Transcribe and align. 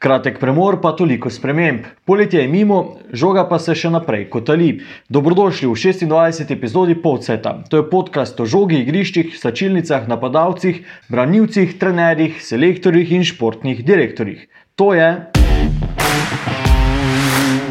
Kratek 0.00 0.38
premor, 0.40 0.78
pa 0.80 0.94
toliko 0.96 1.28
sprememb. 1.30 1.84
Poletje 2.08 2.40
je 2.40 2.48
mimo, 2.48 2.76
žoga 3.12 3.42
pa 3.48 3.58
se 3.60 3.74
še 3.76 3.90
naprej 3.92 4.22
kotali. 4.32 4.70
Dobrodošli 5.12 5.68
v 5.68 5.74
26. 5.76 6.54
epizodi 6.54 6.96
Povceta. 6.96 7.52
To 7.68 7.82
je 7.82 7.88
podcast 7.90 8.40
o 8.40 8.46
žogi, 8.48 8.80
igriščih, 8.80 9.36
sačilnicah, 9.36 10.08
napadalcih, 10.08 10.80
branilcih, 11.12 11.76
trenerjih, 11.76 12.40
selektorjih 12.40 13.12
in 13.18 13.28
športnih 13.28 13.84
direktorjih. 13.84 14.48
To 14.80 14.94
je. 14.96 15.12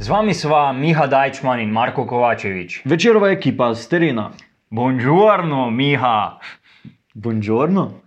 Z 0.00 0.08
vami 0.08 0.32
sva 0.32 0.72
Miha 0.72 1.04
Dajčman 1.04 1.60
in 1.60 1.68
Marko 1.68 2.06
Kovačevič. 2.08 2.88
Večerova 2.88 3.28
ekipa 3.36 3.74
z 3.76 3.84
terena. 3.84 4.30
Buongiorno, 4.72 5.68
Miha. 5.68 6.40
Buongiorno. 7.12 8.00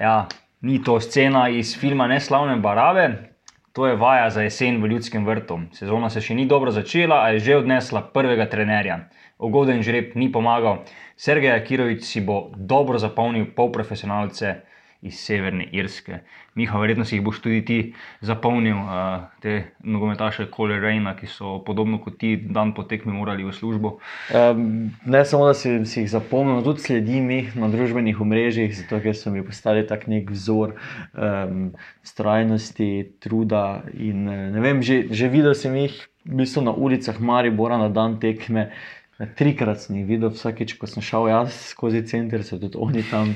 Ja, 0.00 0.24
ni 0.64 0.80
to 0.80 0.96
scena 1.04 1.52
iz 1.52 1.76
filma 1.76 2.06
Neslavne 2.08 2.56
barave, 2.56 3.36
to 3.76 3.84
je 3.84 3.92
vaja 3.92 4.30
za 4.30 4.40
jesen 4.40 4.80
v 4.80 4.88
ljudskem 4.96 5.28
vrtu. 5.28 5.58
Sezona 5.76 6.08
se 6.08 6.24
še 6.24 6.32
ni 6.32 6.48
dobro 6.48 6.72
začela, 6.72 7.20
a 7.20 7.36
je 7.36 7.44
že 7.44 7.60
odnesla 7.60 8.08
prvega 8.08 8.48
trenerja. 8.48 9.02
Ugoden 9.36 9.84
žreb 9.84 10.16
ni 10.16 10.32
pomagal. 10.32 10.80
Sergej 11.12 11.60
Akirovič 11.60 12.08
si 12.08 12.24
bo 12.24 12.54
dobro 12.56 12.96
zapolnil 12.96 13.52
polprofesionalce 13.52 14.62
iz 15.04 15.20
Severne 15.20 15.66
Irske. 15.72 16.22
Miha, 16.54 16.78
verjetno 16.78 17.04
si 17.04 17.16
jih 17.16 17.24
boš 17.26 17.40
tudi 17.44 17.60
ti 17.66 17.78
zapolnil, 18.24 18.78
uh, 18.78 19.26
te 19.42 19.56
nogometaše 19.82 20.46
Kole 20.54 20.78
Rejna, 20.80 21.12
ki 21.18 21.28
so 21.28 21.58
podobno 21.66 21.98
kot 22.02 22.16
ti 22.20 22.36
dan 22.36 22.72
po 22.74 22.86
tekmi 22.88 23.12
morali 23.12 23.44
v 23.44 23.52
službo. 23.52 23.96
Um, 24.30 24.94
ne 25.04 25.24
samo, 25.26 25.48
da 25.50 25.54
si, 25.58 25.76
si 25.90 26.04
jih 26.04 26.10
zapomnil, 26.14 26.62
tudi 26.64 26.86
sledim 26.86 27.28
jih 27.34 27.52
na 27.58 27.68
družbenih 27.72 28.22
omrežjih, 28.22 28.72
zato 28.78 29.02
ker 29.04 29.18
so 29.18 29.34
mi 29.34 29.44
postali 29.44 29.84
tak 29.86 30.06
nek 30.08 30.30
vzor 30.32 30.76
um, 31.12 31.72
strajnosti, 32.06 32.90
truda. 33.20 33.84
In, 33.92 34.24
ne 34.54 34.64
vem, 34.64 34.82
že, 34.82 35.04
že 35.10 35.28
videl 35.32 35.58
sem 35.58 35.74
jih 35.84 36.00
v 36.24 36.40
bistvu 36.40 36.64
na 36.64 36.72
ulicah 36.72 37.20
Maribora 37.20 37.76
na 37.76 37.92
dan 37.92 38.16
tekme. 38.22 38.70
Trikrat 39.14 39.78
sem 39.78 39.94
jih 40.00 40.06
videl, 40.08 40.32
vsakeč, 40.34 40.72
ko 40.74 40.88
sem 40.90 41.02
šel 41.04 41.28
jaz 41.30 41.54
skozi 41.70 42.00
center, 42.10 42.42
so 42.42 42.58
tudi 42.58 42.78
oni 42.82 43.04
tam 43.06 43.28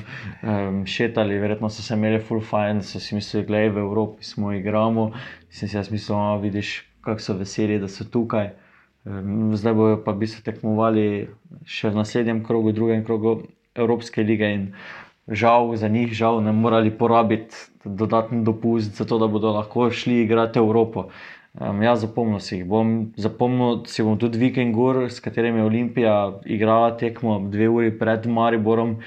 um, 0.43 0.81
šetali, 0.83 1.37
verjetno 1.39 1.69
so 1.71 1.85
se 1.85 1.95
imeli 1.95 2.19
full 2.19 2.43
fajn, 2.43 2.81
so 2.83 2.99
si 2.99 3.15
mislili, 3.15 3.45
da 3.47 3.61
je 3.63 3.69
v 3.71 3.83
Evropi, 3.85 4.27
smo 4.27 4.51
igramo. 4.51 5.11
Sem 5.49 5.71
si 5.71 5.77
jaz 5.77 5.87
mislil, 5.91 6.17
da 6.19 6.35
vidiš, 6.43 6.73
kako 7.07 7.23
so 7.23 7.37
veseli, 7.39 7.79
da 7.79 7.87
so 7.87 8.03
tukaj. 8.03 8.51
Um, 9.07 9.55
zdaj 9.55 9.73
bojo 9.73 10.01
pa 10.03 10.11
bi 10.11 10.27
se 10.27 10.43
tekmovali 10.43 11.29
še 11.63 11.93
v 11.93 12.01
naslednjem 12.01 12.43
krogu, 12.43 12.75
drugem 12.75 13.05
krogu 13.07 13.37
Evropske 13.79 14.27
lige. 14.27 14.51
In 14.51 14.67
žal 15.31 15.71
za 15.79 15.87
njih, 15.87 16.11
žal 16.11 16.43
ne 16.43 16.51
morali 16.51 16.91
porabiti 16.91 17.55
dodatni 17.85 18.43
dopust, 18.43 18.99
zato 18.99 19.15
da 19.17 19.31
bodo 19.31 19.55
lahko 19.55 19.87
šli 19.91 20.25
igrati 20.27 20.59
Evropo. 20.59 21.07
Um, 21.57 21.81
ja, 21.81 21.95
zapomnil 21.97 22.39
si 22.45 22.59
jih 22.59 22.67
bom, 22.69 23.09
zapomnil 23.17 23.81
si 23.89 24.05
bom 24.05 24.19
tudi 24.21 24.37
Viking 24.37 24.75
Gur, 24.75 25.07
s 25.09 25.17
katerim 25.17 25.57
je 25.57 25.65
Olimpija 25.65 26.13
igrala 26.45 26.91
tekmo 26.97 27.39
dve 27.49 27.69
uri 27.73 27.89
pred 27.97 28.27
Mariborom. 28.29 28.99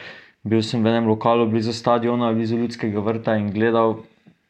Bil 0.43 0.65
sem 0.67 0.83
v 0.83 0.91
enem 0.91 1.07
lokalu 1.07 1.47
blizu 1.47 1.71
stadiona, 1.71 2.33
blizu 2.35 2.59
ljudskega 2.59 2.99
vrta 2.99 3.37
in 3.39 3.53
gledal 3.55 4.01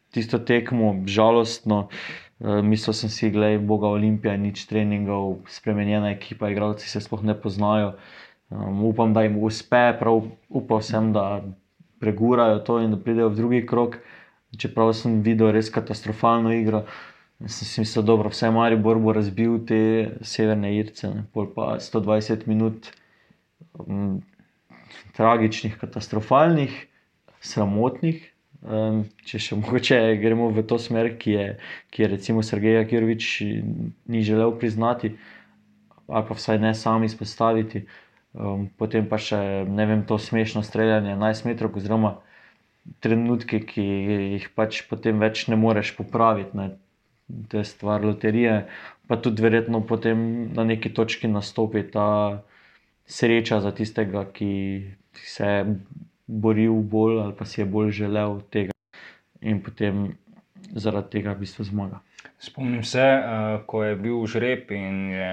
tisto 0.08 0.40
tekmo, 0.40 0.94
žalostno. 1.04 1.88
Uh, 2.40 2.64
mislil 2.64 2.96
sem 2.96 3.12
si, 3.12 3.28
da 3.30 3.52
je 3.52 3.60
Boga 3.60 3.92
Olimpija, 3.92 4.38
nič 4.40 4.64
treningov, 4.72 5.44
spremenjena 5.52 6.14
ekipa, 6.16 6.48
igralci 6.48 6.88
se 6.88 7.04
sploh 7.04 7.20
ne 7.22 7.36
poznajo. 7.36 7.92
Um, 8.48 8.86
upam, 8.88 9.12
da 9.12 9.28
jim 9.28 9.36
uspe, 9.36 9.92
prav 10.00 10.24
upal 10.48 10.80
sem, 10.80 11.12
da 11.12 11.44
pregurajo 12.00 12.64
to 12.64 12.80
in 12.80 12.96
da 12.96 12.98
pridejo 12.98 13.30
v 13.30 13.36
drugi 13.36 13.62
krok. 13.68 14.00
Čeprav 14.58 14.90
sem 14.96 15.20
videl 15.24 15.52
res 15.52 15.70
katastrofalno 15.72 16.50
igro, 16.52 16.82
sem 17.46 17.66
si 17.66 17.80
mislil, 17.80 18.04
da 18.06 18.14
vse 18.14 18.50
Maribor 18.50 18.98
bo 19.02 19.12
razbil 19.12 19.58
te 19.66 19.80
severne 20.22 20.74
Irce, 20.76 21.10
ne. 21.10 21.24
pol 21.32 21.48
pa 21.54 21.76
120 21.80 22.46
minut 22.46 22.90
um, 23.78 24.20
tragičnih, 25.16 25.78
katastrofalnih, 25.80 26.74
sramotnih. 27.42 28.28
Um, 28.62 29.02
če 29.26 29.40
še 29.42 29.58
mogoče 29.62 29.98
gremo 30.22 30.50
v 30.54 30.62
to 30.66 30.78
smer, 30.78 31.14
ki 31.18 31.34
je, 31.34 31.46
ki 31.90 32.04
je 32.04 32.10
recimo 32.14 32.44
Sergej 32.46 32.78
Akirovič 32.84 33.30
ni 34.06 34.22
želel 34.22 34.54
priznati, 34.58 35.16
ali 36.06 36.28
pa 36.28 36.38
vsaj 36.38 36.60
ne 36.62 36.74
sam 36.78 37.04
izpostaviti. 37.04 37.86
Um, 38.32 38.68
potem 38.78 39.08
pa 39.10 39.18
še 39.20 39.66
ne 39.68 39.86
vem, 39.90 40.06
to 40.08 40.16
smešno 40.16 40.62
streljanje 40.64 41.16
11 41.18 41.50
metrov, 41.50 41.74
oziroma 41.76 42.20
trenutke, 43.02 43.60
ki 43.66 43.82
jih 44.38 44.46
pač 44.56 44.84
potem 44.88 45.20
več 45.20 45.46
ne 45.50 45.58
moreš 45.58 45.92
popraviti. 45.98 46.56
Ne. 46.56 46.70
To 47.48 47.58
je 47.58 47.64
stvar 47.64 48.04
loterije, 48.04 48.66
pa 49.06 49.16
tudi 49.16 49.42
verjetno 49.42 49.80
potem 49.80 50.22
na 50.54 50.64
neki 50.64 50.90
točki 50.90 51.28
nastopi 51.28 51.82
ta 51.90 52.06
sreča 53.06 53.60
za 53.60 53.72
tistega, 53.72 54.24
ki 54.26 54.50
se 55.14 55.46
je 55.46 55.76
boril 56.26 56.72
bolj 56.84 57.20
ali 57.20 57.34
pa 57.34 57.44
si 57.44 57.60
je 57.60 57.66
bolj 57.66 57.90
želel 57.92 58.40
tega 58.50 58.72
in 59.42 59.60
potem 59.60 60.12
zaradi 60.74 61.10
tega 61.10 61.32
v 61.32 61.42
bistvu 61.42 61.64
zmaga. 61.64 62.00
Spomnim 62.42 62.82
se, 62.82 63.02
uh, 63.02 63.60
ko 63.66 63.84
je 63.84 63.96
bil 63.96 64.24
žreb 64.26 64.70
in 64.74 65.10
je 65.14 65.28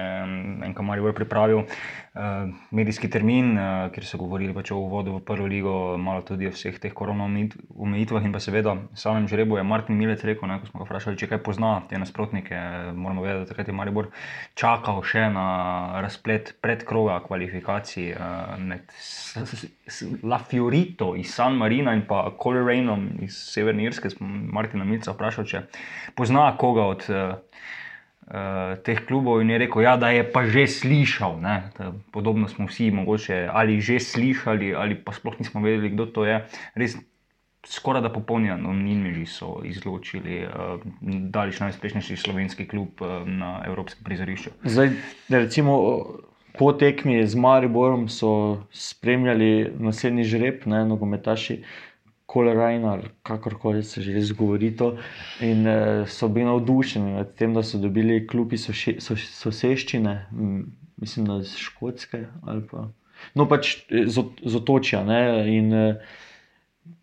en 0.62 0.74
kamarij 0.78 1.10
pripravil 1.14 1.64
uh, 1.64 2.50
medijski 2.70 3.10
termin, 3.10 3.56
uh, 3.58 3.88
kjer 3.90 4.06
so 4.06 4.20
govorili 4.20 4.54
pač 4.54 4.70
o 4.70 4.78
uvodu 4.78 5.16
v 5.16 5.24
prvo 5.26 5.48
ligo, 5.50 5.74
malo 5.98 6.22
tudi 6.22 6.46
o 6.46 6.52
vseh 6.54 6.78
teh 6.78 6.94
korona 6.94 7.26
omejit- 7.26 7.56
omejitvah 7.74 8.22
in 8.24 8.32
pa 8.32 8.38
seveda 8.38 8.76
samem 8.94 9.26
žrebu 9.26 9.58
je 9.58 9.64
Martin 9.66 9.98
Milec 9.98 10.22
rekel, 10.22 10.46
ne, 10.48 10.60
ko 10.60 10.70
smo 10.70 10.84
ga 10.84 10.86
vprašali, 10.86 11.18
če 11.18 11.30
kaj 11.32 11.42
pozna 11.42 11.72
te 11.90 11.98
nasprotnike, 11.98 12.60
moramo 12.94 13.26
vedeti, 13.26 13.42
da 13.42 13.50
takrat 13.50 13.72
je 13.72 13.74
Maribor 13.74 14.10
čakal 14.54 15.02
še 15.02 15.26
na 15.34 15.46
razplet 16.06 16.54
predkroga 16.62 17.18
kvalifikacij 17.26 18.14
uh, 18.14 18.54
med 18.58 18.86
La 20.22 20.38
Fiorito 20.38 21.16
iz 21.18 21.34
San 21.34 21.58
Marina 21.58 21.94
in 21.98 22.06
pa 22.06 22.22
Colerainem 22.38 23.08
iz 23.26 23.34
Severne 23.50 23.84
Irske. 23.84 24.10
Smo 24.10 24.26
Martina 24.28 24.86
Milca 24.86 25.14
vprašal, 25.14 25.46
če 25.50 25.64
pozna 26.14 26.46
koga 26.60 26.79
od 26.86 27.04
uh, 27.08 27.38
uh, 28.30 28.78
teh 28.84 29.04
klubov 29.06 29.42
in 29.42 29.50
je 29.50 29.58
rekel, 29.58 29.82
ja, 29.82 29.96
da 29.96 30.10
je 30.14 30.24
pa 30.24 30.46
že 30.46 30.66
slišal. 30.66 31.40
Da 31.40 31.92
Podobno 32.12 32.48
smo 32.48 32.66
vsi 32.66 32.90
mogoče 32.90 33.48
ali 33.52 33.80
že 33.80 34.00
slišali, 34.00 34.74
ali 34.74 34.94
pa 34.94 35.12
sploh 35.12 35.38
nismo 35.38 35.60
vedeli, 35.60 35.90
kdo 35.90 36.06
to 36.06 36.24
je. 36.24 36.44
Res 36.74 36.96
skoraj 37.66 38.02
da 38.02 38.12
popolni 38.12 38.50
anonimneži 38.50 39.26
so 39.26 39.60
izločili 39.64 40.46
uh, 40.46 40.80
daleč 41.02 41.60
najuspešnejši 41.60 42.16
slovenski 42.16 42.66
klub 42.68 43.02
uh, 43.04 43.28
na 43.28 43.60
evropskem 43.66 44.04
prizorišču. 44.04 44.50
Zdaj, 44.64 44.90
recimo, 45.28 45.76
po 46.58 46.72
tekmi 46.72 47.26
z 47.26 47.36
Mariborom 47.36 48.08
so 48.08 48.64
spremljali 48.72 49.72
naslednji 49.78 50.24
žreb, 50.24 50.66
ne, 50.66 50.84
nogometaši 50.84 51.62
Kolerajna, 52.30 52.92
ali 52.92 53.10
kakorkoli 53.26 53.82
se 53.82 54.02
že 54.02 54.14
izgovori 54.18 54.70
to. 54.76 54.92
In 55.42 55.66
eh, 55.66 56.04
so 56.06 56.28
bili 56.28 56.46
navdušeni 56.46 57.16
nad 57.18 57.34
tem, 57.34 57.54
da 57.54 57.62
so 57.62 57.78
dobili 57.82 58.26
klubi 58.26 58.58
soše- 58.58 59.00
so- 59.02 59.18
soseščine, 59.18 60.14
mislim, 60.96 61.26
da 61.26 61.40
iz 61.42 61.56
Škotske 61.58 62.24
ali 62.42 62.66
pa. 62.70 62.88
No, 63.34 63.48
pač 63.48 63.76
eh, 63.90 64.06
z, 64.06 64.26
z 64.44 64.62
otočja. 64.62 65.04
Ne, 65.04 65.22
in, 65.56 65.72
eh, 65.74 66.18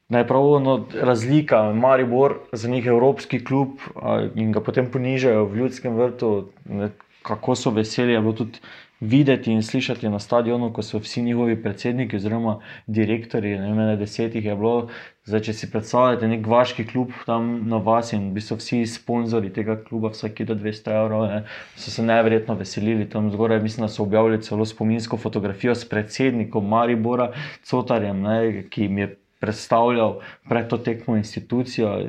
Najpravno 0.10 0.88
razlika, 1.04 1.74
Maribor 1.74 2.38
za 2.52 2.69
njih 2.69 2.86
evropski 2.86 3.44
klub 3.44 3.69
a, 3.96 4.30
in 4.36 4.54
ga 4.56 4.62
potem 4.63 4.88
ponižajo 4.92 5.42
v 5.46 5.57
ljudskem 5.60 5.98
vrtu, 6.00 6.30
ne, 6.66 6.88
kako 7.28 7.56
so 7.56 7.72
veseli, 7.76 8.14
je 8.14 8.22
bilo 8.22 8.34
tudi 8.34 8.60
videti 9.00 9.52
in 9.52 9.64
slišati 9.64 10.10
na 10.10 10.20
stadionu, 10.20 10.72
ko 10.74 10.82
so 10.82 11.00
vsi 11.00 11.22
njihovi 11.22 11.62
predsedniki 11.64 12.16
oziroma 12.16 12.60
direktori, 12.88 13.52
ne 13.60 13.68
vem, 13.70 13.80
ene 13.80 13.96
deset 13.96 14.36
jih 14.36 14.46
je 14.46 14.56
bilo. 14.56 14.90
Zdaj, 15.28 15.42
če 15.46 15.54
si 15.54 15.70
predstavljate 15.72 16.28
nek 16.28 16.48
vaški 16.48 16.86
klub 16.88 17.12
tam 17.26 17.68
na 17.70 17.78
vas 17.84 18.14
in 18.16 18.32
bi 18.34 18.42
so 18.42 18.58
vsi 18.58 18.86
sponzorji 18.90 19.54
tega 19.54 19.76
kluba, 19.84 20.10
vsaki 20.16 20.48
do 20.50 20.56
200 20.56 20.96
evrov, 21.04 21.28
ne, 21.30 21.44
so 21.76 21.94
se 21.94 22.06
neverjetno 22.06 22.56
veselili 22.58 23.10
tam 23.10 23.30
zgoraj. 23.32 23.62
Mislim, 23.62 23.86
da 23.86 23.92
so 23.94 24.04
objavili 24.04 24.42
celo 24.42 24.66
spominsko 24.66 25.18
fotografijo 25.18 25.76
s 25.76 25.86
predsednikom 25.90 26.68
Maribora, 26.68 27.32
Cotarjem, 27.70 28.22
ne, 28.22 28.64
ki 28.70 28.88
jim 28.88 28.98
je 28.98 29.14
predstavljal 29.40 30.20
pred 30.50 30.68
to 30.68 30.78
tekmo 30.78 31.18
institucijo. 31.18 32.00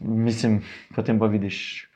Mislim, 0.00 0.60
potem 0.94 1.18
pa 1.18 1.26
vidiš 1.26 1.87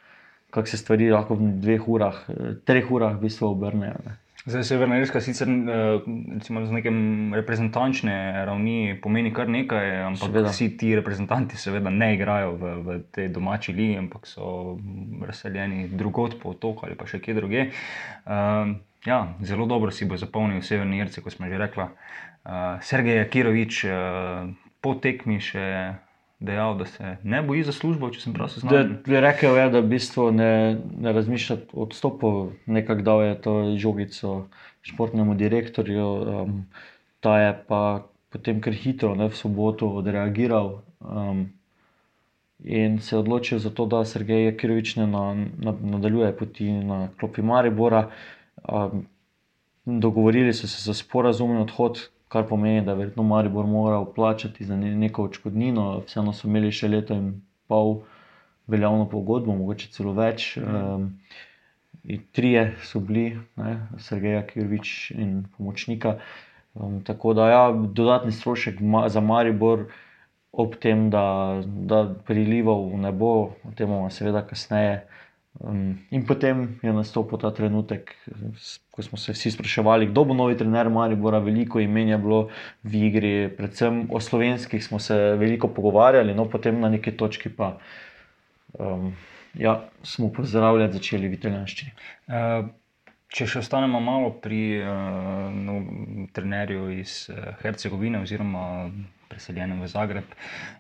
kako 0.53 0.69
se 0.69 0.77
stvari 0.77 1.09
lahko 1.11 1.35
v 1.41 1.55
dveh 1.65 1.89
urah, 1.89 2.25
eh, 2.29 2.59
treh 2.69 2.91
urah 2.91 3.17
v 3.17 3.25
bistvu 3.25 3.49
obrnejo. 3.57 3.97
Ne. 4.05 4.19
Zdaj, 4.43 4.65
Severna 4.67 4.99
Irska 4.99 5.21
sicer 5.23 5.49
eh, 5.49 6.03
recimo, 6.35 6.67
z 6.67 6.75
nekem 6.75 6.97
reprezentančne 7.35 8.45
ravni 8.45 8.99
pomeni 9.03 9.33
kar 9.33 9.49
nekaj, 9.49 10.03
ampak 10.11 10.29
Seveda. 10.29 10.51
vsi 10.51 10.67
ti 10.77 10.91
reprezentanti 10.99 11.57
seveda 11.57 11.91
ne 11.91 12.15
igrajo 12.15 12.57
v, 12.59 12.73
v 12.83 12.99
tej 13.15 13.31
domači 13.31 13.73
ligi, 13.73 13.97
ampak 14.03 14.27
so 14.27 14.77
razseljeni 15.23 15.89
drugot 15.89 16.37
po 16.43 16.53
otoku 16.53 16.87
ali 16.87 16.99
pa 16.99 17.07
še 17.07 17.23
kje 17.23 17.39
druge. 17.39 17.69
Uh, 18.27 18.75
ja, 19.07 19.21
zelo 19.47 19.67
dobro 19.71 19.95
si 19.95 20.11
bo 20.11 20.19
zapolnil 20.19 20.61
Severni 20.67 20.99
Irci, 20.99 21.23
kot 21.23 21.39
smo 21.39 21.47
že 21.47 21.63
rekla. 21.63 21.95
Uh, 22.43 22.83
Sergej 22.83 23.23
Jakirovič 23.23 23.85
uh, 23.87 24.51
po 24.83 24.99
tekmi 24.99 25.39
še 25.39 25.95
dejal, 26.43 26.75
da 26.79 26.87
se 26.87 27.17
ne 27.23 27.43
boji 27.43 27.63
za 27.65 27.73
službo, 27.73 28.11
če 28.11 28.21
sem 28.21 28.35
prav 28.35 28.49
Da, 28.51 28.55
seznanjen. 28.55 28.97
rekel 29.07 29.57
je, 29.57 29.67
da 29.71 29.81
v 29.81 29.91
bistvu 29.95 30.29
ne, 30.35 30.53
ne 30.99 31.13
razmišlja 31.13 31.57
o 31.73 31.87
odstopu, 31.87 32.33
nekako 32.67 33.03
dal 33.03 33.23
je 33.23 33.35
to 33.41 33.55
žogico 33.79 34.33
športnemu 34.83 35.35
direktorju, 35.39 36.07
um, 36.07 36.57
ta 37.21 37.39
je 37.39 37.53
pa 37.69 37.83
potem 38.33 38.61
kar 38.61 38.75
hitro, 38.75 39.15
ne, 39.15 39.29
v 39.29 39.37
soboto 39.37 39.89
odreagiral 40.01 40.81
um, 41.01 41.47
in 42.65 42.99
se 42.99 43.17
odločil 43.19 43.59
za 43.59 43.71
to, 43.71 43.87
da 43.87 44.05
Sergej 44.05 44.45
Jakirovič 44.51 44.97
ne 44.97 45.07
na, 45.07 45.25
na, 45.59 45.75
nadaljuje 45.97 46.33
poti 46.37 46.71
na 46.73 47.09
klopi 47.21 47.43
Maribora. 47.43 48.09
Um, 48.63 49.07
dogovorili 49.85 50.53
so 50.55 50.69
se 50.69 50.83
za 50.83 50.95
sporazumen 50.95 51.57
odhod, 51.59 52.09
kar 52.33 52.47
pomeni, 52.49 52.81
da 52.85 52.95
je 52.95 53.03
verjetno 53.03 53.23
Maribor 53.23 53.67
moral 53.67 54.07
plačati 54.15 54.65
za 54.65 54.77
ne, 54.77 54.95
neko 54.97 55.27
odškodnino, 55.29 56.03
vseeno 56.07 56.33
so 56.33 56.49
imeli 56.49 56.73
še 56.73 56.89
leto 56.89 57.17
in 57.19 57.35
pol 57.69 57.99
veljavno 58.73 59.09
pogodbo, 59.11 59.55
mogoče 59.59 59.91
celo 59.93 60.15
več. 60.17 60.55
Um, 60.57 61.11
trije 62.33 62.65
so 62.83 63.01
bili, 63.01 63.39
ne, 63.57 63.75
Sergej 63.99 64.41
Kirvič 64.49 65.13
in 65.15 65.45
pomočnika. 65.57 66.17
Um, 66.75 67.03
tako 67.05 67.35
da, 67.37 67.49
ja, 67.51 67.65
dodatni 67.73 68.33
strošek 68.33 68.81
ma, 68.81 69.05
za 69.13 69.21
Maribor, 69.21 69.87
ob 70.53 70.77
tem, 70.81 71.11
da, 71.11 71.63
da 71.65 72.05
prilivov 72.27 72.89
ne 73.01 73.13
bo, 73.13 73.33
o 73.65 73.75
tem 73.77 73.89
bomo 73.89 74.11
seveda 74.11 74.45
kasneje. 74.49 75.03
Um, 75.61 75.99
in 76.11 76.25
potem 76.25 76.79
je 76.83 76.93
nastopil 76.93 77.39
ta 77.39 77.51
trenutek, 77.53 78.15
ko 78.91 79.03
smo 79.05 79.19
se 79.21 79.35
vsi 79.37 79.53
spraševali, 79.53 80.09
kdo 80.09 80.25
bo 80.25 80.35
novi 80.35 80.57
trener 80.57 80.89
Maribora. 80.91 81.43
Veliko 81.45 81.81
imen 81.81 82.09
je 82.09 82.19
bilo 82.19 82.41
v 82.83 83.03
igri, 83.09 83.33
predvsem 83.57 84.07
o 84.11 84.21
slovenskih 84.21 84.85
smo 84.85 84.99
se 84.99 85.15
veliko 85.37 85.69
pogovarjali, 85.69 86.35
no 86.35 86.49
potem 86.49 86.81
na 86.81 86.89
neki 86.89 87.13
točki 87.17 87.53
pa 87.53 87.77
um, 88.79 89.13
ja, 89.55 89.83
smo 90.03 90.33
pozdravljati 90.33 90.97
začeli 90.97 91.29
v 91.29 91.39
italijanščini. 91.41 91.93
Uh, 92.29 92.71
Če 93.33 93.47
še 93.49 93.63
ostanemo 93.63 93.97
malo 94.05 94.29
pri 94.45 94.83
uh, 94.85 95.47
no, 95.57 95.79
trenerju 96.37 96.91
iz 96.99 97.31
uh, 97.33 97.55
Hercegovine, 97.63 98.21
oziroma 98.21 98.91
preseljenem 99.31 99.81
v 99.81 99.89
Zagreb. 99.89 100.35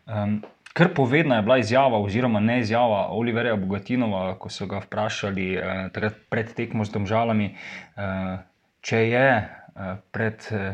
Um, 0.05 0.43
kar 0.73 0.95
povedna 0.95 1.37
je 1.37 1.43
bila 1.43 1.59
izjava, 1.59 1.99
oziroma 1.99 2.41
ne 2.41 2.61
izjava 2.61 3.09
Oliverja 3.11 3.57
Bogatinova, 3.57 4.39
ko 4.39 4.49
so 4.49 4.67
ga 4.67 4.81
vprašali 4.85 5.49
uh, 5.57 5.65
takrat 5.93 6.23
pred 6.31 6.55
tekmo 6.55 6.85
z 6.85 6.93
Domžalami, 6.93 7.53
uh, 7.97 8.41
če 8.81 9.05
je 9.09 9.29
uh, 9.37 10.01
pred 10.13 10.49
uh, 10.51 10.73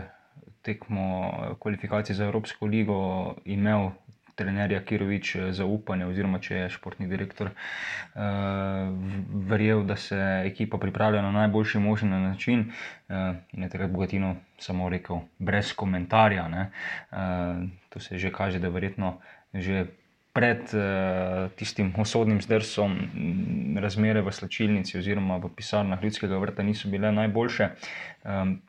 tekmo 0.68 1.32
eh, 1.32 1.54
kvalifikacij 1.58 2.14
za 2.14 2.24
Evropsko 2.24 2.66
ligo 2.66 3.34
imel 3.44 3.90
trenerja 4.34 4.84
Kirovič 4.84 5.34
eh, 5.34 5.52
zaupanje, 5.52 6.06
oziroma 6.06 6.38
če 6.38 6.60
je 6.62 6.68
športni 6.70 7.08
direktor 7.10 7.50
uh, 7.50 8.22
verjel, 9.50 9.82
da 9.88 9.96
se 9.96 10.18
ekipa 10.46 10.78
pripravlja 10.78 11.22
na 11.22 11.32
najboljši 11.40 11.80
možen 11.82 12.14
način. 12.22 12.68
Uh, 13.08 13.40
in 13.52 13.66
je 13.66 13.70
takrat 13.72 13.90
Bogatino 13.90 14.36
samo 14.58 14.88
rekel, 14.88 15.24
brez 15.38 15.72
komentarja. 15.72 16.46
Uh, 16.46 17.66
to 17.88 18.00
se 18.00 18.18
že 18.18 18.30
kaže, 18.30 18.58
da 18.58 18.68
verjetno 18.68 19.16
že. 19.54 19.86
Pred 20.28 20.70
uh, 20.70 21.50
tistim 21.58 21.88
osodnim 21.98 22.38
zdrsom 22.38 22.92
m, 22.94 23.78
razmere 23.80 24.20
v 24.22 24.30
slačilnici 24.30 25.00
oziroma 25.00 25.40
v 25.42 25.48
pisarnah 25.50 25.98
ljudskega 25.98 26.38
vrta 26.38 26.62
niso 26.62 26.86
bile 26.86 27.10
najboljše. 27.10 27.66
Um, 28.22 28.60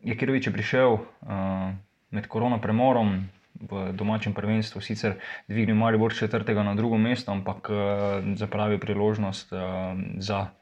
je 0.00 0.16
prišel 0.52 0.94
uh, 0.94 1.02
med 2.10 2.30
korona 2.32 2.56
premorom 2.62 3.28
v 3.60 3.92
domačem 3.92 4.32
prvenstvu, 4.32 4.80
sicer 4.80 5.18
dvignil 5.50 5.76
Maribor 5.76 6.14
s 6.14 6.22
četrtega 6.22 6.62
na 6.62 6.74
drugo 6.78 6.96
mesto, 6.96 7.32
ampak 7.34 7.68
uh, 7.68 7.78
zapravil 8.38 8.78
priložnost 8.78 9.52
uh, 9.52 9.60
za. 10.16 10.54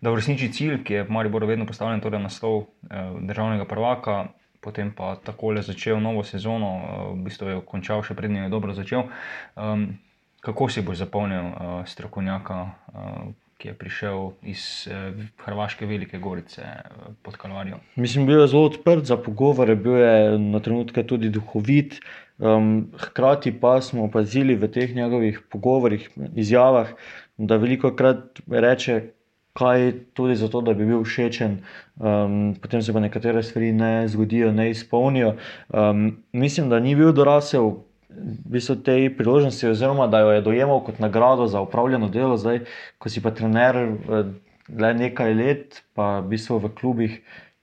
Da 0.00 0.10
uresniči 0.10 0.48
cilj, 0.52 0.78
ki 0.84 0.94
je 0.94 1.04
v 1.04 1.12
Mariboru 1.12 1.46
vedno 1.46 1.66
postavljen, 1.68 2.00
torej 2.00 2.22
naslov 2.24 2.62
eh, 2.62 3.10
državnega 3.20 3.66
prvaka, 3.68 4.32
potem 4.60 4.92
pa 4.92 5.16
takole 5.16 5.62
začel 5.64 6.00
novo 6.00 6.22
sezono, 6.24 6.70
eh, 6.80 6.86
v 7.16 7.18
bistvu 7.24 7.48
je 7.48 7.60
končal 7.66 8.04
še 8.04 8.14
prednjo, 8.14 8.44
je 8.44 8.52
dobro 8.52 8.76
začel. 8.76 9.08
Um, 9.56 9.98
kako 10.40 10.68
si 10.72 10.80
boš 10.80 11.04
zapolnil 11.04 11.52
uh, 11.52 11.84
strokovnjaka, 11.84 12.58
uh, 12.96 13.32
ki 13.60 13.68
je 13.68 13.74
prišel 13.76 14.18
iz 14.48 14.88
uh, 14.88 15.12
Hrvaške 15.44 15.84
Velike 15.84 16.16
Gorice 16.16 16.64
uh, 16.64 17.12
pod 17.20 17.36
Kalvarijo? 17.36 17.80
Mislim, 18.00 18.24
bil 18.24 18.40
je 18.40 18.48
zelo 18.54 18.70
odprt 18.70 19.04
za 19.04 19.20
pogovore, 19.20 19.76
bil 19.76 20.00
je 20.00 20.38
na 20.40 20.60
trenutke 20.64 21.04
tudi 21.04 21.28
duhovit. 21.28 22.00
Um, 22.40 22.88
hkrati 22.96 23.52
pa 23.52 23.82
smo 23.84 24.08
opazili 24.08 24.56
v 24.56 24.70
teh 24.72 24.94
njegovih 24.96 25.42
pogovorih, 25.52 26.08
izjavah, 26.40 26.88
da 27.36 27.60
veliko 27.60 27.92
krat 27.92 28.40
reče, 28.48 29.12
kaj 29.52 29.92
tudi 30.14 30.36
zato, 30.38 30.60
da 30.60 30.74
bi 30.74 30.86
bil 30.86 31.02
všečen, 31.04 31.58
um, 31.98 32.54
potem 32.62 32.82
se 32.82 32.92
pa 32.92 33.00
nekatere 33.00 33.42
stvari 33.42 33.72
ne 33.72 34.08
zgodijo, 34.08 34.52
ne 34.52 34.70
izpolnijo. 34.70 35.34
Um, 35.68 36.22
mislim, 36.32 36.68
da 36.70 36.80
ni 36.80 36.94
bil 36.96 37.12
dorasel 37.12 37.82
v 38.10 38.52
bistvu 38.54 38.76
tej 38.82 39.10
priložnosti, 39.16 39.66
oziroma 39.66 40.06
da 40.06 40.20
jo 40.20 40.30
je 40.34 40.40
dojemal 40.40 40.80
kot 40.84 40.98
nagrado 40.98 41.46
za 41.46 41.60
upravljeno 41.60 42.08
delo, 42.08 42.36
zdaj, 42.36 42.64
ko 42.98 43.08
si 43.08 43.22
pa 43.22 43.30
trener 43.30 43.76
eh, 43.76 44.32
le 44.78 44.94
nekaj 44.94 45.34
let, 45.34 45.82
pa 45.94 46.18
v 46.20 46.34
bistvu 46.34 46.58
v 46.58 46.74
klubih, 46.74 47.20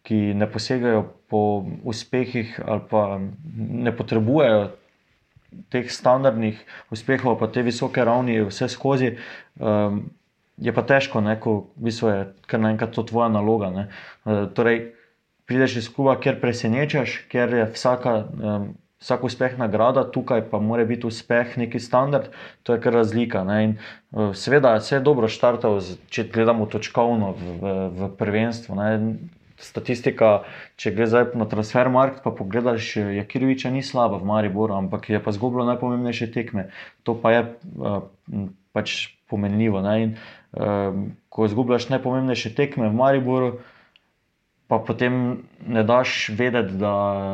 ki 0.08 0.34
ne 0.40 0.48
posegajo 0.48 1.04
po 1.28 1.68
uspehih 1.84 2.56
ali 2.64 2.82
pa 2.90 3.20
ne 3.58 3.92
potrebujejo 3.92 4.70
teh 5.72 5.92
standardnih 5.92 6.60
uspehov, 6.92 7.36
pa 7.40 7.48
te 7.52 7.64
visoke 7.64 8.04
ravni, 8.04 8.40
vse 8.48 8.70
skozi. 8.72 9.18
Um, 9.60 10.08
je 10.58 10.74
pa 10.74 10.84
težko, 10.84 11.22
ne, 11.22 11.38
ko 11.40 11.70
v 11.78 11.90
bistvu 11.90 12.10
je 12.10 12.26
kar 12.50 12.62
naenkrat 12.62 12.96
to 12.96 13.06
tvoja 13.06 13.30
naloga. 13.30 13.70
Ne. 13.74 13.86
Uh, 14.26 14.46
torej, 14.50 14.98
prideš 15.48 15.78
iz 15.84 15.88
kluba, 15.94 16.18
kjer 16.22 16.42
presenečaš, 16.42 17.24
ker 17.32 17.54
je 17.62 17.72
vsaka. 17.78 18.20
Um, 18.42 18.76
Vsak 18.98 19.28
uspeh 19.28 19.60
nagrada, 19.62 20.02
tukaj 20.10 20.48
pa 20.50 20.58
mora 20.58 20.82
biti 20.90 21.06
uspeh 21.06 21.52
neki 21.62 21.78
standard, 21.78 22.32
to 22.66 22.74
je 22.74 22.82
kar 22.82 22.96
razlika. 22.98 23.44
Ne? 23.46 23.58
In, 23.64 23.76
uh, 24.10 24.32
seveda, 24.34 24.72
vse 24.82 24.96
je 24.96 25.04
dobro 25.06 25.30
štartal, 25.30 25.78
če 26.10 26.26
gledamo 26.34 26.66
točkovno 26.66 27.30
v, 27.38 27.52
v, 27.62 27.76
v 27.94 28.10
prvenstvu. 28.18 28.74
Ne? 28.74 28.90
Statistika, 29.62 30.32
če 30.82 30.96
gre 30.98 31.06
zdaj 31.14 31.38
na 31.38 31.46
transfermarkt, 31.46 32.24
pa 32.26 32.34
pogledaš, 32.34 32.96
Jakiroviča 33.22 33.70
ni 33.70 33.86
slaba 33.86 34.18
v 34.18 34.32
Mariboru, 34.34 34.74
ampak 34.82 35.06
je 35.14 35.22
pa 35.22 35.30
zgubilo 35.30 35.70
najpomembnejše 35.70 36.34
tekme. 36.34 36.74
To 37.06 37.14
pa 37.14 37.38
je 37.38 37.46
uh, 37.78 38.02
pač 38.78 39.00
pomenljivo. 39.28 39.82
Ne? 39.82 39.96
In, 40.04 40.14
uh, 40.54 41.02
ko 41.34 41.50
izgubljaš 41.50 41.90
najpomembnejše 41.90 42.54
tekme 42.56 42.92
v 42.92 42.98
Mariboru, 43.02 43.52
pa 44.68 44.80
potem 44.84 45.44
ne 45.64 45.84
daš 45.88 46.30
vedeti, 46.36 46.76
da, 46.76 46.94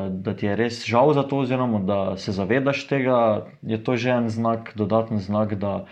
da 0.09 0.35
ti 0.37 0.45
je 0.45 0.55
res 0.55 0.83
žal 0.85 1.13
za 1.17 1.23
to, 1.25 1.41
oziroma 1.41 1.81
da 1.81 1.99
se 2.17 2.31
zavedaš 2.31 2.85
tega, 2.87 3.47
je 3.61 3.79
to 3.83 3.97
že 3.97 4.13
en 4.13 4.29
znak, 4.29 4.73
dodaten 4.77 5.19
znak, 5.19 5.57
da 5.57 5.85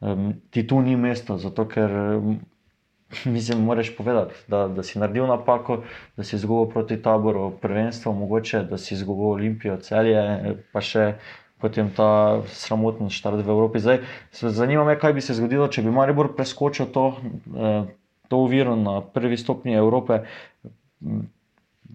um, 0.00 0.32
ti 0.50 0.66
tu 0.66 0.82
ni 0.82 0.96
mesta. 0.98 1.38
Zato, 1.38 1.68
ker 1.70 1.94
um, 2.18 2.40
mislim, 3.34 3.62
moraš 3.64 3.94
povedati, 3.96 4.34
da, 4.48 4.66
da 4.68 4.82
si 4.82 4.98
naredil 4.98 5.26
napako, 5.30 5.82
da 6.16 6.24
si 6.24 6.36
izgubil 6.36 6.72
proti 6.72 7.02
taboru 7.02 7.52
prvenstvo, 7.62 8.12
mogoče 8.12 8.62
da 8.70 8.78
si 8.78 8.94
izgubil 8.94 9.38
Olimpijo, 9.38 9.76
celje, 9.76 10.56
pa 10.72 10.82
še. 10.82 11.12
Potem 11.58 11.90
ta 11.90 12.40
sramoten 12.46 13.10
štart 13.10 13.42
v 13.42 13.50
Evropi. 13.50 13.82
Zdaj, 13.82 13.98
zanima 14.32 14.84
me, 14.84 14.94
kaj 14.98 15.12
bi 15.12 15.24
se 15.24 15.34
zgodilo, 15.34 15.66
če 15.68 15.82
bi 15.82 15.90
Maribor 15.90 16.30
preskočil 16.36 16.86
to, 16.94 17.16
eh, 17.56 17.88
to 18.28 18.38
oviro 18.38 18.76
na 18.76 19.00
prvi 19.00 19.36
stopnji 19.36 19.74
Evrope. 19.74 20.22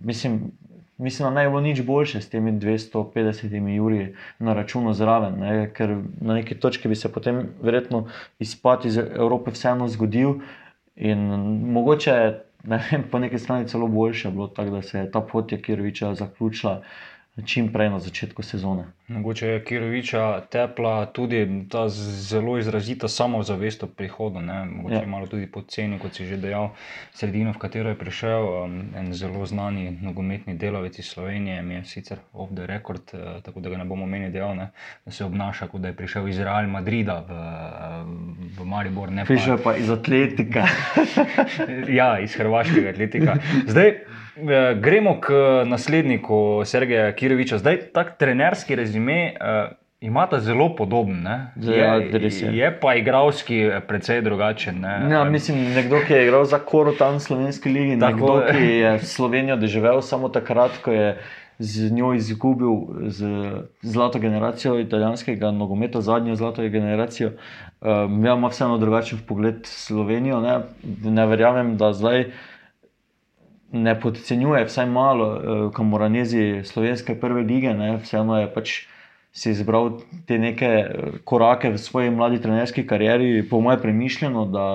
Mislim, 0.03 0.51
mislim, 0.98 1.34
da 1.34 1.41
bi 1.41 1.50
bilo 1.50 1.62
nič 1.62 1.82
boljše 1.82 2.22
s 2.22 2.29
temi 2.29 2.51
250 2.51 3.75
juri 3.75 4.15
na 4.39 4.53
računu 4.53 4.93
zraven, 4.93 5.39
ne? 5.39 5.70
ker 5.74 5.96
na 6.22 6.34
neki 6.34 6.55
točki 6.60 6.88
bi 6.88 6.96
se 6.96 7.12
potem 7.12 7.48
verjetno 7.62 8.08
izpad 8.39 8.86
iz 8.86 8.98
Evrope 8.98 9.51
vseeno 9.51 9.88
zgodil. 9.88 10.41
In 10.96 11.20
mogoče 11.72 12.34
ne 12.63 13.03
po 13.12 13.20
neki 13.20 13.39
strani 13.39 13.67
celo 13.67 13.88
boljše 13.88 14.32
bilo, 14.32 14.48
tako 14.48 14.70
da 14.70 14.82
se 14.82 15.00
je 15.00 15.12
ta 15.12 15.22
pot 15.22 15.51
Jakiroviča 15.51 16.13
zaključila 16.13 16.82
čim 17.46 17.72
prej 17.74 17.89
na 17.89 18.00
začetku 18.00 18.43
sezone. 18.43 18.86
Mogoče 19.07 19.48
je 19.48 19.63
Kiroviča 19.63 20.41
tepla 20.51 21.05
tudi 21.05 21.65
ta 21.69 21.89
zelo 21.89 22.57
izrazita 22.57 23.07
samozavest 23.07 23.83
o 23.83 23.88
prihodu. 23.88 24.41
Ne? 24.41 24.65
Mogoče 24.65 24.95
Ja. 24.95 25.01
je 25.01 25.07
malo 25.07 25.27
tudi 25.27 25.48
poceni, 25.51 26.00
kot 26.00 26.15
si 26.15 26.25
že 26.25 26.38
dejal, 26.38 26.69
sredino, 27.13 27.51
v 27.51 27.57
katero 27.57 27.89
je 27.89 27.98
prišel. 28.00 28.63
Um, 28.63 28.81
en 28.95 29.13
zelo 29.13 29.45
znani 29.45 29.98
nogometni 30.01 30.55
delavec 30.55 31.00
iz 31.00 31.05
Slovenije, 31.05 31.62
mi 31.62 31.74
je 31.74 31.83
sicer 31.86 32.17
off 32.33 32.51
the 32.55 32.65
record, 32.65 33.01
uh, 33.13 33.41
tako 33.43 33.60
da 33.60 33.69
ga 33.69 33.77
ne 33.77 33.86
bomo 33.86 34.05
meni 34.05 34.31
dejal, 34.31 34.55
ne? 34.55 34.69
da 35.05 35.12
se 35.12 35.25
obnaša, 35.25 35.67
kot 35.67 35.81
da 35.81 35.88
je 35.88 35.95
prišel 35.95 36.27
iz 36.27 36.39
Real 36.39 36.67
Madrida 36.67 37.19
v, 37.27 37.33
v 38.60 38.65
Maribor. 38.65 39.10
Prišel 39.27 39.57
pa 39.63 39.75
iz 39.75 39.89
atletika. 39.89 40.67
ja, 42.00 42.19
iz 42.19 42.36
hrvaškega 42.36 42.89
atletika. 42.89 43.36
Zdaj, 43.67 43.88
eh, 43.89 44.75
gremo 44.79 45.19
k 45.19 45.33
nasledniku 45.65 46.62
Sergeja 46.65 47.12
Kiroviča. 47.12 47.57
Zdaj, 47.57 47.77
tak 47.93 48.17
trenerski 48.17 48.75
rezime. 48.94 49.34
Uh, 49.42 49.74
Imata 50.04 50.40
zelo 50.40 50.76
podoben, 50.76 51.24
ne? 51.24 51.54
Ja, 51.64 51.96
je, 51.96 52.20
res 52.20 52.42
je. 52.42 52.50
je 52.52 52.80
pa 52.80 52.96
igralski 53.00 53.70
precej 53.88 54.20
drugačen. 54.22 54.82
Ne? 54.84 55.08
Ja, 55.08 55.24
mislim, 55.24 55.72
nekdo, 55.72 56.02
ki 56.04 56.14
je 56.14 56.26
igral 56.26 56.44
za 56.44 56.60
Korotan 56.60 57.16
v 57.16 57.24
slovenski 57.24 57.72
ligi, 57.72 57.96
Tako 58.00 58.12
nekdo, 58.12 58.34
je. 58.40 58.52
ki 58.52 58.74
je 58.84 58.92
Slovenijo 59.00 59.56
doživel 59.56 60.02
samo 60.04 60.28
takrat, 60.28 60.76
ko 60.84 60.92
je 60.92 61.16
z 61.60 61.88
njo 61.96 62.12
izgubil 62.20 63.08
z 63.08 63.24
zlato 63.82 64.20
generacijo 64.20 64.76
italijanskega 64.80 65.52
nogometa, 65.56 66.02
zadnjo 66.02 66.36
zlato 66.36 66.68
generacijo. 66.68 67.32
Um, 67.80 68.26
ja, 68.26 68.36
ima 68.36 68.52
vseeno 68.52 68.78
drugačen 68.78 69.24
pogled 69.28 69.64
Slovenijo. 69.64 70.42
Ne, 70.44 70.60
ne 71.04 71.26
verjamem, 71.32 71.78
da 71.78 71.94
zdaj 71.94 72.26
ne 73.74 73.94
podcenjuje, 74.00 74.65
vsaj 74.70 74.86
malo, 74.86 75.27
uh, 75.34 75.68
kamoranezi 75.74 76.62
slovenske 76.63 77.18
prve 77.20 77.42
lige. 77.42 77.74
Ne, 77.74 77.98
vseeno 77.98 78.39
je 78.39 78.50
pač 78.53 78.84
si 79.34 79.50
izbral 79.50 79.98
te 80.30 80.38
neke 80.38 80.70
eh, 80.70 80.88
korake 81.25 81.74
v 81.74 81.82
svoji 81.82 82.12
mladi 82.13 82.38
trenerski 82.42 82.86
karieri, 82.88 83.42
po 83.50 83.60
mojem, 83.65 83.82
premišljeno, 83.82 84.46
da, 84.46 84.68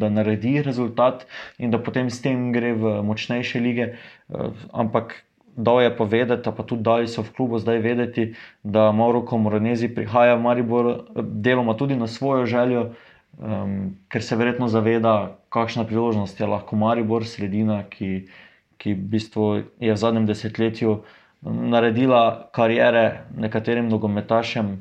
da 0.00 0.08
naredi 0.08 0.62
rezultat 0.64 1.26
in 1.58 1.70
da 1.70 1.78
potem 1.82 2.08
s 2.10 2.22
tem 2.24 2.48
gre 2.52 2.72
v 2.72 3.00
močnejše 3.04 3.60
lige. 3.60 3.90
Eh, 3.92 4.64
Ampak 4.72 5.20
dal 5.56 5.82
je 5.84 5.92
pa 5.96 6.04
vedeti, 6.04 6.48
pa 6.56 6.64
tudi 6.64 6.82
dali 6.82 7.08
so 7.08 7.22
v 7.22 7.32
klubu 7.36 7.60
zdaj 7.60 7.78
vedeti, 7.84 8.32
da 8.64 8.88
Mauro 8.92 9.20
Komoranezi 9.24 9.92
prihaja 9.92 10.40
v 10.40 10.44
Maribor 10.48 10.88
eh, 10.88 11.20
deloma 11.20 11.76
tudi 11.76 11.96
na 11.96 12.08
svojo 12.08 12.48
željo. 12.48 12.90
Um, 13.36 13.98
ker 14.08 14.22
se 14.24 14.32
verjetno 14.32 14.64
zaveda, 14.72 15.36
kakšna 15.52 15.84
priložnost 15.84 16.38
je 16.40 16.46
lahko 16.48 16.72
Maribor, 16.80 17.26
sredina, 17.28 17.82
ki, 17.84 18.30
ki 18.78 18.94
v 18.94 19.08
bistvu 19.16 19.46
je 19.80 19.92
v 19.92 19.96
zadnjem 19.96 20.26
desetletju 20.26 21.00
naredila 21.46 22.48
karijere 22.52 23.26
nekaterim 23.36 23.88
nogometašem, 23.88 24.72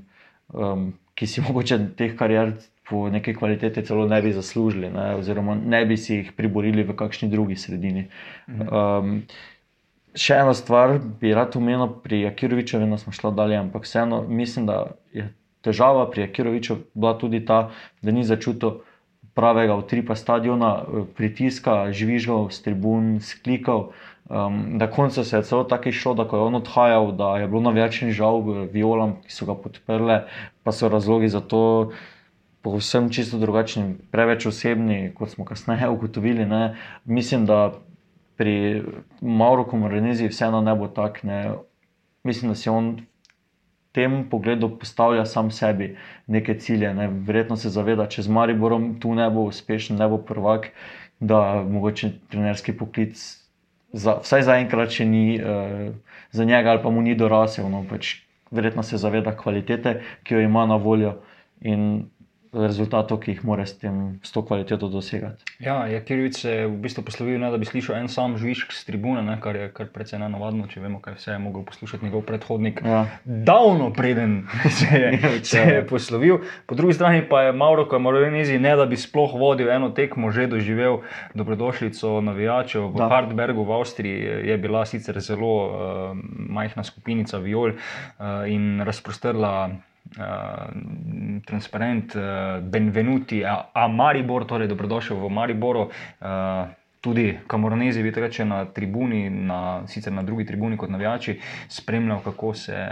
um, 0.53 0.93
ki 1.15 1.27
si 1.27 1.41
mogoče 1.47 1.79
teh 1.97 2.15
karier 2.17 2.55
po 2.89 3.09
neki 3.09 3.33
kvaliteti 3.33 3.81
celo 3.85 4.05
ne 4.07 4.21
bi 4.21 4.31
zaslužili, 4.33 4.89
ne, 4.93 5.15
oziroma 5.15 5.55
ne 5.55 5.85
bi 5.85 5.97
si 5.97 6.19
jih 6.19 6.31
priborili 6.37 6.83
v 6.83 6.93
kakšni 6.95 7.29
drugi 7.29 7.55
sredini. 7.57 8.07
Um, 8.47 9.23
še 10.15 10.37
eno 10.43 10.53
stvar 10.53 10.99
bi 11.21 11.33
rad 11.33 11.57
omenil 11.57 11.97
pri 12.03 12.21
Jakiroviču, 12.27 12.77
vedno 12.79 12.97
smo 13.01 13.13
šli 13.13 13.33
dalje, 13.35 13.57
ampak 13.57 13.89
vseeno 13.89 14.21
mislim, 14.29 14.69
da 14.69 14.83
je 15.13 15.25
težava 15.65 16.05
pri 16.11 16.27
Jakiroviču 16.27 16.77
bila 16.93 17.15
tudi 17.17 17.41
ta, 17.45 17.71
da 18.01 18.13
ni 18.13 18.23
začutil 18.23 18.83
pravega 19.35 19.75
utripa 19.75 20.15
stadiona, 20.15 20.81
eh, 20.81 21.05
pritiska, 21.15 21.91
žvižgal 21.91 22.49
s 22.49 22.61
tribun, 22.63 23.19
sklikal. 23.21 23.91
Um, 24.25 24.77
na 24.81 24.87
koncu 24.89 25.23
se 25.23 25.37
je 25.37 25.43
celo 25.43 25.63
tako 25.63 25.89
išlo, 25.89 26.13
da 26.17 26.23
ko 26.25 26.37
je 26.37 26.43
on 26.43 26.55
odhajal, 26.55 27.11
da 27.11 27.37
je 27.37 27.47
bilo 27.47 27.61
navijačen 27.61 28.09
žal 28.11 28.41
eh, 28.41 28.67
violam, 28.73 29.19
ki 29.21 29.31
so 29.31 29.45
ga 29.45 29.53
podprle, 29.53 30.23
pa 30.63 30.71
so 30.71 30.89
razlogi 30.89 31.29
za 31.29 31.41
to 31.41 31.91
povsem 32.65 33.11
čisto 33.13 33.37
drugačni, 33.37 33.93
preveč 34.11 34.47
osebni, 34.49 35.11
kot 35.13 35.29
smo 35.29 35.45
kasneje 35.45 35.89
ugotovili. 35.95 36.45
Ne. 36.45 36.75
Mislim, 37.05 37.45
da 37.45 37.73
pri 38.35 38.83
Mauro 39.21 39.63
Komorenezi 39.63 40.27
vseeno 40.27 40.61
ne 40.61 40.75
bo 40.75 40.87
tak. 40.87 41.23
Ne. 41.23 41.51
Mislim, 42.23 42.51
da 42.51 42.55
si 42.55 42.69
on 42.69 43.05
tem 43.95 44.17
pogledu 44.29 44.69
postavlja 44.79 45.23
sam 45.25 45.51
sebi 45.51 45.93
neke 46.27 46.57
cilje. 46.59 46.93
Ne. 46.93 47.07
Verjetno 47.27 47.55
se 47.57 47.71
zaveda, 47.71 48.09
če 48.11 48.27
z 48.27 48.35
Mariborom 48.35 48.95
tu 48.99 49.13
ne 49.15 49.29
bo 49.31 49.47
uspešen, 49.49 49.97
ne 50.01 50.09
bo 50.11 50.19
prvak, 50.19 50.69
da 51.19 51.63
mogoče 51.63 52.11
trenerski 52.33 52.75
poklic. 52.75 53.21
Za, 53.95 54.17
vsaj 54.19 54.43
zaenkrat 54.49 54.91
še 54.91 55.05
ni 55.07 55.39
uh, 55.39 55.93
za 56.35 56.43
njega, 56.43 56.73
ali 56.73 56.83
pa 56.83 56.91
mu 56.91 57.03
ni 57.05 57.15
dorasel. 57.15 57.69
No, 57.71 57.85
pač 57.87 58.17
verjetno 58.51 58.83
se 58.83 58.99
zaveda 58.99 59.31
kvalitete, 59.37 60.01
ki 60.27 60.35
jo 60.35 60.43
ima 60.43 60.65
na 60.67 60.75
voljo 60.75 61.15
in 61.63 62.09
rezultatov, 62.55 63.19
ki 63.23 63.35
jih 63.35 63.43
mora 63.43 63.65
s, 63.67 63.75
tem, 63.79 64.19
s 64.23 64.31
to 64.31 64.41
kvaliteto 64.45 64.87
dosegati. 64.89 65.43
Ja, 65.59 65.85
Jakirovič 65.91 66.39
se 66.41 66.51
je 66.51 66.67
v 66.67 66.77
bistvu 66.85 67.03
poslovil, 67.05 67.39
ne, 67.41 67.51
da 67.51 67.59
bi 67.59 67.67
slišal 67.67 67.99
en 67.99 68.09
sam 68.11 68.37
žvižg 68.39 68.71
z 68.73 68.85
tribune, 68.87 69.23
ne, 69.27 69.37
kar 69.43 69.57
je 69.59 69.69
kar 69.75 69.89
precej 69.93 70.21
nenavadno, 70.23 70.67
če 70.71 70.83
vemo, 70.83 71.01
kaj 71.03 71.17
vse 71.19 71.35
je 71.35 71.39
mogel 71.43 71.65
poslušati 71.67 72.05
njegov 72.05 72.25
predhodnik. 72.29 72.81
Ja. 72.85 73.05
Davno 73.25 73.91
preden 73.93 74.45
se 74.79 74.89
je, 74.91 75.09
se 75.51 75.59
je 75.59 75.81
poslovil. 75.87 76.43
Po 76.65 76.75
drugi 76.75 76.95
strani 76.97 77.25
pa 77.29 77.47
je 77.47 77.55
Mauro 77.55 77.87
Kamorovenizi, 77.91 78.59
ne 78.59 78.75
da 78.75 78.85
bi 78.85 78.99
sploh 78.99 79.35
vodil 79.39 79.71
eno 79.71 79.91
tekmo, 79.95 80.31
že 80.31 80.47
doživel 80.47 81.01
dobrodošlico 81.33 82.21
navijačev. 82.21 82.89
V 82.91 83.01
Da. 83.01 83.09
Hartbergu 83.11 83.63
v 83.63 83.75
Avstriji 83.75 84.47
je 84.49 84.57
bila 84.57 84.85
sicer 84.85 85.19
zelo 85.19 85.53
uh, 85.67 85.73
majhna 86.49 86.83
skupinica 86.83 87.37
viol 87.37 87.75
uh, 87.75 88.47
in 88.47 88.81
razprostrla. 88.85 89.75
Uh, 90.05 91.41
transparent, 91.43 92.13
uh, 92.15 92.61
Benvenuti, 92.61 93.41
a, 93.41 93.73
a 93.73 93.89
Maribor, 93.89 94.45
torej 94.45 94.69
dobrodošel 94.69 95.17
v 95.17 95.27
Mariboru. 95.33 95.89
Uh, 96.21 96.69
tudi 97.05 97.37
Kamoranezi, 97.47 98.01
vi 98.01 98.11
reče 98.11 98.45
na 98.45 98.63
tribuni, 98.65 99.29
na, 99.29 99.83
sicer 99.87 100.13
na 100.13 100.23
drugi 100.25 100.45
tribuni 100.45 100.77
kot 100.77 100.89
navijači, 100.89 101.37
spremljal, 101.69 102.23
kako 102.25 102.53
se 102.53 102.87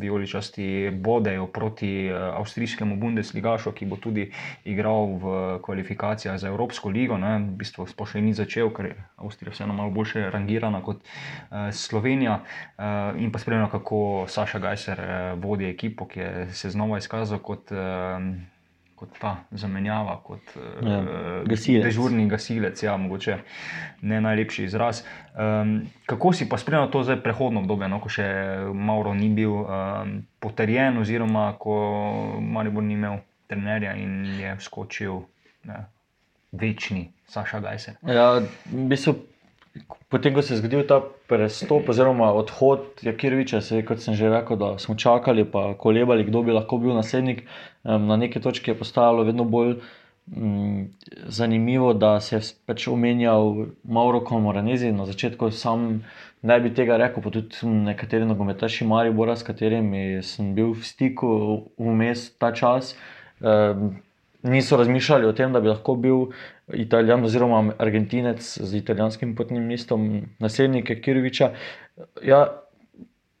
vijoličasti 0.00 0.90
bodejo 0.94 1.46
proti 1.46 2.08
uh, 2.08 2.38
avstrijskemu 2.38 2.96
Bundesligašu, 2.96 3.74
ki 3.76 3.86
bo 3.86 3.96
tudi 4.00 4.30
igral 4.64 5.18
v 5.20 5.58
kvalifikacijah 5.64 6.38
za 6.40 6.48
Evropsko 6.48 6.88
ligo. 6.88 7.18
Ne. 7.18 7.34
V 7.38 7.58
bistvu 7.60 7.86
sploh 7.86 8.08
še 8.08 8.22
ni 8.24 8.32
začel, 8.32 8.72
ker 8.72 8.88
je 8.88 8.96
Avstrija 9.20 9.52
vseeno 9.52 9.76
malo 9.76 9.92
bolje 9.92 10.24
rangirana 10.32 10.80
kot 10.80 11.04
uh, 11.04 11.68
Slovenija. 11.76 12.40
Uh, 12.40 13.20
in 13.20 13.28
pa 13.34 13.42
spremljal, 13.42 13.68
kako 13.68 14.24
Saša 14.32 14.62
Gajser 14.64 15.04
uh, 15.04 15.20
vodi 15.44 15.68
ekipo, 15.68 16.08
ki 16.08 16.24
je 16.24 16.48
se 16.56 16.72
znova 16.72 17.04
izkazal 17.04 17.44
kot. 17.44 17.68
Uh, 17.76 18.32
Kot 19.02 19.16
ta 19.18 19.30
zamenjava, 19.50 20.12
kot 20.22 20.52
Ja, 20.54 20.98
uh, 21.00 21.48
gasilec. 21.50 21.82
dežurni 21.88 22.28
gasilec, 22.30 22.78
ja, 22.84 22.92
mogoče 22.96 23.34
ne 24.06 24.20
najlepši 24.22 24.64
izraz. 24.68 25.00
Um, 25.34 25.72
kako 26.06 26.30
si 26.32 26.46
pa 26.48 26.58
spremljal 26.60 26.86
to 26.92 27.02
zdaj 27.02 27.18
prehodno 27.24 27.64
obdobje, 27.64 27.88
no, 27.90 27.98
ko 27.98 28.12
še 28.12 28.28
Mauro 28.70 29.10
ni 29.18 29.26
bil 29.34 29.56
um, 29.64 30.12
potrjen, 30.38 31.00
oziroma 31.02 31.48
ko 31.58 31.74
Maribor 32.38 32.86
ni 32.86 32.94
imel 32.94 33.18
trenerja 33.50 33.96
in 33.98 34.22
je 34.38 34.54
skočil 34.62 35.24
ne, 35.66 35.82
večni 36.52 37.08
Saša 37.26 37.58
Gajser. 37.64 37.98
Ja, 38.06 38.38
v 38.70 38.86
bistvu, 38.92 39.16
potem, 40.08 40.34
ko 40.34 40.42
se 40.42 40.54
je 40.54 40.60
zgodil 40.60 40.84
ta 40.88 41.00
prestop, 41.28 41.88
oziroma 41.88 42.32
odhod 42.36 43.00
Jakiroviča, 43.02 43.60
se, 43.60 43.80
kot 43.86 44.02
sem 44.04 44.14
že 44.14 44.30
rekel, 44.30 44.58
da 44.60 44.74
smo 44.78 44.94
čakali, 44.94 45.44
pa 45.48 45.72
kolebali, 45.78 46.26
kdo 46.28 46.42
bi 46.42 46.52
lahko 46.52 46.78
bil 46.78 46.94
naslednik. 46.94 47.44
Na 47.84 48.16
neki 48.16 48.40
točki 48.40 48.70
je 48.70 48.78
postajalo 48.78 49.24
vedno 49.24 49.44
bolj 49.44 49.78
mm, 50.26 50.84
zanimivo, 51.26 51.94
da 51.94 52.20
se 52.20 52.36
je 52.36 52.42
pač 52.66 52.88
omenjal 52.88 53.66
Mauro 53.84 54.20
Komoranezi. 54.20 54.92
Na 54.92 55.06
začetku 55.08 55.50
sam 55.50 56.04
ne 56.42 56.60
bi 56.60 56.74
tega 56.74 56.96
rekel, 57.00 57.24
pa 57.24 57.30
tudi 57.30 57.72
nekateri 57.88 58.28
nogometaši 58.28 58.84
Maribora, 58.84 59.36
s 59.36 59.46
katerimi 59.46 60.22
sem 60.22 60.54
bil 60.54 60.74
v 60.76 60.84
stiku 60.84 61.32
vmes 61.78 62.30
ta 62.38 62.52
čas. 62.52 62.96
Niso 64.42 64.76
razmišljali 64.76 65.26
o 65.26 65.32
tem, 65.32 65.52
da 65.54 65.60
bi 65.62 65.70
lahko 65.70 65.94
bil 65.96 66.32
Italijan 66.72 67.24
oziroma 67.24 67.72
Argentinec 67.78 68.58
z 68.60 68.74
italijanskim 68.76 69.34
potnim 69.36 69.68
listom, 69.68 70.22
naslednik 70.38 70.90
Kiroviča. 71.04 71.52
Ja, 72.24 72.46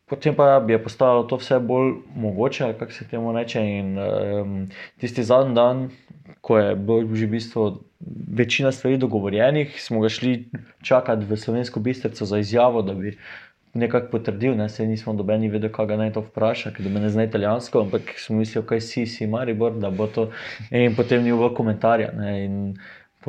potem 0.06 0.34
pa 0.36 0.60
bi 0.60 0.72
je 0.72 0.82
postalo 0.82 1.22
to 1.24 1.38
vse 1.40 1.60
bolj 1.60 1.94
mogoče, 2.16 2.74
kako 2.78 2.92
se 2.92 3.08
temu 3.08 3.32
reče. 3.32 3.62
In 3.62 3.98
um, 3.98 4.58
tisti 5.00 5.24
zadnji 5.24 5.54
dan, 5.54 5.88
ko 6.40 6.58
je 6.58 6.74
bilo 6.76 7.14
že 7.14 7.26
v 7.26 7.30
bistvu 7.38 7.70
večina 8.36 8.72
stvari 8.72 8.96
dogovorjenih, 8.96 9.80
smo 9.82 10.00
ga 10.00 10.08
šli 10.08 10.50
čakati 10.82 11.24
v 11.24 11.36
slovensko 11.36 11.80
bistrico 11.80 12.26
za 12.26 12.38
izjavo, 12.38 12.82
da 12.82 12.94
bi 12.94 13.16
nekako 13.74 14.10
potrdil, 14.10 14.56
ne, 14.56 14.68
se 14.68 14.86
nismo 14.86 15.14
dobeni 15.16 15.48
vedeli, 15.48 15.72
kaj 15.72 15.86
ga 15.86 15.96
naj 15.96 16.12
to 16.12 16.20
vpraša, 16.20 16.74
ker 16.76 16.88
me 16.92 17.00
ne 17.00 17.08
zna 17.08 17.24
italijansko, 17.24 17.86
ampak 17.86 18.12
smo 18.20 18.36
mislili, 18.36 18.66
kaj 18.66 18.80
si, 18.80 19.06
si 19.06 19.26
Maribor, 19.26 19.78
da 19.80 19.90
bo 19.90 20.06
to. 20.06 20.28
In 20.70 20.96
potem 20.96 21.24
ni 21.24 21.32
bilo 21.32 21.54
komentarja. 21.54 22.10
Ne, 22.12 22.34
in 22.44 22.58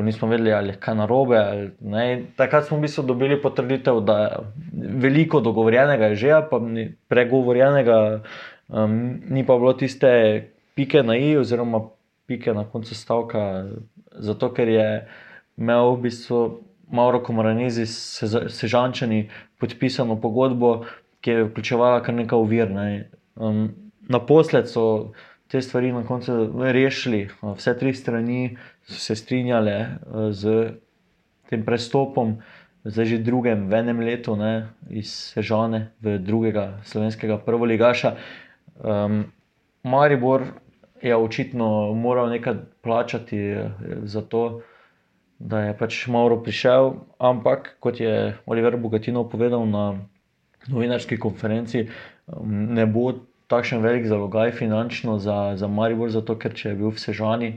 nismo 0.01 0.27
vedeli, 0.27 0.53
ali 0.53 0.73
je 0.73 0.79
kaj 0.81 0.95
narobe. 0.95 1.37
Ali, 1.37 2.25
takrat 2.37 2.65
smo 2.65 2.79
v 2.79 2.87
bistvu 2.87 3.03
dobili 3.05 3.37
potrditev, 3.41 3.99
da 4.01 4.39
veliko 4.73 5.39
dogovorjenega 5.39 6.09
je 6.13 6.15
že, 6.15 6.33
pa 6.49 6.57
pregovorjenega 7.07 7.99
Um, 8.73 9.21
ni 9.29 9.45
pa 9.45 9.57
bilo 9.57 9.73
tiste 9.73 10.07
pike 10.75 11.03
na 11.03 11.17
i, 11.17 11.37
oziroma 11.37 11.81
pike 12.25 12.53
na 12.53 12.63
koncu 12.65 12.95
stavka, 12.95 13.65
zato 14.11 14.49
ker 14.53 14.67
je 14.67 14.87
imel 15.57 15.95
v 15.95 16.01
bistvu 16.07 16.39
Mauro 16.89 17.19
Komoranezi 17.23 17.85
s 17.85 18.23
Sežančani 18.49 19.29
podpisano 19.59 20.15
pogodbo, 20.21 20.85
ki 21.21 21.29
je 21.29 21.43
vključevala 21.43 22.01
kar 22.03 22.15
nekaj 22.15 22.39
uvir. 22.39 22.71
Ne. 22.71 23.09
Um, 23.35 23.69
naposled 24.09 24.69
so 24.69 25.13
te 25.47 25.61
stvari 25.61 25.91
na 25.91 26.01
koncu 26.07 26.49
rešili, 26.63 27.27
vse 27.43 27.77
tri 27.77 27.93
strani 27.93 28.57
se 28.87 29.15
strinjale 29.15 29.77
uh, 29.87 30.31
z 30.31 30.73
tem 31.49 31.63
prestopom. 31.63 32.39
Zdaj 32.83 33.05
že 33.05 33.17
drugem, 33.23 33.71
v 33.71 33.79
enem 33.79 33.99
letu, 34.03 34.35
ne, 34.35 34.67
iz 34.91 35.31
Sežane 35.31 35.95
v 36.03 36.19
drugega 36.19 36.83
slovenskega 36.83 37.39
prvoligaša. 37.39 38.19
Um, 38.83 39.31
Maribor 39.87 40.59
je 40.99 41.15
očitno 41.15 41.93
moral 41.93 42.27
nekaj 42.29 42.55
plačati 42.81 43.37
eh, 43.37 43.71
za 44.03 44.21
to, 44.21 44.61
da 45.39 45.59
je 45.59 45.77
pač 45.77 46.07
Mauro 46.07 46.39
prišel, 46.43 46.93
ampak 47.19 47.75
kot 47.79 47.99
je 47.99 48.35
Oliver 48.45 48.77
Bogatino 48.77 49.23
povedal 49.29 49.67
na 49.67 49.99
novinarski 50.67 51.19
konferenci, 51.19 51.87
um, 52.27 52.75
ne 52.75 52.85
bo 52.87 53.11
takšen 53.47 53.83
velik 53.83 54.07
zalogaj 54.07 54.51
finančno 54.55 55.19
za, 55.19 55.55
za 55.55 55.67
Maribor, 55.67 56.11
zato 56.11 56.35
ker 56.39 56.55
če 56.55 56.71
je 56.71 56.75
bil 56.79 56.91
v 56.95 56.99
Sežani, 56.99 57.51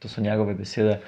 to 0.00 0.08
so 0.08 0.20
njegove 0.24 0.54
besede, 0.54 1.00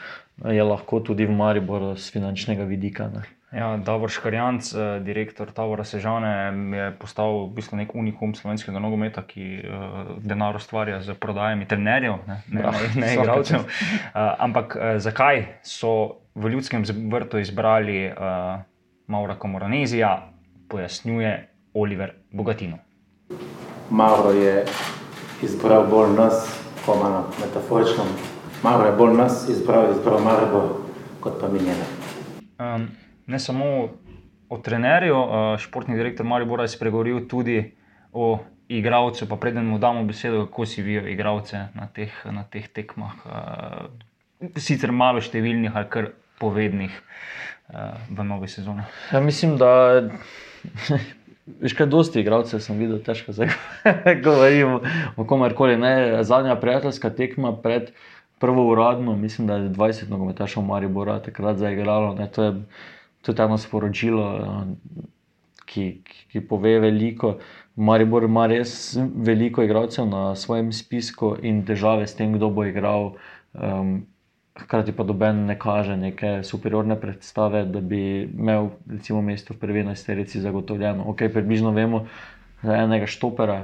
je 0.45 0.65
lahko 0.65 1.01
tudi 1.01 1.27
v 1.27 1.37
Mariboru 1.37 1.95
z 1.97 2.13
finančnega 2.13 2.65
vidika. 2.69 3.09
Ne. 3.13 3.23
Ja, 3.53 3.77
Davor 3.77 4.09
Škarjanc, 4.11 4.73
eh, 4.75 5.01
direktor 5.05 5.53
Tavora 5.53 5.85
Sežane, 5.85 6.53
je 6.77 6.87
postal 6.97 7.47
v 7.47 7.61
bistvu 7.61 7.77
nek 7.77 7.95
unikum 7.95 8.33
slovenskega 8.35 8.81
nogometa, 8.81 9.21
ki 9.29 9.45
uh, 9.61 10.17
denar 10.25 10.57
ustvarja 10.57 11.03
z 11.05 11.13
prodajami 11.21 11.69
trenerjev, 11.69 12.17
ne, 12.27 12.41
ne, 12.49 12.63
ne, 12.63 12.89
ne 12.97 13.13
igralcev. 13.21 13.69
Uh, 13.69 14.33
ampak 14.41 14.77
uh, 14.77 14.97
zakaj 14.97 15.45
so 15.63 16.25
v 16.35 16.57
ljudskem 16.57 16.85
vrtu 17.13 17.45
izbrali 17.45 18.09
uh, 18.09 18.65
Maura 19.07 19.37
Komoranezija, 19.37 20.33
pojasnjuje 20.73 21.49
Oliver 21.75 22.17
Bogatino. 22.33 22.81
Mauro 23.91 24.33
je 24.33 24.65
izbral 25.45 25.85
bolj 25.93 26.17
nas, 26.17 26.47
ko 26.87 26.97
malo 26.97 27.27
metaforično. 27.41 28.32
Mauro 28.63 28.87
je 28.87 28.93
bolj 28.97 29.15
nas 29.17 29.49
izbral, 29.49 29.91
izbral 29.91 30.21
Maribor, 30.23 30.69
kot 31.21 31.41
pa 31.41 31.49
mi 31.49 31.59
njega. 31.59 31.87
Um, 32.59 32.89
ne 33.27 33.39
samo 33.39 33.65
o 34.49 34.59
trenerju, 34.59 35.17
športni 35.59 35.97
direktor 35.97 36.27
Maribora 36.27 36.63
je 36.63 36.69
spregovoril 36.69 37.27
tudi 37.29 37.75
o 38.13 38.39
igravcu. 38.69 39.29
Pa 39.29 39.37
preden 39.37 39.67
mu 39.67 39.79
damo 39.79 40.05
besedo, 40.05 40.47
kako 40.47 40.67
si 40.67 40.83
vijo 40.83 41.07
igravce 41.09 41.67
na 41.75 41.89
teh, 41.95 42.13
na 42.25 42.45
teh 42.45 42.69
tekmah. 42.69 43.13
Sicer 44.57 44.93
malo 44.93 45.19
številnih, 45.23 45.75
ali 45.75 45.91
kar 45.91 46.13
povednih 46.39 46.95
v 48.11 48.29
novi 48.29 48.49
sezoni. 48.49 48.87
Ja, 49.11 49.21
mislim, 49.21 49.59
da. 49.59 49.73
Veš, 51.63 51.75
kaj 51.75 51.89
dosti 51.91 52.21
igralcev 52.23 52.61
sem 52.63 52.79
videl, 52.79 53.01
težko 53.03 53.33
zdaj 53.35 53.51
govorim 54.25 54.79
o 55.19 55.25
komerkoli. 55.27 55.75
Ne, 55.77 56.23
zadnja 56.23 56.55
prijateljska 56.55 57.11
tekma 57.19 57.51
pred 57.59 57.91
prvo 58.43 58.65
uradno, 58.73 59.17
mislim, 59.17 59.47
da 59.47 59.57
je 59.57 59.71
20 59.71 60.11
nogometašov 60.11 60.65
Maribora 60.67 61.21
takrat 61.23 61.57
zaigralo. 61.57 62.15
Ne, 62.15 62.27
to 62.27 62.45
je 62.45 62.55
tudi 63.23 63.43
eno 63.43 63.59
sporočilo, 63.59 64.25
ki, 65.65 65.85
ki 66.33 66.41
pove 66.51 66.73
veliko. 66.83 67.37
Maribor 67.77 68.27
ima 68.27 68.49
res 68.51 68.97
veliko 69.15 69.63
igralcev 69.63 70.09
na 70.11 70.35
svojem 70.35 70.73
spisku 70.75 71.37
in 71.43 71.63
težave 71.65 72.07
s 72.07 72.19
tem, 72.19 72.35
kdo 72.35 72.51
bo 72.51 72.67
igral. 72.67 73.13
Um, 73.55 74.01
Hkrati 74.53 74.93
pa 74.93 75.05
doben 75.09 75.47
ne 75.49 75.55
kaže 75.59 75.95
neke 75.97 76.43
superiorne 76.45 76.99
predstave, 77.01 77.63
da 77.65 77.81
bi 77.81 78.27
imel 78.27 78.67
recimo, 78.91 79.23
mesto 79.23 79.55
v 79.55 79.63
prvi 79.63 79.81
enajsterici 79.81 80.43
zagotovljeno. 80.43 81.07
Ok, 81.09 81.23
približno 81.33 81.71
vemo 81.73 82.03
za 82.63 82.77
enega 82.83 83.07
štopera, 83.07 83.63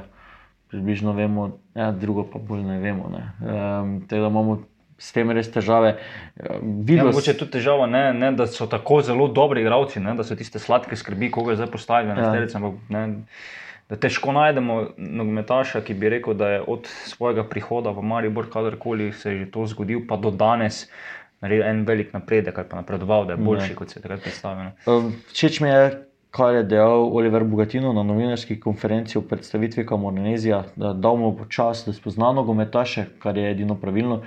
približno 0.68 1.12
vemo, 1.12 1.50
ja, 1.74 1.92
drugo 1.92 2.26
pa 2.28 2.38
bolj 2.38 2.64
ne 2.66 2.78
vemo. 2.82 3.08
Ne. 3.12 3.24
Um, 3.40 3.94
teda 4.08 4.28
imamo 4.28 4.58
s 4.98 5.12
tem 5.14 5.30
res 5.30 5.48
težave. 5.52 5.94
Ja, 6.36 6.58
mogoče 7.06 7.32
je 7.32 7.38
tudi 7.38 7.54
težava, 7.58 7.86
ne, 7.86 8.08
ne, 8.14 8.32
da 8.36 8.48
so 8.50 8.66
tako 8.70 9.00
zelo 9.06 9.28
dobri 9.30 9.62
igravci, 9.62 10.02
ne, 10.02 10.16
da 10.18 10.26
so 10.26 10.36
tiste 10.36 10.60
sladke 10.62 10.98
skrbi, 10.98 11.30
koga 11.34 11.54
zdaj 11.58 11.70
postavijo 11.72 12.16
na 12.18 12.26
ja. 12.26 12.32
sterice. 12.32 12.58
Da 13.88 13.96
težko 13.96 14.34
najdemo 14.36 14.74
nogometaša, 14.98 15.80
ki 15.86 15.94
bi 15.96 16.10
rekel, 16.12 16.34
da 16.36 16.50
je 16.50 16.64
od 16.74 16.90
svojega 17.08 17.46
prihoda 17.48 17.94
v 17.96 18.02
Maribor, 18.04 18.50
kadarkoli 18.52 19.14
se 19.16 19.32
je 19.32 19.46
to 19.50 19.64
zgodil, 19.70 20.02
pa 20.08 20.18
do 20.20 20.28
danes 20.34 20.84
naredil 21.40 21.64
en 21.64 21.84
velik 21.88 22.12
napredek, 22.12 22.58
ali 22.58 22.68
pa 22.68 22.82
napredoval, 22.82 23.24
da 23.24 23.32
je 23.32 23.40
boljši, 23.46 23.70
ne. 23.70 23.78
kot 23.78 23.90
se 23.94 23.98
je 23.98 24.02
takrat 24.02 24.26
predstavljal. 24.26 24.74
Všeč 25.32 25.60
mi 25.64 25.70
je, 25.70 25.86
kar 26.30 26.54
je 26.54 26.62
dejal 26.62 27.08
Oliver 27.16 27.44
Bogatino 27.44 27.92
na 27.92 28.02
novinarski 28.02 28.60
konferenci 28.60 29.18
v 29.18 29.24
predstavitvi 29.28 29.86
Kamoranezija, 29.86 30.64
da 30.76 30.92
damo 30.92 31.32
počas, 31.36 31.86
da 31.86 31.92
spoznamo 31.92 32.32
nogometaše, 32.32 33.04
kar 33.18 33.36
je 33.36 33.50
edino 33.50 33.74
pravilno, 33.74 34.22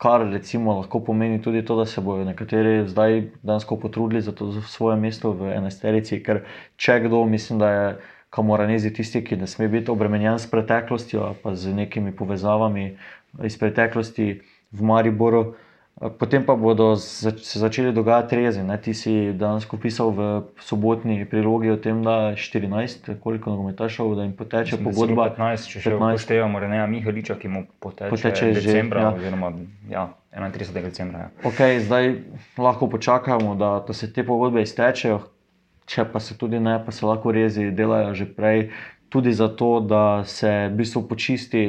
kar 0.00 0.24
recimo 0.32 0.78
lahko 0.78 1.00
pomeni 1.04 1.42
tudi 1.42 1.64
to, 1.64 1.76
da 1.76 1.86
se 1.86 2.00
bodo 2.00 2.24
nekateri 2.24 2.88
zdaj 2.88 3.22
dansko 3.42 3.76
potrudili 3.76 4.22
za 4.22 4.32
to 4.32 4.50
za 4.52 4.62
svoje 4.62 4.96
mesto 4.96 5.32
v 5.32 5.52
enesterici, 5.56 6.22
ker 6.22 6.44
če 6.76 7.00
kdo, 7.04 7.24
mislim, 7.24 7.58
da 7.58 7.70
je 7.70 7.96
kamoranezi 8.30 8.92
tisti, 8.94 9.24
ki 9.24 9.36
ne 9.36 9.46
sme 9.46 9.68
biti 9.68 9.90
obremenjen 9.90 10.38
s 10.38 10.46
preteklostjo, 10.50 11.34
pa 11.42 11.54
z 11.54 11.74
nekimi 11.74 12.14
povezavami 12.16 12.96
iz 13.44 13.58
preteklosti 13.58 14.40
v 14.72 14.82
Mariboru. 14.82 15.54
Potem 16.18 16.44
pa 16.44 16.56
bodo 16.56 16.96
se 16.96 17.58
začeli 17.58 17.92
dogajati 17.92 18.36
rezi. 18.36 18.62
Ne? 18.62 18.78
Ti 18.80 18.94
si 18.94 19.32
danes 19.32 19.68
pisal 19.82 20.10
v 20.10 20.42
sobotni 20.56 21.28
prilogi 21.28 21.70
o 21.70 21.76
tem, 21.76 22.00
da 22.02 22.32
je 22.32 22.36
14, 22.36 23.20
koliko 23.20 23.50
nogometašov, 23.50 24.14
da 24.16 24.22
jim 24.22 24.32
poteče 24.32 24.80
Mislim, 24.80 24.84
pogodba. 24.88 25.28
15, 25.36 25.68
če 25.68 25.80
še 25.84 25.94
upoštevamo 25.94 26.60
Reneja 26.60 26.86
Mihaliča, 26.86 27.36
ki 27.36 27.52
mu 27.52 27.66
poteče, 27.84 28.08
poteče 28.16 28.48
decembra, 28.56 29.00
že, 29.00 29.04
ja. 29.04 29.12
oziroma 29.12 29.52
ja, 29.90 30.06
31. 30.32 30.88
decembra. 30.88 31.18
Ja. 31.18 31.28
Okay, 31.52 31.84
zdaj 31.84 32.14
lahko 32.56 32.88
počakamo, 32.88 33.52
da, 33.60 33.84
da 33.84 33.92
se 33.92 34.08
te 34.08 34.24
pogodbe 34.24 34.64
iztečejo, 34.64 35.20
če 35.84 36.06
pa 36.08 36.24
se 36.24 36.38
tudi 36.40 36.62
ne, 36.64 36.78
pa 36.80 36.96
se 36.96 37.04
lahko 37.04 37.28
rezi 37.36 37.68
delajo 37.76 38.16
že 38.16 38.24
prej. 38.24 38.70
Tudi 39.10 39.32
zato, 39.34 39.80
da 39.82 40.22
se 40.24 40.48
v 40.70 40.76
bistvu 40.78 41.02
počisti 41.10 41.60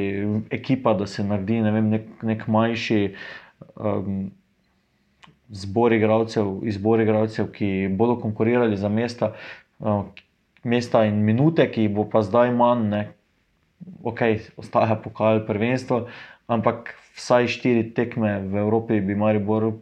ekipa, 0.54 0.94
da 0.94 1.08
se 1.10 1.24
naredi 1.26 1.58
ne 1.60 1.72
vem, 1.74 1.88
nek, 1.90 2.04
nek 2.22 2.44
manjši 2.46 3.00
um, 3.76 4.30
zbor 5.52 5.92
igralcev, 5.92 6.62
izbor 6.68 7.00
igralcev, 7.00 7.50
ki 7.52 7.88
bodo 7.92 8.16
konkurirali 8.20 8.76
za 8.76 8.88
mesta, 8.88 9.32
uh, 9.78 10.04
mesta 10.64 11.04
in 11.04 11.22
minute, 11.24 11.66
ki 11.70 11.88
bo 11.92 12.06
pa 12.08 12.22
zdaj 12.22 12.54
manj, 12.56 12.88
ne, 12.88 13.02
ok, 14.02 14.22
ostaja 14.56 14.96
pokal 14.96 15.42
prvenstvo, 15.46 16.06
ampak 16.46 16.94
vsaj 17.18 17.50
štiri 17.52 17.90
tekme 17.94 18.40
v 18.48 18.62
Evropi 18.64 19.00
bi 19.00 19.14
Maribor 19.18 19.72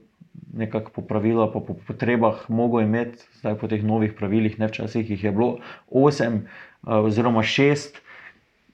nekako 0.50 0.90
po 0.90 1.02
pravilih, 1.06 1.50
pa 1.52 1.60
po 1.62 1.76
potrebah, 1.86 2.42
mogel 2.50 2.82
imeti, 2.82 3.22
zdaj 3.38 3.54
po 3.60 3.70
teh 3.70 3.82
novih 3.86 4.14
pravilih, 4.18 4.58
ne 4.58 4.66
včasih 4.66 5.06
jih 5.10 5.24
je 5.24 5.32
bilo 5.32 5.58
osem 5.86 6.46
uh, 6.82 6.98
oziroma 7.06 7.42
šest. 7.46 8.02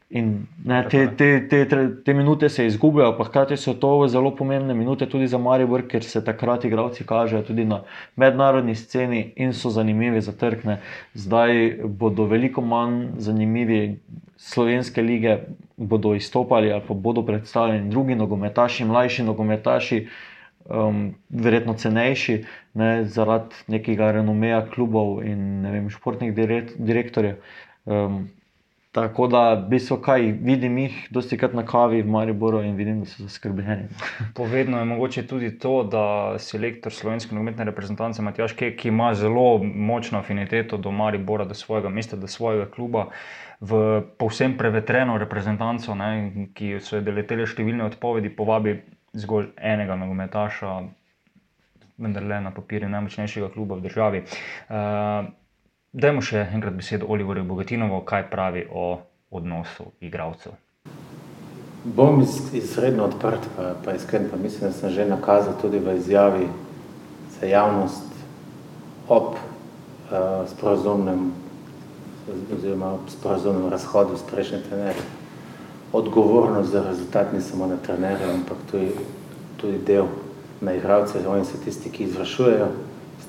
In 0.09 0.47
ne, 0.65 0.85
te, 0.89 1.09
te, 1.17 1.41
te, 1.51 1.65
te, 1.67 1.79
te 2.05 2.15
minute 2.15 2.47
se 2.49 2.67
izgubljajo, 2.67 3.17
pa 3.19 3.25
hkrati 3.27 3.57
so 3.59 3.73
to 3.75 3.91
zelo 4.09 4.31
pomembne 4.39 4.75
minute 4.75 5.09
tudi 5.11 5.27
za 5.27 5.39
Maribor, 5.39 5.83
ker 5.91 6.05
se 6.07 6.23
takrat 6.25 6.65
igravci 6.65 7.03
kažejo 7.07 7.43
tudi 7.49 7.65
na 7.67 7.81
mednarodni 8.15 8.77
sceni 8.79 9.33
in 9.37 9.53
so 9.53 9.71
zanimivi 9.75 10.21
za 10.23 10.33
trg. 10.33 10.63
Zdaj 11.15 11.83
bodo 11.99 12.29
veliko 12.31 12.63
manj 12.63 13.19
zanimivi 13.19 13.99
slovenske 14.37 15.03
lige, 15.03 15.41
bodo 15.77 16.15
izstopali 16.15 16.73
ali 16.73 16.87
pa 16.87 16.95
bodo 16.95 17.27
predstavljeni 17.27 17.91
drugi 17.91 18.15
nogometaši, 18.15 18.85
mlajši 18.85 19.27
nogometaši, 19.27 20.01
um, 20.71 21.15
verjetno 21.29 21.75
cenejši, 21.75 22.45
ne, 22.75 23.05
zaradi 23.05 23.67
nekega 23.67 24.13
renomeja 24.21 24.63
klubov 24.71 25.25
in 25.27 25.67
vem, 25.67 25.91
športnih 25.91 26.35
direktorjev. 26.79 27.43
Um, 27.85 28.29
Tako 28.97 29.27
da, 29.29 29.41
v 29.55 29.69
bistvu, 29.69 29.99
kaj 30.01 30.23
vidim 30.41 30.79
jih, 30.81 30.95
dosti 31.13 31.37
krat 31.37 31.53
na 31.53 31.67
kavi 31.69 31.99
v 32.01 32.09
Mariboru 32.09 32.63
in 32.65 32.79
vidim, 32.79 33.03
da 33.05 33.11
so 33.11 33.27
zaskrbljeni. 33.27 33.91
Povedno 34.35 34.79
je 34.79 34.89
mogoče 34.89 35.27
tudi 35.29 35.51
to, 35.59 35.83
da 35.85 36.05
selektor 36.41 36.93
slovenske 36.93 37.35
nogometne 37.37 37.67
reprezentance 37.69 38.25
Matjaš 38.25 38.57
Kek, 38.57 38.79
ki 38.81 38.89
ima 38.89 39.11
zelo 39.15 39.59
močno 39.65 40.19
afiniteto 40.25 40.81
do 40.81 40.91
Maribora, 40.97 41.45
do 41.45 41.55
svojega 41.55 41.93
mesta, 41.93 42.17
do 42.17 42.27
svojega 42.27 42.71
kluba, 42.73 43.11
v 43.61 44.01
povsem 44.17 44.57
prevetreno 44.57 45.19
reprezentanco, 45.21 45.95
ne, 45.95 46.49
ki 46.57 46.79
so 46.81 46.97
jo 46.97 47.05
deletele 47.05 47.45
številne 47.45 47.85
odpovedi, 47.93 48.33
povabi 48.33 48.79
zgolj 49.13 49.53
enega 49.61 50.01
nogometaša, 50.01 50.77
vendar 52.01 52.25
le 52.25 52.45
na 52.49 52.57
papirju 52.57 52.89
najmočnejšega 52.89 53.53
kluba 53.53 53.77
v 53.77 53.91
državi. 53.91 54.25
Uh, 54.73 55.35
Dajmo 55.97 56.21
še 56.21 56.43
enkrat 56.53 56.75
besedo 56.77 57.07
Oliverju 57.09 57.47
Bogatinovu, 57.49 58.03
kaj 58.05 58.27
pravi 58.29 58.67
o 58.69 58.99
odnosu 59.33 59.87
igralcev. 60.05 60.53
bom 61.85 62.21
iz, 62.21 62.35
izredno 62.53 63.07
odprt, 63.07 63.47
pa, 63.57 63.71
pa 63.85 63.95
iskren, 63.97 64.27
pa 64.31 64.37
mislim, 64.37 64.69
da 64.69 64.77
sem 64.77 64.91
že 64.91 65.07
nakazal 65.09 65.55
tudi 65.61 65.79
v 65.79 65.95
izjavi 65.97 66.49
za 67.39 67.47
javnost 67.47 68.13
ob 69.09 69.39
uh, 69.41 70.45
sporozumnem 70.51 71.31
oziroma 72.29 72.93
ob 72.99 73.09
sporozumnem 73.09 73.71
razhodu 73.73 74.19
s 74.21 74.27
prejšnjim 74.31 74.67
trenerjem. 74.69 75.07
Odgovornost 75.93 76.73
za 76.73 76.83
rezultat 76.89 77.33
ni 77.33 77.41
samo 77.41 77.67
na 77.67 77.77
trenerju, 77.77 78.35
ampak 78.35 78.59
tudi, 78.71 78.91
tudi 79.57 79.79
del 79.79 80.13
na 80.61 80.77
igralce, 80.77 81.25
oni 81.29 81.45
so 81.45 81.57
tisti, 81.65 81.89
ki 81.89 82.05
izvršujejo 82.05 82.69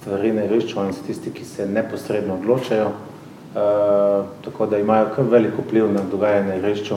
stvari 0.07 0.31
na 0.33 0.43
igrišču, 0.45 0.79
oni 0.79 0.93
so 0.93 1.03
tisti, 1.03 1.31
ki 1.35 1.45
se 1.45 1.65
neposredno 1.67 2.37
odločajo, 2.39 2.87
uh, 2.87 4.25
tako 4.45 4.65
da 4.65 4.77
imajo 4.79 5.09
kar 5.15 5.25
veliko 5.27 5.61
vpliv 5.61 5.91
na 5.91 6.01
dogajanje 6.11 6.47
na 6.47 6.55
igrišču 6.55 6.95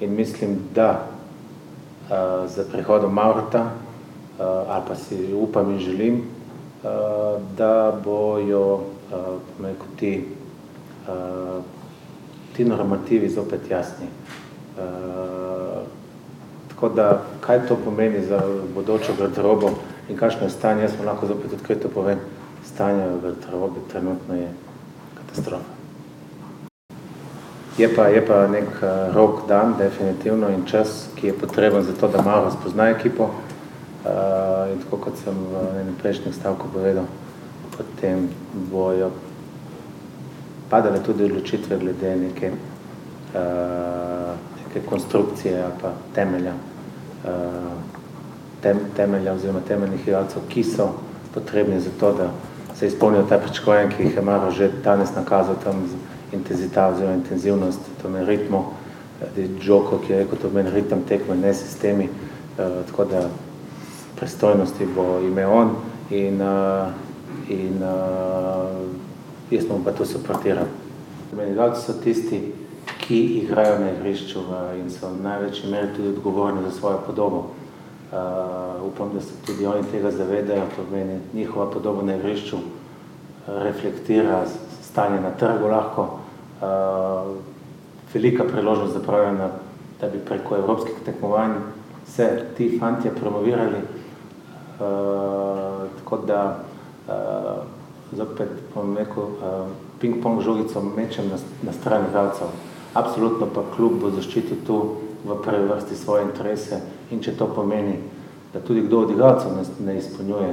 in 0.00 0.14
mislim, 0.14 0.56
da 0.74 0.88
uh, 0.98 2.50
za 2.50 2.64
prihodom 2.72 3.14
Maurata, 3.14 3.62
uh, 3.62 4.46
ali 4.46 4.82
pa 4.88 4.94
si 4.94 5.34
upam 5.34 5.70
in 5.70 5.78
želim, 5.78 6.14
uh, 6.14 6.90
da 7.56 8.00
bojo 8.04 8.74
uh, 8.74 9.68
ti, 9.96 10.24
uh, 11.08 11.62
ti 12.56 12.64
normativi 12.64 13.28
zopet 13.28 13.70
jasni. 13.70 14.06
Uh, 14.78 14.82
tako 16.68 16.88
da, 16.88 17.22
kaj 17.40 17.66
to 17.68 17.76
pomeni 17.84 18.24
za 18.24 18.42
bodočo 18.74 19.12
garderobo 19.18 19.70
in 20.08 20.16
kakšno 20.16 20.46
je 20.46 20.50
stanje, 20.50 20.82
jaz 20.82 20.92
vam 20.98 21.06
lahko 21.06 21.26
zopet 21.26 21.52
odkrito 21.52 21.88
povem, 21.88 22.18
stanje 22.74 23.08
v 23.08 23.20
garderobi 23.22 23.80
trenutno 23.90 24.34
je 24.34 24.48
katastrofa. 25.14 25.78
Je 27.78 27.94
pa, 27.94 28.08
je 28.10 28.26
pa 28.26 28.46
nek 28.50 28.66
uh, 28.82 29.14
rok 29.14 29.46
dan, 29.48 29.76
definitivno, 29.78 30.48
in 30.50 30.64
čas, 30.66 31.06
ki 31.14 31.26
je 31.26 31.38
potreben 31.38 31.82
za 31.82 31.92
to, 31.92 32.08
da 32.08 32.22
malo 32.22 32.50
spozna 32.50 32.88
ekipo. 32.90 33.30
Uh, 34.04 34.72
in 34.72 34.82
tako 34.82 34.96
kot 34.96 35.14
sem 35.22 35.34
v 35.34 35.62
enem 35.80 35.94
prejšnjih 36.02 36.34
stavku 36.34 36.66
povedal, 36.74 37.06
potem 37.76 38.28
bojo 38.70 39.12
padale 40.70 40.98
tudi 41.06 41.24
odločitve 41.24 41.78
glede 41.78 42.16
neke, 42.16 42.50
uh, 42.50 44.34
neke 44.58 44.82
konstrukcije 44.86 45.62
ali 45.62 45.78
pa 45.82 45.92
temelja, 46.14 46.54
uh, 46.54 47.78
tem, 48.62 48.80
temelja 48.96 49.32
oziroma 49.38 49.62
temeljnih 49.68 50.02
igralcev, 50.08 50.50
ki 50.50 50.64
so 50.64 50.92
potrebni 51.34 51.80
za 51.80 51.90
to, 52.00 52.12
da 52.12 52.30
se 52.78 52.86
izpolnijo 52.86 53.26
ta 53.28 53.38
pričakovanja, 53.38 53.90
ki 53.96 54.02
jih 54.02 54.16
je 54.16 54.22
Maro 54.22 54.50
že 54.50 54.70
danes 54.84 55.14
nakazal 55.14 55.56
tam 55.64 55.86
z 55.86 55.94
intenzita 56.32 56.88
oziroma 56.88 57.14
intenzivnost, 57.14 57.80
to 58.02 58.08
me 58.08 58.24
ritmo, 58.24 58.72
Džoko, 59.60 59.98
ki 59.98 60.12
je 60.12 60.18
rekel, 60.18 60.38
to 60.38 60.50
meni 60.54 60.70
ritem 60.70 61.02
tekme, 61.08 61.36
ne 61.36 61.54
sistemi, 61.54 62.08
uh, 62.08 62.86
tako 62.86 63.04
da 63.04 63.28
prestojnosti 64.16 64.86
bo 64.94 65.20
imel 65.20 65.50
on 65.50 65.70
in, 66.10 66.42
uh, 66.42 66.88
in 67.48 67.82
uh, 67.82 68.86
jaz 69.50 69.66
mu 69.68 69.82
pa 69.84 69.92
to 69.92 70.06
suportiral. 70.06 70.66
Menedavci 71.36 71.82
so 71.82 71.92
tisti, 72.04 72.52
ki 72.98 73.18
igrajo 73.42 73.78
na 73.78 73.90
igrišču 73.90 74.40
in 74.78 74.90
so 74.90 75.10
v 75.10 75.22
največji 75.22 75.70
meri 75.70 75.88
tudi 75.96 76.08
odgovorni 76.08 76.62
za 76.62 76.70
svojo 76.70 77.02
podobo. 77.06 77.50
Uh, 78.12 78.88
upam, 78.88 79.10
da 79.14 79.20
se 79.20 79.32
tudi 79.46 79.66
oni 79.66 79.82
tega 79.90 80.10
zavedajo, 80.10 80.62
to 80.76 80.82
meni 80.92 81.20
njihova 81.34 81.70
podoba 81.70 82.02
na 82.02 82.16
igrišču 82.16 82.56
reflektira 83.46 84.44
stanje 84.82 85.20
na 85.20 85.30
trgu 85.30 85.68
lahko. 85.68 86.02
Uh, 86.02 87.36
velika 88.14 88.44
priložnost 88.44 88.92
zapravljena, 88.92 89.48
da 90.00 90.08
bi 90.08 90.18
preko 90.18 90.56
evropskih 90.56 90.94
tekmovanj 91.04 91.52
se 92.06 92.44
ti 92.56 92.78
fantje 92.80 93.10
promovirali. 93.20 93.76
Uh, 93.76 94.80
tako 95.98 96.16
da 96.26 96.58
uh, 97.08 97.14
zopet 98.12 98.48
bom 98.74 98.96
rekel, 98.96 99.22
uh, 99.22 99.30
ping-pong 100.00 100.40
žogico 100.40 100.82
mečem 100.96 101.28
na, 101.28 101.36
na 101.62 101.72
stran 101.72 102.04
igralcev. 102.08 102.46
Absolutno 102.94 103.46
pa 103.54 103.62
klub 103.76 103.92
bo 104.00 104.10
zaščitil 104.10 104.56
tu 104.66 104.96
v 105.24 105.42
prvi 105.44 105.68
vrsti 105.68 105.96
svoje 105.96 106.24
interese 106.24 106.80
in 107.10 107.22
če 107.22 107.36
to 107.36 107.48
pomeni, 107.54 107.98
da 108.52 108.60
tudi 108.60 108.82
kdo 108.86 109.00
od 109.00 109.10
igralcev 109.10 109.56
ne, 109.56 109.64
ne 109.86 109.98
izpolnjuje 109.98 110.52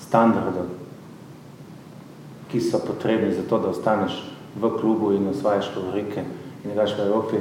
standardov, 0.00 0.68
ki 2.50 2.60
so 2.60 2.78
potrebni 2.78 3.34
za 3.34 3.42
to, 3.48 3.58
da 3.58 3.72
ostaneš 3.72 4.18
v 4.60 4.70
klubu 4.80 5.12
in 5.12 5.28
osvajaš 5.28 5.70
lovorike 5.76 6.24
in 6.64 6.70
igraš 6.70 6.96
v 6.98 7.06
Evropi, 7.06 7.36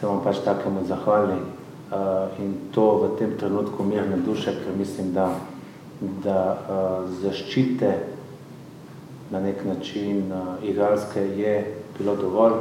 se 0.00 0.06
vam 0.06 0.20
pač 0.24 0.42
takemu 0.44 0.84
zahvali 0.86 1.38
uh, 1.38 2.28
in 2.38 2.54
to 2.74 2.86
v 3.02 3.16
tem 3.18 3.34
trenutku 3.38 3.84
mirne 3.84 4.16
duše, 4.16 4.52
ker 4.52 4.76
mislim, 4.78 5.12
da, 5.12 5.32
da 6.24 6.40
uh, 6.52 7.10
zaščite 7.22 7.92
na 9.30 9.40
nek 9.40 9.64
način 9.64 10.32
uh, 10.32 10.58
igralske 10.64 11.20
je 11.20 11.54
bilo 11.98 12.16
dovolj, 12.16 12.52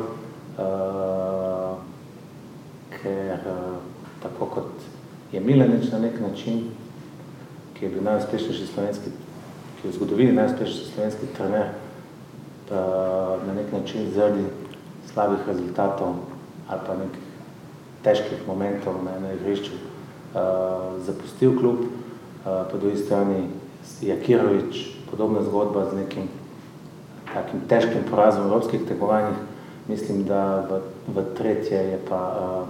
uh, 0.58 1.57
ker 3.02 3.40
uh, 3.46 3.78
tako 4.24 4.46
kot 4.46 4.88
je 5.32 5.40
Milanič 5.40 5.92
na 5.92 6.00
nek 6.00 6.20
način, 6.20 6.70
ki 7.74 7.86
je 7.86 7.92
bil 7.92 8.04
najuspešnejši 8.04 8.68
slovenski 8.74 9.12
ki 9.78 9.88
je 9.88 9.92
v 9.92 9.96
zgodovini 9.96 10.32
najuspešnejši 10.34 10.92
slovenski 10.94 11.28
trener, 11.38 11.68
na 13.48 13.54
nek 13.56 13.72
način 13.72 14.10
zaradi 14.12 14.44
slabih 15.14 15.40
rezultatov 15.48 16.16
ali 16.68 16.82
pa 16.88 16.96
nekih 17.00 17.28
težkih 18.04 18.42
momentov 18.48 18.98
na 19.06 19.14
enem 19.16 19.38
igrišču 19.38 19.78
zapustil 21.06 21.56
klub, 21.60 21.86
po 22.44 22.78
drugi 22.78 22.98
strani 22.98 23.48
Jakirovič, 24.02 24.98
podobna 25.12 25.44
zgodba 25.44 25.86
z 25.92 26.02
nekim 26.02 26.28
takim 27.34 27.62
težkim 27.70 28.04
porazom 28.10 28.44
v 28.44 28.48
evropskih 28.48 28.82
tekmovanjih, 28.88 29.38
mislim, 29.88 30.24
da 30.24 30.66
v, 30.68 30.82
v 31.08 31.24
tretje 31.38 31.78
je 31.78 32.00
pa, 32.10 32.66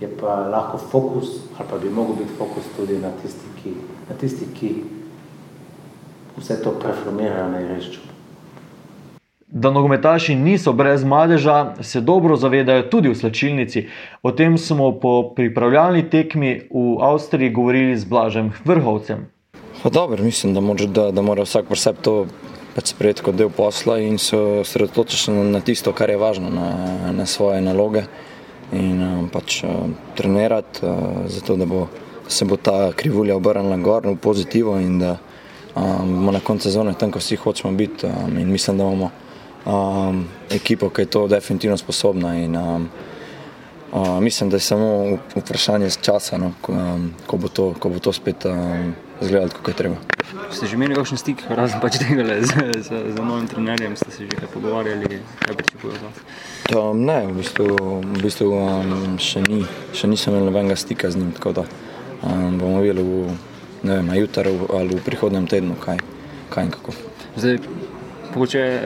je 0.00 0.08
pa 0.20 0.34
lahko 0.48 0.78
fokus, 0.78 1.28
ali 1.58 1.68
pa 1.70 1.78
bi 1.78 1.90
mogel 1.90 2.16
biti 2.16 2.34
fokus 2.38 2.64
tudi 2.76 2.98
na 2.98 3.10
tisti, 3.22 3.46
ki, 3.62 3.70
na 4.08 4.16
tisti, 4.16 4.46
ki 4.54 4.74
vse 6.36 6.62
to 6.62 6.70
preformirajo 6.70 7.48
na 7.50 7.60
igrišču. 7.60 8.00
Da 9.46 9.70
nogometaši 9.70 10.34
niso 10.34 10.72
brez 10.72 11.04
madeža, 11.04 11.74
se 11.80 12.00
dobro 12.00 12.36
zavedajo 12.36 12.82
tudi 12.90 13.08
v 13.08 13.14
slčilnici. 13.14 13.86
O 14.22 14.32
tem 14.32 14.58
smo 14.58 14.92
po 15.00 15.30
pripravljalni 15.36 16.10
tekmi 16.10 16.68
v 16.70 16.96
Avstriji 17.00 17.50
govorili 17.50 17.96
z 17.96 18.04
Blažem 18.04 18.52
Vrhovcem. 18.64 19.26
Pa 19.82 19.90
dobro, 19.90 20.24
mislim, 20.24 20.54
da, 20.54 20.60
moč, 20.60 20.82
da, 20.82 21.10
da 21.10 21.22
mora 21.22 21.42
vsak 21.42 21.68
pri 21.70 21.78
sebi 21.78 22.02
to 22.02 22.26
pač 22.74 22.90
sprejeti 22.90 23.22
kot 23.22 23.36
del 23.38 23.50
posla 23.50 24.00
in 24.02 24.18
se 24.18 24.36
osredotočiti 24.36 25.30
na, 25.30 25.44
na 25.44 25.60
tisto, 25.60 25.92
kar 25.92 26.10
je 26.10 26.16
važno, 26.18 26.50
na, 26.50 26.70
na 27.12 27.26
svoje 27.26 27.60
naloge 27.62 28.02
in 28.72 29.02
um, 29.02 29.28
pač 29.28 29.64
uh, 29.64 29.70
trenirati, 30.14 30.86
uh, 30.86 31.26
zato 31.26 31.56
da 31.56 31.66
bo, 31.66 31.88
se 32.28 32.44
bo 32.44 32.56
ta 32.56 32.92
krivulja 32.92 33.36
obrnila 33.36 33.76
gor 33.76 34.06
v 34.06 34.16
pozitivo 34.16 34.78
in 34.80 34.98
da 34.98 35.16
um, 35.74 36.14
bomo 36.14 36.32
na 36.32 36.40
koncu 36.40 36.68
sezone 36.68 36.94
tam, 36.98 37.10
ko 37.10 37.18
vsi 37.18 37.36
hočemo 37.36 37.74
biti. 37.74 38.06
Um, 38.06 38.38
in 38.38 38.50
mislim, 38.52 38.78
da 38.78 38.84
imamo 38.84 39.10
um, 39.66 40.24
ekipo, 40.50 40.88
ki 40.88 41.02
je 41.02 41.06
to 41.06 41.26
definitivno 41.28 41.76
sposobna. 41.76 42.34
In, 42.38 42.56
um, 42.56 42.88
uh, 43.92 44.20
mislim, 44.20 44.50
da 44.50 44.56
je 44.56 44.60
samo 44.60 45.18
vprašanje 45.36 45.90
časa, 46.02 46.38
no, 46.38 46.52
ko, 46.62 46.72
um, 46.72 47.12
ko, 47.26 47.36
bo 47.36 47.48
to, 47.48 47.74
ko 47.78 47.88
bo 47.88 47.98
to 47.98 48.12
spet 48.12 48.44
um, 48.44 48.94
izgledalo, 49.24 49.50
kako 49.50 49.70
je 49.70 49.76
treba. 49.76 49.96
Ste 50.50 50.66
že 50.66 50.76
imeli 50.76 50.94
kakšen 50.94 51.18
stik, 51.18 51.44
razen 51.48 51.80
pač 51.80 51.98
tega, 52.02 52.24
z, 52.42 52.52
z, 52.82 52.90
z 53.14 53.16
novim 53.20 53.46
trenerjem, 53.48 53.96
ste 53.96 54.10
se 54.10 54.26
že 54.28 54.36
kaj 54.38 54.50
pogovarjali, 54.54 55.20
kaj 55.40 55.56
pričakujete 55.56 55.98
od 55.98 56.04
vas? 56.04 56.16
Um, 56.74 57.04
ne, 57.04 57.18
v 57.26 57.34
bistvu, 57.38 57.68
v 58.02 58.22
bistvu 58.22 58.50
um, 58.52 59.18
še, 59.18 59.44
ni, 59.46 59.64
še 59.96 60.10
nisem 60.10 60.34
imel 60.34 60.48
nobenega 60.50 60.76
stika 60.76 61.10
z 61.10 61.20
njim, 61.20 61.32
tako 61.36 61.52
da 61.60 61.64
um, 62.22 62.58
bomo 62.58 62.84
videli 62.84 63.04
v, 63.04 63.36
ne 63.84 63.98
vem, 64.00 64.06
na 64.12 64.20
jutro 64.20 64.54
ali 64.76 64.96
v 64.96 65.02
prihodnem 65.04 65.48
tednu, 65.50 65.76
kaj, 65.80 66.00
kaj 66.54 66.68
in 66.68 66.72
kako. 66.74 66.96
Zdaj, 67.36 67.58
Mogoče 68.34 68.58
eh, 68.60 68.80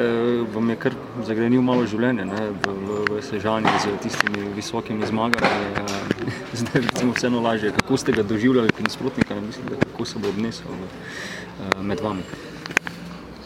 vam 0.55 0.71
je 0.71 0.77
kar 0.77 0.93
zagrenil 1.25 1.63
malo 1.65 1.87
življenje 1.89 2.27
ne, 2.29 2.43
v, 2.53 2.73
v, 2.85 2.97
v 3.09 3.23
Sežani 3.25 3.71
z 3.81 3.95
tistimi 4.03 4.45
visokimi 4.53 5.07
zmagami. 5.09 5.49
Eh, 5.49 6.35
zdaj 6.61 6.83
recimo 6.85 7.15
vseeno 7.17 7.41
lažje. 7.41 7.73
Kako 7.81 7.97
ste 7.97 8.13
ga 8.13 8.23
doživljali 8.23 8.69
kot 8.69 8.85
nasprotnika, 8.85 9.41
mislim, 9.41 9.71
da 9.71 9.81
kako 9.87 10.05
se 10.05 10.21
bo 10.21 10.29
obnesel 10.29 10.69
eh, 10.69 11.81
med 11.81 12.05
vami? 12.05 12.27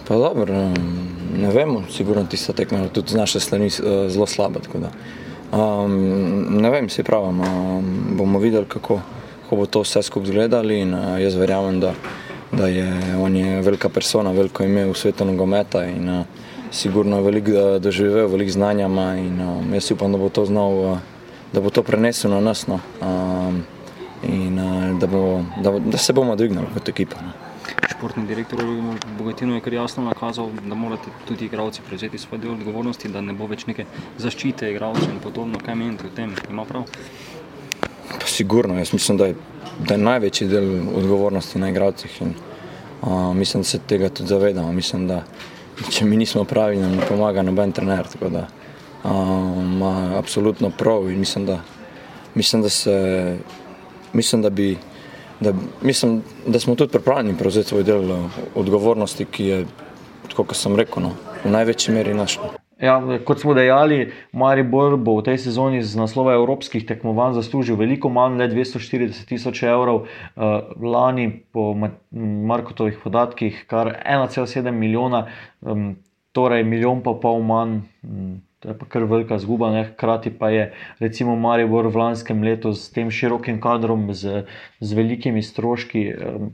Pa 0.08 0.18
dobro, 0.18 0.64
ne 1.38 1.50
vemo, 1.54 1.84
sigurno 1.90 2.24
tista 2.26 2.52
tekma 2.52 2.88
tudi 2.88 3.14
z 3.14 3.22
naše 3.22 3.40
strani 3.40 3.70
eh, 3.70 4.08
zelo 4.10 4.26
slaba. 4.26 4.60
Da. 4.74 4.90
Um, 5.52 5.94
ne 6.62 6.70
vem, 6.70 6.88
se 6.88 7.04
pravim, 7.06 7.40
um, 7.40 7.94
bomo 8.18 8.42
videli, 8.42 8.66
kako, 8.66 8.98
kako 9.44 9.56
bo 9.56 9.66
to 9.66 9.86
vse 9.86 10.02
skupaj 10.02 10.30
izgledalo 10.30 10.74
in 10.74 10.94
uh, 10.94 11.20
jaz 11.22 11.38
verjamem, 11.38 11.80
da 11.80 11.94
da 12.52 12.66
je 12.68 13.16
on 13.16 13.36
je 13.36 13.60
velika 13.62 13.88
persona, 13.88 14.32
veliko 14.32 14.64
ime 14.64 14.86
v 14.86 14.94
svetu 14.94 15.24
nogometa 15.24 15.84
in 15.84 16.08
uh, 16.08 16.26
sigurno 16.70 17.22
veliko 17.22 17.78
doživel, 17.78 18.28
veliko 18.28 18.52
znanja 18.52 18.86
ima 18.86 19.16
in 19.16 19.40
uh, 19.40 19.74
jaz 19.74 19.90
upam, 19.90 20.12
da 20.12 20.18
bo 20.18 20.28
to 20.28 20.44
znal 20.46 20.78
uh, 20.92 20.98
da 21.52 21.60
bo 21.60 21.70
to 21.70 21.82
prenesel 21.82 22.30
na 22.30 22.40
nas 22.40 22.66
no. 22.66 22.80
um, 23.00 23.64
in 24.22 24.58
uh, 24.58 24.98
da, 25.00 25.06
bo, 25.06 25.44
da, 25.62 25.78
da 25.78 25.98
se 25.98 26.12
bomo 26.12 26.36
dvignili 26.36 26.66
kot 26.74 26.88
ekipa. 26.88 27.16
No. 27.22 27.32
Športni 27.90 28.26
direktor 28.26 28.60
Bogatino 29.18 29.54
je 29.54 29.60
kar 29.60 29.72
jasno 29.72 30.04
nakazal, 30.04 30.50
da 30.66 30.74
morate 30.74 31.10
tudi 31.28 31.44
igravci 31.44 31.82
prevzeti 31.86 32.18
svoj 32.18 32.38
del 32.38 32.52
odgovornosti, 32.52 33.08
da 33.08 33.20
ne 33.20 33.32
bo 33.32 33.46
več 33.46 33.66
neke 33.66 33.86
zaščite 34.18 34.70
igravcev 34.70 35.10
in 35.10 35.20
podobno. 35.22 35.60
Kaj 35.64 35.74
menite 35.74 36.06
o 36.06 36.14
tem? 36.16 36.34
Ima 36.50 36.64
prav? 36.64 36.88
Pa 38.08 38.26
sigurno, 38.26 38.78
jaz 38.78 38.92
mislim, 38.92 39.18
da 39.18 39.26
je, 39.26 39.36
da 39.78 39.94
je 39.94 39.98
največji 39.98 40.48
del 40.48 40.68
odgovornosti 40.96 41.58
na 41.58 41.70
igravcih 41.70 42.22
in 42.22 42.34
uh, 43.02 43.34
mislim, 43.36 43.62
da 43.62 43.68
se 43.68 43.78
tega 43.78 44.08
tudi 44.08 44.28
zavedamo. 44.28 44.72
Mislim, 44.72 45.08
da 45.08 45.22
če 45.90 46.04
mi 46.04 46.16
nismo 46.16 46.44
pravi, 46.44 46.76
nam 46.76 46.96
ne 46.96 47.06
pomaga 47.08 47.42
noben 47.42 47.72
trener. 47.72 48.06
Tako 48.12 48.28
da 48.28 48.46
ima 49.04 49.90
uh, 50.12 50.18
absolutno 50.18 50.70
prav 50.70 51.10
in 51.10 51.18
mislim, 51.18 51.46
da, 51.46 51.60
mislim, 52.34 52.62
da 52.62 52.68
se. 52.68 53.36
Mislim, 54.12 54.42
da 54.42 54.50
bi 54.50 54.76
da, 55.42 55.52
mislim, 55.82 56.22
da 56.46 56.60
smo 56.60 56.74
tudi 56.74 56.92
pripravljeni 56.92 57.38
prevzeti 57.38 57.68
svoj 57.68 57.82
del 57.82 58.10
odgovornosti, 58.54 59.24
ki 59.24 59.44
je, 59.44 59.66
kot 60.34 60.56
sem 60.56 60.76
rekel, 60.76 61.02
no, 61.02 61.14
v 61.44 61.50
največji 61.50 61.94
meri 61.94 62.14
naš. 62.14 62.38
Ja, 62.82 62.96
kot 63.24 63.38
smo 63.38 63.54
dejali, 63.54 64.08
Maribor 64.34 64.96
bo 64.98 65.14
v 65.20 65.30
tej 65.30 65.38
sezoni 65.38 65.84
z 65.86 65.94
naslova 65.94 66.34
evropskih 66.34 66.82
tekmovanj 66.82 67.36
zaslužil 67.38 67.78
veliko 67.78 68.10
manj, 68.10 68.40
le 68.42 68.48
240 68.50 69.22
tisoč 69.30 69.62
evrov. 69.62 70.10
Uh, 70.34 70.66
lani, 70.82 71.28
po 71.54 71.78
Ma- 71.78 71.94
Markotovih 72.50 72.98
podatkih, 72.98 73.62
kar 73.70 74.02
1,7 74.02 74.74
milijona, 74.74 75.28
torej 76.34 76.66
milijon 76.66 77.04
pa 77.06 77.14
pol 77.14 77.38
manj. 77.46 77.78
To 78.62 78.70
je 78.70 78.78
pa 78.78 78.86
kar 78.90 79.06
velika 79.06 79.38
zguba, 79.38 79.70
ne? 79.70 79.84
hkrati 79.94 80.34
pa 80.34 80.50
je 80.50 80.72
recimo 80.98 81.38
Maribor 81.38 81.86
v 81.86 82.02
lanskem 82.02 82.42
letu 82.42 82.74
s 82.74 82.90
tem 82.90 83.14
širokim 83.14 83.62
kadrom, 83.62 84.10
z, 84.10 84.42
z 84.82 84.98
velikimi 84.98 85.42
stroški 85.42 86.02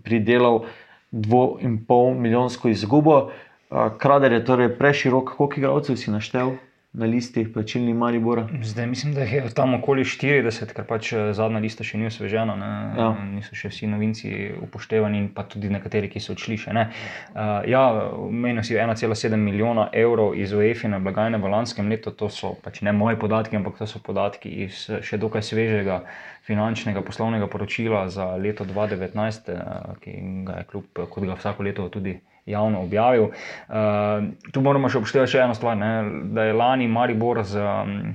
pridelal 0.04 0.68
2,5 1.12 2.20
milijonsko 2.20 2.68
izgubo. 2.68 3.30
Uh, 3.70 3.92
Krader 3.98 4.33
je 4.33 4.44
torej 4.44 4.72
preširok, 4.78 5.37
koliko 5.37 5.61
igralcev 5.61 5.96
si 5.96 6.11
naštel 6.11 6.57
na 6.92 7.07
listi 7.07 7.52
plačilni 7.52 7.94
Maribora? 7.94 8.48
Zdaj 8.62 8.87
mislim, 8.87 9.14
da 9.14 9.20
je 9.20 9.50
tam 9.54 9.74
okoli 9.74 10.04
40, 10.04 10.72
ker 10.72 10.85
pač 10.88 11.12
eh, 11.12 11.33
zadnja 11.37 11.61
lista 11.61 11.85
še 11.85 11.98
ni 12.00 12.09
osvežena, 12.09 12.57
ne? 12.57 12.70
Ja. 12.96 13.09
niso 13.28 13.57
še 13.59 13.68
vsi 13.68 13.90
novinci 13.92 14.31
upoštevani, 14.64 15.20
in 15.20 15.28
pa 15.35 15.44
tudi 15.44 15.68
nekateri, 15.68 16.09
ki 16.09 16.20
so 16.20 16.33
odšli 16.33 16.57
še 16.64 16.72
ne. 16.72 16.87
Uh, 17.35 17.61
ja, 17.68 17.85
menil 18.33 18.64
si 18.64 18.74
1,7 18.74 19.37
milijona 19.37 19.90
evrov 19.92 20.33
iz 20.33 20.54
UEFA 20.57 20.98
blagajne 20.98 21.38
v 21.38 21.52
lanskem 21.52 21.92
letu, 21.92 22.11
to 22.11 22.31
so 22.33 22.54
pač 22.64 22.81
ne 22.81 22.96
moji 22.96 23.20
podatki, 23.20 23.61
ampak 23.61 23.76
to 23.78 23.87
so 23.87 24.00
podatki 24.00 24.48
iz 24.64 24.88
še 24.88 25.20
dokaj 25.20 25.44
svežega 25.44 26.02
finančnega 26.48 27.02
poslovnega 27.04 27.46
poročila 27.46 28.08
za 28.08 28.32
leto 28.37 28.64
2019, 28.64 29.52
eh, 29.52 29.94
ki 30.00 30.16
ga 30.48 30.62
je 30.62 30.64
kljub, 30.72 31.04
kot 31.11 31.24
ga 31.24 31.37
vsako 31.37 31.62
leto 31.62 31.88
tudi 31.92 32.16
javno 32.48 32.80
objavil. 32.80 33.28
Uh, 33.68 34.30
tu 34.52 34.62
moramo 34.64 34.88
še 34.88 35.02
upoštevati 35.02 35.34
še 35.34 35.42
eno 35.44 35.56
stvar, 35.56 35.76
ne, 35.76 35.90
da 36.32 36.46
je 36.48 36.54
lani 36.56 36.87
Maribor 36.88 37.42
z 37.44 37.61
um, 37.61 38.14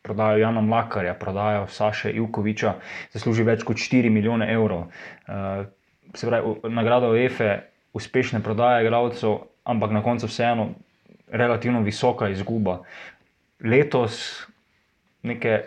prodajo 0.00 0.40
Jana 0.40 0.62
Mlakarja, 0.64 1.12
prodajo 1.20 1.66
Saša 1.68 2.14
Ivkoviča, 2.16 2.72
zaslužil 3.12 3.44
več 3.44 3.66
kot 3.68 3.76
4 3.76 4.08
milijone 4.08 4.48
evrov. 4.54 4.86
Uh, 5.28 5.68
se 6.16 6.30
pravi, 6.30 6.54
nagrada 6.72 7.12
UEFA, 7.12 7.58
uspešne 7.92 8.40
prodaje 8.40 8.86
igralcev, 8.86 9.42
ampak 9.68 9.92
na 9.92 10.00
koncu 10.00 10.32
vseeno 10.32 10.70
relativno 11.28 11.84
visoka 11.84 12.30
izguba. 12.32 12.80
Letos 13.60 14.46
neke 15.28 15.66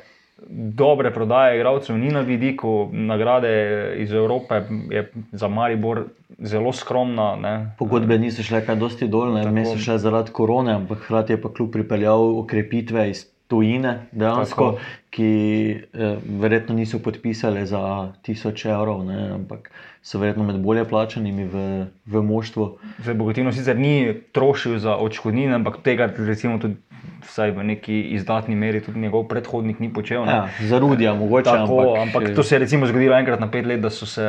dobre 0.49 1.13
prodaje 1.13 1.56
igralcev 1.56 1.97
ni 1.97 2.12
na 2.12 2.19
vidiku, 2.19 2.89
nagrade 2.91 3.51
iz 3.97 4.13
Evrope 4.13 4.62
je 4.89 5.12
za 5.32 5.47
Maribor 5.47 6.04
zelo 6.39 6.73
skromna. 6.73 7.36
Ne. 7.36 7.75
Pogodbe 7.80 8.17
niso 8.17 8.43
šle 8.43 8.65
kaj 8.65 8.75
dosti 8.75 9.08
dol, 9.08 9.34
ne 9.34 9.45
vmes 9.47 9.69
so 9.73 9.77
šle 9.77 9.97
zaradi 9.97 10.32
korone, 10.32 10.73
ampak 10.73 11.06
hkrati 11.06 11.34
je 11.34 11.41
pa 11.41 11.54
kljub 11.54 11.71
pripeljal 11.71 12.39
ukrepitve 12.39 13.10
iz 13.10 13.25
tujine, 13.51 13.95
dejansko, 14.15 14.65
Tako. 14.71 14.99
ki 15.11 15.31
eh, 15.75 16.13
verjetno 16.39 16.75
niso 16.75 17.01
podpisali 17.03 17.65
za 17.67 17.81
tisoč 18.23 18.63
evrov, 18.71 19.03
ne, 19.03 19.25
ampak 19.35 19.67
so 20.01 20.21
verjetno 20.21 20.47
med 20.47 20.61
bolje 20.63 20.85
plačanimi 20.87 21.49
v, 21.51 21.65
v 22.07 22.21
moštvu. 22.23 22.69
Zdaj, 23.03 23.17
Bogatino 23.19 23.51
sicer 23.51 23.75
ni 23.75 24.13
trošil 24.31 24.79
za 24.79 24.95
odškodnine, 24.95 25.59
ampak 25.59 25.81
tega 25.83 26.07
recimo 26.15 26.61
tudi 26.63 26.79
vsaj 27.25 27.51
v 27.57 27.65
neki 27.73 27.97
izdatni 28.15 28.55
meri 28.55 28.81
tudi 28.81 28.99
njegov 28.99 29.27
predhodnik 29.29 29.79
ni 29.83 29.91
počel. 29.93 30.25
ne. 30.25 30.31
Ja, 30.31 30.69
za 30.69 30.79
Rudija 30.79 31.13
mogoče, 31.13 31.49
Tako, 31.49 31.79
ampak, 31.81 32.01
ampak, 32.01 32.23
ampak 32.23 32.35
to 32.35 32.43
se 32.43 32.55
je 32.55 32.59
recimo 32.59 32.87
zgodilo 32.87 33.17
enkrat 33.17 33.39
na 33.39 33.51
pet 33.51 33.65
let, 33.65 33.81
da 33.81 33.89
so 33.89 34.05
se 34.05 34.25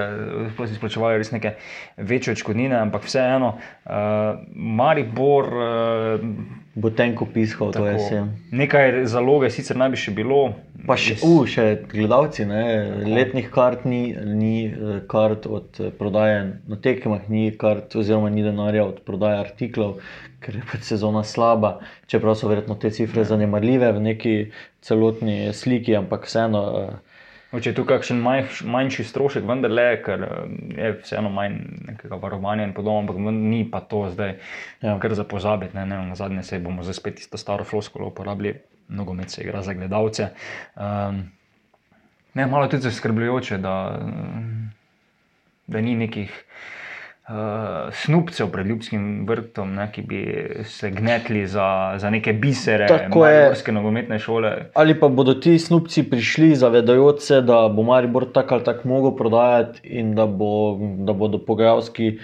izplačevali 0.73 1.23
res 1.23 1.31
neke 1.31 1.55
večje 1.97 2.33
odškodnine, 2.33 2.77
ampak 2.77 3.07
vseeno, 3.07 3.55
uh, 3.87 3.93
Maribor. 4.55 5.47
Uh, 5.47 6.62
Bo 6.75 6.89
tenko 6.91 7.27
piskal 7.29 7.73
to 7.73 7.85
jesen. 7.85 8.31
Nekaj 8.51 9.03
zaloge 9.13 9.51
sicer 9.53 9.77
naj 9.77 9.91
bi 9.93 9.99
še 10.01 10.15
bilo. 10.17 10.39
Pa 10.89 10.97
še, 10.99 11.19
uh, 11.23 11.45
še 11.47 11.67
gledalci, 11.91 12.47
ne? 12.49 12.63
letnih 13.07 13.51
kart 13.53 13.85
ni, 13.87 14.01
ni 14.17 14.55
eh, 14.67 15.03
kart 15.07 15.45
od 15.47 15.79
eh, 15.79 15.93
prodaje 15.95 16.41
na 16.67 16.79
tekmah, 16.81 17.29
ni 17.31 17.53
kart, 17.55 17.93
oziroma 18.01 18.33
ni 18.33 18.43
denarja 18.43 18.89
od 18.89 19.05
prodaje 19.07 19.39
artiklov, 19.45 20.01
ker 20.43 20.59
je 20.59 20.65
pač 20.73 20.89
sezona 20.89 21.23
slaba. 21.29 21.77
Čeprav 22.11 22.35
so 22.41 22.51
verjetno 22.51 22.75
te 22.81 22.91
cifre 22.91 23.23
zanemarljive 23.29 23.93
v 23.93 24.05
neki 24.09 24.35
celotni 24.83 25.53
sliki, 25.55 25.95
ampak 26.01 26.27
vseeno. 26.27 26.65
eh, 26.81 27.12
Če 27.53 27.69
je 27.69 27.77
tu 27.77 27.83
kakšen 27.85 28.21
manjš, 28.25 28.63
manjši 28.65 29.05
strošek, 29.05 29.45
vendar 29.45 29.73
le, 29.73 29.87
ker 30.01 30.23
eh, 30.25 30.53
je 30.79 30.93
vseeno 31.03 31.29
manj 31.33 31.59
nekega 31.91 32.17
varovanja 32.21 32.65
in 32.65 32.73
podobno, 32.73 33.03
ampak 33.05 33.19
ni 33.37 33.61
pa 33.69 33.83
to 33.85 34.07
zdaj 34.15 34.39
ja. 34.81 34.97
kar 35.03 35.13
za 35.19 35.27
pozabiti. 35.29 35.77
Ne, 35.77 35.85
ne, 35.91 36.01
na 36.09 36.17
zadnje 36.17 36.47
se 36.49 36.63
bomo 36.65 36.87
zdaj 36.87 36.97
spet 36.97 37.21
isto 37.21 37.41
staro 37.41 37.67
floskolo 37.69 38.09
uporabljali, 38.09 38.57
nogomet 38.97 39.31
se 39.31 39.45
igra 39.45 39.61
za 39.63 39.77
gledalce. 39.77 40.31
Um, 40.77 41.27
ne, 42.35 42.47
malo 42.47 42.71
tudi 42.73 42.89
zaskrbljujoče, 42.89 43.61
da, 43.61 43.77
da 45.67 45.81
ni 45.81 45.97
nekih. 46.07 46.45
Uh, 47.23 47.93
snupcev 47.95 48.49
pred 48.51 48.67
ljubskim 48.67 49.03
vrtom, 49.29 49.77
ne, 49.79 49.85
ki 49.95 50.03
bi 50.03 50.23
se 50.67 50.89
gnetli 50.91 51.45
za, 51.47 51.95
za 52.03 52.11
neke 52.11 52.33
bisere, 52.33 52.89
Tako 52.91 53.27
je. 53.27 53.37
mariborske 53.37 53.73
nogometne 53.73 54.19
šole. 54.19 54.51
Ali 54.75 54.97
pa 55.01 55.09
bodo 55.09 55.37
ti 55.39 55.55
snupci 55.59 56.03
prišli, 56.11 56.57
zavedajoč 56.59 57.21
se, 57.23 57.39
da 57.47 57.69
bo 57.71 57.85
Maribor 57.87 58.27
tako 58.35 58.59
ali 58.59 58.65
tako 58.65 58.89
mogel 58.89 59.15
prodajati 59.17 59.87
in 59.87 60.17
da, 60.19 60.27
bo, 60.27 60.75
da 61.07 61.13
bodo 61.13 61.39
pogajalski 61.39 62.19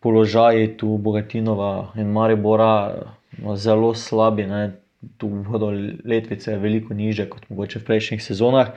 položaji 0.00 0.76
tu 0.76 0.98
Bogatinova 0.98 1.92
in 1.94 2.10
Maribora 2.10 3.06
no, 3.38 3.56
zelo 3.56 3.94
slabi. 3.94 4.50
Ne. 4.50 4.72
Tu 5.16 5.28
bodo 5.28 5.70
letvice 6.04 6.58
veliko 6.58 6.94
niže 6.94 7.28
kot 7.30 7.46
mogoče 7.48 7.78
v 7.78 7.86
prejšnjih 7.86 8.22
sezonah. 8.24 8.74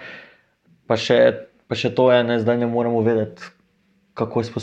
Pa 0.88 1.02
še, 1.02 1.18
pa 1.68 1.76
še 1.76 1.96
to 1.98 2.12
je, 2.14 2.24
ne, 2.24 2.40
zdaj 2.40 2.62
ne 2.62 2.70
moremo 2.70 3.02
vedeti, 3.02 3.42
kako 4.14 4.40
je 4.40 4.54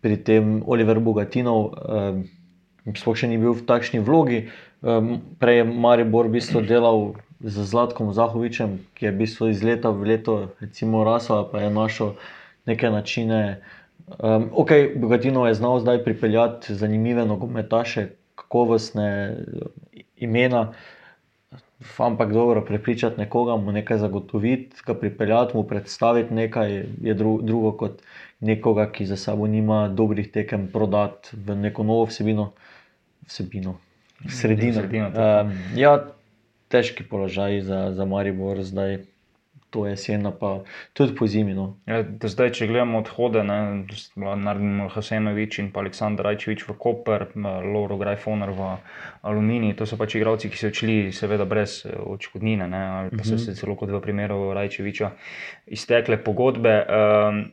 pri 0.00 0.16
tem 0.16 0.60
Oliver 0.66 1.00
Bogatinov. 1.00 1.76
Um, 1.84 2.24
sploh 2.96 3.16
še 3.16 3.28
ni 3.28 3.38
bil 3.40 3.54
v 3.56 3.64
takšni 3.68 4.00
vlogi. 4.00 4.48
Um, 4.80 5.20
prej 5.36 5.62
je 5.62 5.64
Maribor 5.68 6.28
v 6.28 6.40
bistvu 6.40 6.64
delal 6.64 7.20
z 7.40 7.64
Zlatkom 7.64 8.12
Zahovičem, 8.12 8.80
ki 8.96 9.08
je 9.08 9.12
v 9.12 9.20
bistvu 9.24 9.52
iz 9.52 9.60
leta 9.64 9.92
v 9.92 10.16
leto 10.16 10.52
recimo, 10.60 11.04
rasel, 11.04 11.48
pa 11.48 11.64
je 11.64 11.70
našel 11.72 12.16
neke 12.68 12.88
načine. 12.88 13.60
Um, 14.20 14.48
ok, 14.52 14.96
Bogatinov 14.96 15.48
je 15.48 15.60
znal 15.60 15.80
zdaj 15.80 16.04
pripeljati 16.04 16.74
zanimive 16.74 17.24
nogometaše, 17.28 18.16
kakovostne 18.34 19.08
eh, 19.08 19.36
imena. 20.16 20.72
Ampak 21.96 22.32
dobro, 22.32 22.60
prepričati 22.64 23.20
nekoga, 23.20 23.56
mu 23.56 23.72
nekaj 23.72 23.98
zagotoviti, 23.98 24.76
ga 24.86 24.94
pripeljati, 24.94 25.56
mu 25.56 25.62
predstaviti 25.64 26.34
nekaj, 26.34 26.84
je 27.00 27.14
dru, 27.14 27.40
drugo 27.42 27.72
kot 27.72 28.02
nekoga, 28.40 28.86
ki 28.92 29.06
za 29.06 29.16
sabo 29.16 29.46
nima 29.46 29.88
dobrih 29.88 30.30
tekem, 30.32 30.68
prodati 30.72 31.36
v 31.36 31.56
neko 31.56 31.82
novo 31.84 32.04
vsebino, 32.08 32.52
vsebino 33.26 33.76
sredino. 34.28 34.72
Sredino, 34.72 35.08
um, 35.08 35.52
ja, 35.76 35.94
težki 36.68 37.04
položaj 37.04 37.60
za, 37.60 37.92
za 37.92 38.04
Maribor 38.04 38.62
zdaj, 38.62 38.98
to 39.70 39.86
jesen, 39.86 40.26
pa 40.40 40.64
tudi 40.92 41.14
po 41.14 41.26
zimi. 41.30 41.54
No. 41.54 41.76
Ja, 41.86 42.02
zdaj, 42.02 42.50
če 42.58 42.66
gledamo 42.66 42.98
odhode, 43.04 43.44
Naredimo 43.46 44.88
Hasenovič 44.90 45.60
in 45.62 45.68
pa 45.70 45.84
Aleksandr 45.84 46.26
Rajčevič 46.26 46.64
v 46.66 46.74
Koper, 46.74 47.28
Loro 47.70 47.94
Grajfoner 47.96 48.50
v 48.50 48.72
Aluminij. 49.22 49.76
To 49.78 49.86
so 49.86 49.94
pač 49.94 50.18
igralci, 50.18 50.50
ki 50.50 50.58
so 50.58 50.72
odšli, 50.72 50.96
seveda, 51.14 51.46
brez 51.46 51.84
eh, 51.86 51.94
odškodnine, 51.94 52.66
ne, 52.66 52.82
ali 52.96 53.14
pa 53.14 53.22
so 53.22 53.38
Mhm. 53.38 53.44
se 53.46 53.54
celo 53.54 53.76
kot 53.78 53.94
v 53.94 54.00
primeru 54.02 54.50
Rajčeviča 54.58 55.10
iztekle 55.70 56.18
pogodbe. 56.18 56.74
Um, 56.90 57.44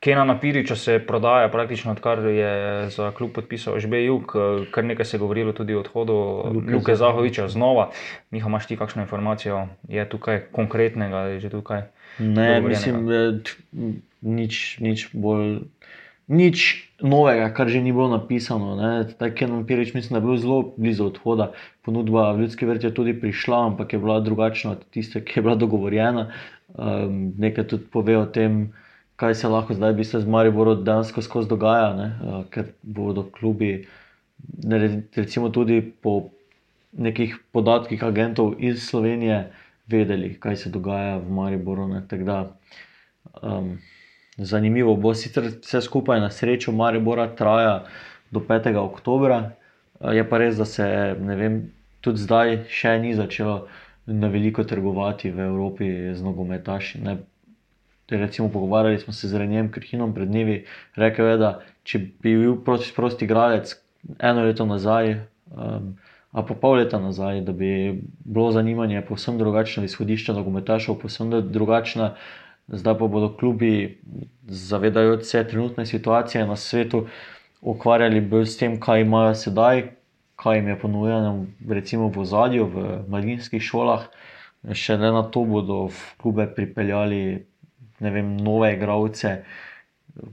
Kena 0.00 0.24
Napiriča 0.24 0.76
se 0.76 0.98
prodaja 1.06 1.48
praktično 1.48 1.92
odkar 1.92 2.18
je 2.18 2.90
za 2.90 3.10
klub 3.10 3.32
podpisal 3.32 3.78
Žbe 3.78 4.04
Jug, 4.04 4.32
kar 4.70 4.84
nekaj 4.84 5.04
se 5.04 5.16
je 5.16 5.18
govorilo 5.18 5.52
tudi 5.52 5.74
o 5.74 5.80
odhodu 5.80 6.14
Luke 6.54 6.74
Luke. 6.74 6.94
Zahoviča 6.96 7.48
znova. 7.48 7.90
Miha, 8.30 8.48
imaš 8.48 8.66
ti 8.66 8.76
kakšno 8.76 9.02
informacijo, 9.02 9.66
je 9.88 10.08
tukaj 10.08 10.40
konkretnega, 10.52 11.18
je 11.34 11.40
že 11.40 11.50
tukaj? 11.50 11.82
Ne, 12.18 12.60
mislim, 12.60 13.12
eh, 13.12 13.52
nič, 14.20 14.78
nič 14.80 15.08
bolj. 15.12 15.60
Nič 16.30 16.88
novega, 17.02 17.50
kar 17.52 17.68
že 17.68 17.82
ni 17.82 17.92
bilo 17.92 18.08
napisano. 18.08 18.78
Tako 19.18 19.44
je 19.44 19.64
Pirič, 19.66 19.94
mislim, 19.94 20.14
da 20.14 20.18
je 20.22 20.28
bil 20.28 20.36
zelo 20.36 20.74
blizu 20.76 21.10
odhoda. 21.10 21.52
Ponudba 21.84 22.32
v 22.32 22.46
ljudski 22.46 22.66
vrt 22.66 22.84
je 22.84 22.94
tudi 22.94 23.20
prišla, 23.20 23.66
ampak 23.66 23.92
je 23.92 23.98
bila 23.98 24.20
drugačna 24.20 24.78
od 24.78 24.84
tiste, 24.90 25.20
ki 25.24 25.38
je 25.38 25.42
bila 25.42 25.54
dogovorjena. 25.54 26.30
Um, 26.72 27.34
nekaj 27.38 27.66
tudi 27.66 27.84
pove 27.92 28.16
o 28.16 28.26
tem, 28.26 28.70
kaj 29.20 29.34
se 29.36 29.48
lahko 29.52 29.76
zdaj 29.76 29.92
v 29.92 30.00
bistvu 30.00 30.20
z 30.20 30.32
Mariborom 30.32 30.84
dejansko 30.84 31.22
skozi 31.22 31.48
dogaja, 31.48 31.92
ne? 31.96 32.08
uh, 32.24 32.42
ker 32.50 32.72
bodo 32.82 33.26
klubi, 33.28 33.86
recimo 35.16 35.50
tudi 35.52 35.82
po 35.82 36.30
nekih 36.92 37.36
podatkih 37.52 38.00
agentov 38.04 38.56
iz 38.58 38.82
Slovenije, 38.88 39.50
vedeli, 39.90 40.34
kaj 40.40 40.56
se 40.56 40.70
dogaja 40.70 41.18
v 41.18 41.30
Mariboru. 41.30 41.88
ne, 41.88 42.02
tako 42.08 42.24
Da, 42.24 42.38
um, 43.42 43.78
zanimivo 44.36 44.96
bo, 44.96 45.14
sicer 45.14 45.50
vse 45.60 45.80
skupaj 45.80 46.20
na 46.20 46.30
srečo 46.30 46.72
Maribora 46.72 47.28
traja 47.36 47.84
do 48.30 48.40
5. 48.40 48.76
oktobra, 48.76 49.50
eh, 50.00 50.14
je 50.14 50.28
pa 50.28 50.38
res, 50.38 50.56
da 50.56 50.64
se 50.64 50.86
vem, 51.18 51.72
tudi 52.00 52.18
zdaj 52.18 52.64
še 52.68 52.98
ni 52.98 53.14
začelo 53.14 53.66
na 54.06 54.28
veliko 54.28 54.64
trgovati 54.64 55.30
v 55.30 55.40
Evropi 55.40 56.14
z 56.14 56.22
nogometaši. 56.22 57.02
Ne. 57.04 57.18
Recimo, 58.10 58.48
pogovarjali 58.48 58.98
smo 58.98 59.12
se 59.12 59.28
z 59.28 59.38
Renjem 59.38 59.70
Krhinom 59.72 60.14
pred 60.14 60.28
dnevi, 60.28 60.64
rekel 60.96 61.26
je, 61.26 61.36
da 61.38 61.50
če 61.82 61.98
bi 61.98 62.36
bil 62.36 62.56
prosti, 62.64 62.92
prosti 62.96 63.24
igralec 63.24 63.74
eno 64.18 64.44
leto 64.44 64.66
nazaj, 64.66 65.14
um, 65.50 65.94
a 66.30 66.42
pa 66.46 66.54
pol 66.54 66.78
leta 66.78 66.98
nazaj, 67.02 67.40
da 67.46 67.52
bi 67.52 68.00
bilo 68.24 68.50
zanimanje 68.52 69.02
povsem 69.08 69.38
drugačno, 69.38 69.84
izhodišče 69.84 70.32
nogometašev 70.32 70.98
povsem 71.02 71.32
drugačno, 71.50 72.14
zdaj 72.68 72.98
pa 72.98 73.06
bodo 73.06 73.32
klubi, 73.36 74.00
zavedajoč 74.46 75.24
se 75.26 75.44
trenutne 75.46 75.86
situacije 75.86 76.46
na 76.46 76.56
svetu, 76.56 77.06
ukvarjali 77.60 78.20
bolj 78.20 78.46
s 78.46 78.56
tem, 78.58 78.78
kaj 78.80 79.02
imajo 79.02 79.34
sedaj, 79.34 79.82
kaj 80.40 80.56
jim 80.56 80.68
je 80.68 80.78
ponujeno, 80.78 81.46
recimo 81.68 82.08
v 82.08 82.22
ozadju, 82.22 82.66
v 82.66 82.84
mladinskih 83.08 83.62
šolah. 83.62 84.06
Šele 84.72 85.10
na 85.12 85.22
to 85.22 85.44
bodo 85.44 85.86
v 85.88 85.98
klube 86.20 86.46
pripeljali 86.54 87.46
ne 88.00 88.10
vem, 88.10 88.36
nove 88.36 88.72
igralce, 88.74 89.36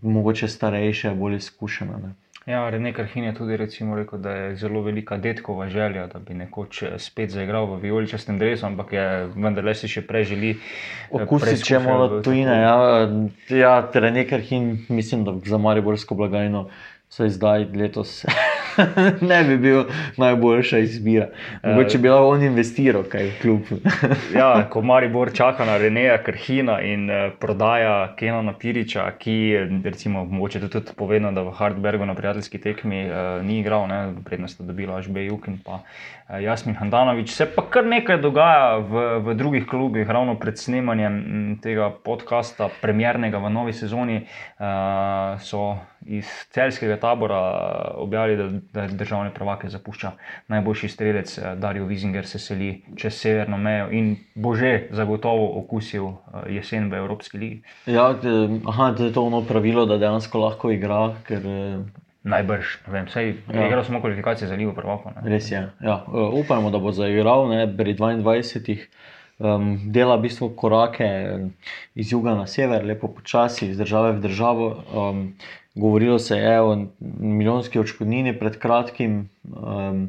mogoče 0.01 0.47
starejše, 0.47 1.11
bolj 1.15 1.35
izkušene. 1.35 1.97
Ne. 2.03 2.13
Ja, 2.47 2.69
Rene 2.69 2.93
Krhin 2.93 3.23
je 3.23 3.33
tudi 3.35 3.57
rekel, 3.57 4.19
da 4.19 4.31
je 4.31 4.55
zelo 4.55 4.81
velika 4.81 5.17
detkova 5.17 5.67
želja, 5.69 6.05
da 6.07 6.19
bi 6.19 6.33
nekoč 6.33 6.83
eh, 6.83 6.93
spet 6.97 7.29
zaigral 7.29 7.65
v 7.65 7.81
vijoličastem 7.81 8.39
drevesu, 8.39 8.65
ampak 8.65 8.93
je 8.93 9.07
vendarle 9.35 9.75
si 9.75 9.87
še 9.91 10.01
prej 10.07 10.23
želi. 10.23 10.53
eh, 10.55 11.23
Okusiti, 11.23 11.63
če 11.63 11.79
malo 11.83 12.21
tujine. 12.23 12.55
Ja, 12.61 12.77
ja 13.51 13.73
ter 13.91 14.07
nekaj 14.13 14.47
in 14.55 14.77
mislim, 14.89 15.25
da 15.27 15.35
za 15.45 15.57
Mariborsko 15.57 16.15
blagajno 16.15 16.69
vsaj 17.09 17.29
zdaj 17.35 17.67
letos 17.75 18.23
ne 19.29 19.43
bi 19.43 19.57
bil 19.57 19.83
najboljša 20.17 20.77
izbira. 20.77 21.27
Mogoče 21.63 21.97
bi 21.97 22.09
lahko 22.09 22.29
on 22.29 22.43
investiral 22.43 23.03
kaj 23.03 23.29
v 23.29 23.33
klub. 23.41 23.61
Ja, 24.37 24.67
ko 24.69 24.81
Maribor 24.81 25.31
čaka 25.33 25.65
na 25.65 25.77
Reneja 25.77 26.17
Krhina 26.23 26.79
in 26.81 27.09
uh, 27.09 27.31
prodaja 27.39 28.13
Kenana 28.17 28.53
Piriča, 28.53 29.07
ki 29.19 29.31
je 29.31 29.63
recimo, 29.83 30.25
mogoče 30.25 30.59
tudi, 30.59 30.71
tudi 30.71 30.95
povedano, 30.97 31.31
da 31.31 31.41
v 31.41 31.53
Hardbergu 31.57 32.05
na 32.05 32.15
prijateljski 32.15 32.61
tekmi 32.61 33.05
uh, 33.09 33.45
ni 33.45 33.59
igral, 33.59 33.87
ne, 33.87 34.13
prednost 34.25 34.55
sta 34.55 34.67
dobila 34.67 34.97
Ažbe 34.97 35.25
Juk 35.25 35.47
in 35.47 35.59
pa 35.65 35.81
uh, 35.81 36.41
Jasmin 36.41 36.75
Handanovič. 36.75 37.31
Se 37.31 37.45
pa 37.55 37.65
kar 37.69 37.85
nekaj 37.85 38.21
dogaja 38.21 38.77
v, 38.77 39.05
v 39.25 39.35
drugih 39.35 39.67
klubih, 39.67 40.09
ravno 40.09 40.35
pred 40.39 40.59
snemanjem 40.59 41.57
tega 41.63 41.89
podcasta, 42.03 42.69
premjernega 42.81 43.39
v 43.39 43.53
novi 43.53 43.73
sezoni, 43.73 44.21
uh, 44.59 45.39
so 45.41 45.77
iz 46.07 46.25
celskega 46.51 46.97
tabora 46.97 47.39
objavili, 47.95 48.37
da, 48.37 48.81
da 48.81 48.87
državne 48.87 49.33
prvake 49.33 49.69
zapušča 49.69 50.11
najboljši 50.47 50.87
strelec 50.89 51.37
eh, 51.37 51.55
Dario 51.55 51.85
Vizinger, 51.85 52.25
se 52.25 52.39
seli 52.39 52.83
čez 52.95 53.13
severno 53.13 53.57
mejo 53.57 53.89
in 53.91 54.15
bo 54.35 54.55
že 54.55 54.87
zagotovo 54.91 55.59
okusil 55.59 56.07
eh, 56.07 56.53
jesen 56.53 56.89
v 56.89 56.93
Evropski 56.95 57.37
ligi. 57.37 57.61
Ja, 57.85 58.15
aha, 58.65 58.93
to 58.93 59.03
je 59.03 59.13
to 59.13 59.23
ono 59.23 59.41
pravilo, 59.41 59.85
da 59.85 59.97
dejansko 59.97 60.39
lahko 60.39 60.71
igra, 60.71 61.15
ker 61.23 61.43
eh, 61.45 61.79
Najbrž, 62.27 62.71
ne 62.87 62.93
vem, 62.93 63.05
sej 63.07 63.27
Ja. 63.53 63.67
igral 63.67 63.83
samo 63.83 64.01
kvalifikacije 64.01 64.47
za 64.47 64.55
Ligo 64.55 64.73
prvakov. 64.73 65.11
ne. 65.15 65.29
res 65.29 65.51
je. 65.51 65.61
Ja, 65.81 66.03
eh, 66.03 66.11
upajmo, 66.33 66.69
da 66.69 66.79
bo 66.79 66.91
zaigral 66.91 67.47
ne, 67.49 67.61
pri 67.77 67.93
22. 67.95 68.77
Um, 69.37 69.77
dela 69.93 70.15
v 70.17 70.25
bistvu 70.25 70.49
korake 70.57 71.07
iz 71.93 72.09
juga 72.09 72.33
na 72.33 72.47
sever, 72.49 72.81
lepo 72.85 73.07
počasi, 73.13 73.67
iz 73.69 73.77
države 73.77 74.15
v 74.17 74.21
državo. 74.21 74.69
Um, 74.89 75.35
govorilo 75.75 76.19
se 76.19 76.37
je 76.37 76.61
o 76.61 76.87
milijonski 77.19 77.79
odškodnini 77.79 78.33
pred 78.39 78.57
kratkim, 78.57 79.29
um, 79.45 80.07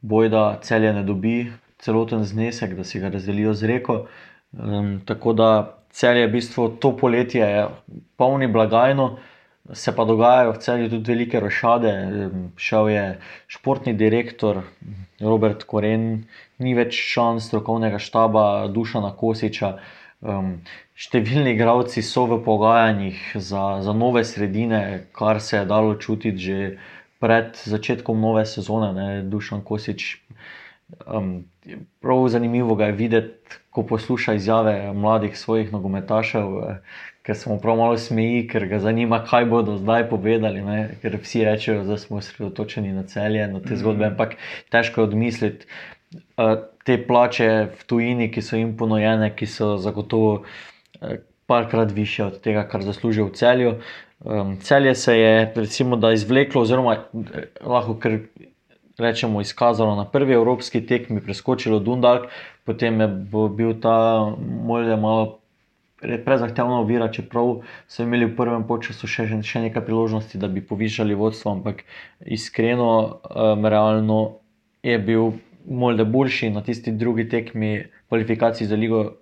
bojda 0.00 0.60
celje 0.62 0.92
ne 0.94 1.02
dobi 1.02 1.52
celoten 1.78 2.24
znesek, 2.24 2.76
da 2.78 2.84
si 2.84 3.00
ga 3.00 3.10
razdelijo 3.10 3.54
z 3.54 3.66
reko. 3.66 4.06
Um, 4.52 5.00
tako 5.04 5.32
da 5.32 5.50
celje 5.90 6.26
v 6.26 6.32
bistvu 6.32 6.68
to 6.78 6.96
poletje 6.96 7.42
je 7.42 7.66
polni 8.16 8.46
blagajno. 8.46 9.16
Se 9.72 9.92
pa 9.96 10.04
dogajajo 10.04 10.52
v 10.52 10.58
celju 10.58 10.90
tudi 10.90 11.12
velike 11.12 11.40
rošade. 11.40 11.92
Šel 12.56 12.88
je 12.88 13.04
športni 13.46 13.92
direktor 13.92 14.62
Robert 15.20 15.64
Koren, 15.68 16.24
ni 16.58 16.74
več 16.74 16.96
član 17.12 17.40
strokovnega 17.40 18.00
štaba 18.00 18.68
Dušana 18.72 19.12
Kosiča. 19.16 19.76
Um, 20.18 20.64
številni 20.98 21.52
igralci 21.54 22.02
so 22.02 22.24
v 22.26 22.40
pogajanjih 22.42 23.18
za, 23.36 23.78
za 23.84 23.92
nove 23.94 24.24
sredine, 24.26 25.10
kar 25.14 25.38
se 25.40 25.60
je 25.60 25.66
dalo 25.68 25.94
čutiti 25.94 26.42
že 26.42 26.56
pred 27.22 27.54
začetkom 27.54 28.18
nove 28.18 28.46
sezone. 28.46 28.92
Ne, 28.96 29.08
Dušan 29.22 29.62
Kosič. 29.62 30.16
Um, 31.04 31.44
prav 32.00 32.24
zanimivo 32.32 32.74
ga 32.74 32.88
je 32.88 32.96
videti, 32.96 33.60
ko 33.70 33.84
posluša 33.86 34.34
izjave 34.34 34.92
mladih 34.94 35.36
svojih 35.38 35.72
nogometašev, 35.72 36.80
ker 37.28 37.36
se 37.36 37.50
mu 37.50 37.58
prav 37.60 37.76
malo 37.76 37.96
smeji, 38.00 38.46
ker 38.48 38.64
ga 38.66 38.78
zanima, 38.80 39.18
kaj 39.24 39.44
bodo 39.44 39.74
zdaj 39.76 40.06
povedali. 40.08 40.62
Ne? 40.64 40.78
Ker 41.02 41.18
vsi 41.20 41.42
rečejo, 41.44 41.82
da 41.84 41.98
smo 42.00 42.22
osredotočeni 42.22 42.92
na 42.96 43.02
celje, 43.04 43.44
na 43.52 43.60
te 43.60 43.76
zgodbe, 43.76 44.06
Mhm. 44.06 44.12
ampak 44.12 44.36
težko 44.72 45.00
je 45.00 45.04
odmisliti 45.04 45.66
uh, 46.38 46.54
te 46.84 46.96
plače 47.06 47.68
v 47.76 47.84
tujini, 47.84 48.30
ki 48.32 48.42
so 48.42 48.56
jim 48.56 48.72
ponujene, 48.76 49.28
ki 49.36 49.46
so 49.46 49.76
zagotovo 49.76 50.44
eh, 51.02 51.18
parkrat 51.46 51.92
više 51.92 52.24
od 52.24 52.40
tega, 52.40 52.64
kar 52.68 52.82
zaslužijo 52.82 53.26
v 53.26 53.32
celju. 53.32 53.74
Um, 54.24 54.56
celje 54.60 54.94
se 54.94 55.18
je 55.18 55.52
recimo 55.54 56.00
izvleklo, 56.12 56.62
oziroma 56.62 56.94
eh, 56.94 57.44
lahko 57.60 57.98
kar 58.00 58.18
rečemo, 58.98 59.40
izkazalo 59.40 59.96
na 59.96 60.04
prvi 60.08 60.32
evropski 60.32 60.86
tekmi, 60.86 61.20
preskočilo 61.20 61.78
Dundalk, 61.78 62.30
potem 62.64 63.00
je 63.00 63.08
bil 63.56 63.80
ta 63.80 64.32
molje 64.64 64.96
malo 64.96 65.38
prezahtevna 66.00 66.80
ovira, 66.80 67.08
čeprav 67.12 67.60
so 67.90 68.02
imeli 68.02 68.28
v 68.28 68.36
prvem 68.36 68.64
času 68.82 69.06
še, 69.10 69.26
še 69.42 69.62
nekaj 69.66 69.82
priložnosti, 69.84 70.38
da 70.38 70.48
bi 70.48 70.62
povišali 70.62 71.14
vodstvo, 71.14 71.58
ampak 71.58 71.84
iskreno, 72.22 73.20
um, 73.28 73.66
realno 73.66 74.38
je 74.82 74.98
bil 74.98 75.32
Molde 75.68 76.04
boljši 76.08 76.48
na 76.50 76.62
tisti 76.64 76.94
drugi 76.96 77.28
tekmi 77.28 77.84
kvalifikacij 78.08 78.66
za 78.66 78.76
Ligo 78.76 79.18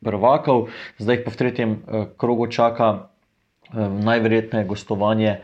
prvakov, 0.00 0.70
zdaj 0.96 1.24
pa 1.24 1.30
v 1.34 1.36
tretjem 1.36 1.70
eh, 1.74 2.06
krogu 2.16 2.46
čaka 2.48 2.88
eh, 2.94 3.76
najverjetneje 3.76 4.64
gostovanje 4.64 5.42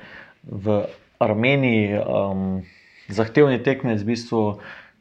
v 0.49 0.87
Armeniji. 1.21 2.01
Um, 2.01 2.65
zahtevni 3.09 3.61
tekmec, 3.61 4.01
v 4.01 4.17
bistvu 4.17 4.41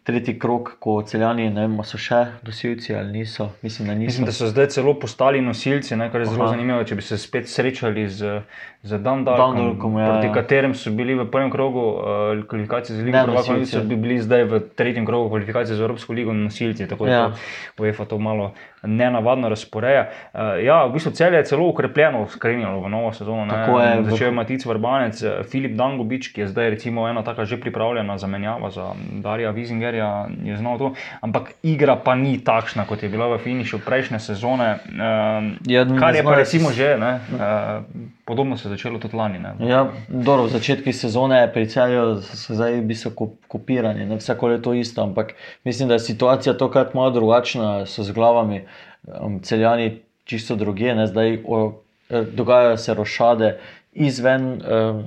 tretji 0.03 0.39
krok, 0.39 0.73
ko 0.79 0.97
celjani, 1.07 1.45
ne 1.49 1.63
vem, 1.63 1.77
so 1.87 1.97
še 1.97 2.17
dosilci 2.43 2.91
ali 2.95 3.11
niso. 3.11 3.49
Mislim, 3.61 3.87
da 3.87 3.95
niso. 3.95 4.09
Mislim, 4.11 4.25
da 4.25 4.33
so 4.35 4.49
zdaj 4.51 4.67
celo 4.67 4.93
postali 4.99 5.41
nosilci, 5.41 5.95
ne, 5.95 6.09
kar 6.11 6.21
je 6.21 6.27
zelo 6.27 6.43
Aha. 6.43 6.51
zanimivo, 6.51 6.83
če 6.83 6.95
bi 6.95 7.01
se 7.01 7.17
spet 7.17 7.47
srečali 7.47 8.03
z, 8.09 8.41
z 8.83 8.99
Dundalkom, 8.99 9.55
Dundalkom, 9.55 9.95
ja, 9.97 10.09
proti 10.11 10.27
ja. 10.27 10.33
katerem 10.33 10.75
so 10.75 10.91
bili 10.91 11.15
v 11.15 11.25
prvem 11.31 11.51
krogu 11.51 11.85
uh, 11.93 12.43
kvalifikacije 12.51 12.97
za 12.97 13.03
Ligo 13.03 13.23
prvakov, 13.23 13.55
nosilci. 13.55 13.71
so 13.71 13.83
bi 13.87 13.95
bili 13.95 14.19
zdaj 14.19 14.43
v 14.43 14.59
tretjem 14.75 15.07
krogu 15.07 15.29
kvalifikacije 15.29 15.79
za 15.79 15.83
Evropsko 15.83 16.13
ligo 16.13 16.35
nosilci. 16.35 16.87
Tako 16.87 17.05
da 17.05 17.11
Ja. 17.11 17.19
ja. 17.19 17.31
UEFA 17.79 18.05
to 18.05 18.19
malo 18.19 18.51
nenavadno 18.83 19.49
razporeja. 19.49 20.09
Uh, 20.33 20.39
ja, 20.63 20.85
v 20.85 20.93
bistvu 20.93 21.11
cel 21.11 21.33
je 21.33 21.43
celo 21.45 21.67
ukrepljeno, 21.67 22.27
skrenilo 22.27 22.79
v 22.79 22.89
novo 22.89 23.13
sezono. 23.13 23.47
Tako 23.49 23.79
je, 23.79 24.03
Začel 24.03 24.27
je 24.27 24.31
Matic 24.31 24.65
Vrbanec, 24.65 25.23
eh, 25.23 25.43
Filip 25.43 25.71
Dangobič, 25.71 26.27
ki 26.33 26.41
je 26.41 26.47
zdaj 26.47 26.69
recimo 26.69 27.07
ena 27.09 27.23
taka 27.23 27.45
že 27.45 27.59
pripravljena 27.59 28.17
zamenjava 28.17 28.69
za 28.69 28.91
Darija 29.11 29.51
Vizingerja, 29.51 30.27
je 30.43 30.57
znal 30.57 30.77
to, 30.77 30.93
ampak 31.21 31.53
igra 31.63 31.95
pa 31.95 32.15
ni 32.15 32.37
takšna, 32.43 32.85
kot 32.85 33.03
je 33.03 33.09
bila 33.09 33.27
v 33.27 33.37
finišu 33.37 33.79
prejšnje 33.85 34.19
sezone. 34.19 34.77
Uh, 34.89 35.53
Ja, 35.67 35.85
kar 35.99 36.15
je 36.15 36.23
pa 36.23 36.35
recimo 36.35 36.71
že, 36.71 36.97
ne, 36.97 37.19
uh, 37.33 37.83
podobno 38.25 38.57
se 38.57 38.67
je 38.67 38.75
začelo 38.75 38.99
tudi 38.99 39.15
lani. 39.15 39.39
Ne. 39.39 39.53
Ja, 39.59 39.87
dobro, 40.07 40.43
v 40.43 40.49
začetku 40.49 40.91
sezone 40.93 41.47
pri 41.53 41.65
celju 41.67 42.21
so 42.21 42.53
zdaj 42.53 42.79
v 42.79 42.85
bistvu 42.87 43.11
ko- 43.11 43.33
kopirani, 43.47 44.05
ne 44.05 44.15
vsako 44.17 44.47
leto 44.47 44.73
isto, 44.73 45.03
ampak 45.03 45.33
mislim, 45.63 45.87
da 45.87 45.93
je 45.93 45.99
situacija 45.99 46.53
tokrat 46.53 46.93
malo 46.93 47.09
drugačna, 47.11 47.85
so 47.85 48.03
z 48.03 48.11
glavami 48.11 48.63
um, 49.07 49.39
celjani 49.43 50.01
čisto 50.23 50.55
druge, 50.55 50.95
ne 50.95 51.07
zdaj 51.07 51.39
o, 51.47 51.81
eh, 52.09 52.21
dogajajo 52.21 52.77
se 52.77 52.93
rošade 52.93 53.57
izven 53.91 54.61
um, 54.61 55.03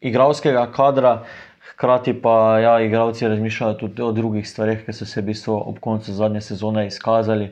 igralskega 0.00 0.70
kadra. 0.72 1.24
Hkrati 1.70 2.14
pa 2.22 2.58
ja, 2.58 2.80
igravci 2.80 3.28
razmišljajo 3.28 3.74
tudi 3.74 4.02
o 4.02 4.12
drugih 4.12 4.48
stvareh, 4.48 4.84
ki 4.86 4.92
so 4.96 5.04
se 5.04 5.20
v 5.20 5.26
bistvu 5.26 5.56
ob 5.56 5.78
koncu 5.80 6.12
zadnje 6.12 6.40
sezone 6.40 6.86
izkazali. 6.86 7.50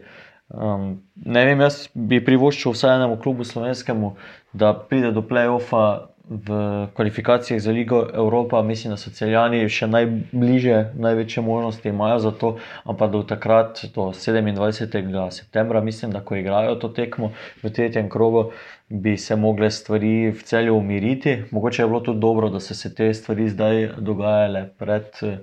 Um, 0.48 1.02
ne 1.16 1.44
vem, 1.44 1.60
jaz 1.60 1.88
bi 1.94 2.22
privoščil 2.24 2.72
vsaj 2.72 2.96
enemu 2.96 3.18
klubu 3.20 3.44
slovenskemu, 3.44 4.14
da 4.52 4.72
pride 4.88 5.12
do 5.12 5.20
play-offa 5.20 6.13
v 6.28 6.48
kvalifikacijah 6.94 7.60
za 7.60 7.70
Ligo 7.70 8.06
Evropa. 8.14 8.62
Mislim, 8.62 8.92
da 8.92 8.96
so 8.96 9.10
celjani 9.10 9.68
še 9.68 9.86
najbližje, 9.86 10.78
največje 10.96 11.42
možnosti 11.44 11.88
imajo 11.88 12.18
za 12.18 12.30
to, 12.32 12.54
ampak 12.84 13.10
do 13.12 13.22
takrat, 13.22 13.84
do 13.94 14.08
27. 14.12 15.30
septembra, 15.30 15.80
mislim, 15.80 16.12
da 16.12 16.24
ko 16.24 16.36
igrajo 16.36 16.74
to 16.74 16.88
tekmo 16.88 17.32
v 17.62 17.70
tretjem 17.70 18.08
krogu, 18.08 18.50
bi 18.88 19.16
se 19.16 19.36
mogle 19.36 19.70
stvari 19.70 20.30
v 20.30 20.42
celju 20.42 20.76
umiriti. 20.76 21.42
Mogoče 21.50 21.82
je 21.82 21.88
bilo 21.88 22.00
tudi 22.00 22.20
dobro, 22.20 22.48
da 22.48 22.60
so 22.60 22.74
se 22.74 22.94
te 22.94 23.12
stvari 23.14 23.48
zdaj 23.48 23.88
dogajale 23.98 24.68
pred 24.78 25.20
eh, 25.22 25.38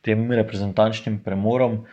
tem 0.00 0.30
reprezentančnim 0.32 1.20
premorom. 1.24 1.84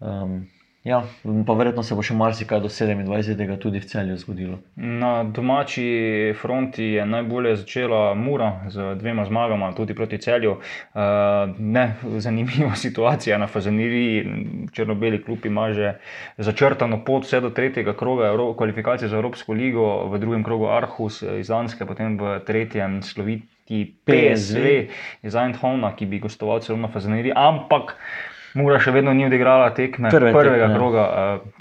Um, 0.00 0.46
ja, 0.90 1.02
pa 1.46 1.54
verjetno 1.54 1.82
se 1.86 1.94
bo 1.94 2.02
še 2.02 2.14
marsikaj 2.18 2.60
do 2.64 2.68
27. 2.72 3.56
tudi 3.62 3.80
v 3.80 3.86
celju 3.86 4.16
zgodilo. 4.18 4.58
Na 4.74 5.22
domači 5.24 6.34
fronti 6.40 6.92
je 6.96 7.06
najbolje 7.06 7.54
začela 7.62 8.14
Mura 8.18 8.50
z 8.68 8.94
dvema 8.98 9.24
zmagama, 9.28 9.70
tudi 9.76 9.94
proti 9.94 10.18
celju. 10.18 10.56
Uh, 10.58 11.54
ne, 11.58 11.84
zanimiva 12.18 12.74
situacija 12.84 13.38
na 13.38 13.46
Fazaniri. 13.46 14.24
Črno-beli 14.74 15.22
klub 15.22 15.46
ima 15.46 15.70
že 15.74 15.94
začrtano 16.38 17.00
pot 17.04 17.24
vse 17.26 17.40
do 17.40 17.50
tretjega 17.54 17.94
kroga 17.96 18.30
Evro 18.32 18.52
kvalifikacije 18.58 19.08
za 19.08 19.16
Evropsko 19.20 19.54
ligo, 19.54 19.86
v 20.10 20.18
drugem 20.18 20.44
krogu 20.44 20.66
Arhus 20.74 21.22
iz 21.22 21.48
Danske, 21.48 21.86
potem 21.86 22.18
v 22.18 22.40
tretjem 22.46 23.00
sloviti 23.06 23.84
PSV 24.06 24.66
iz 25.22 25.38
Eindhovna, 25.38 25.94
ki 25.96 26.10
bi 26.10 26.18
gostoval 26.18 26.64
celo 26.64 26.78
na 26.82 26.90
Fazaniri. 26.90 27.32
Ampak 27.36 27.94
Mura 28.54 28.80
še 28.82 28.94
vedno 28.94 29.12
ni 29.14 29.26
odigrala 29.26 29.70
tekme 29.74 30.10
Prve 30.10 30.32
prvega 30.34 30.66
tekme, 30.66 30.72
ja. 30.72 30.78
kroga. 30.78 31.04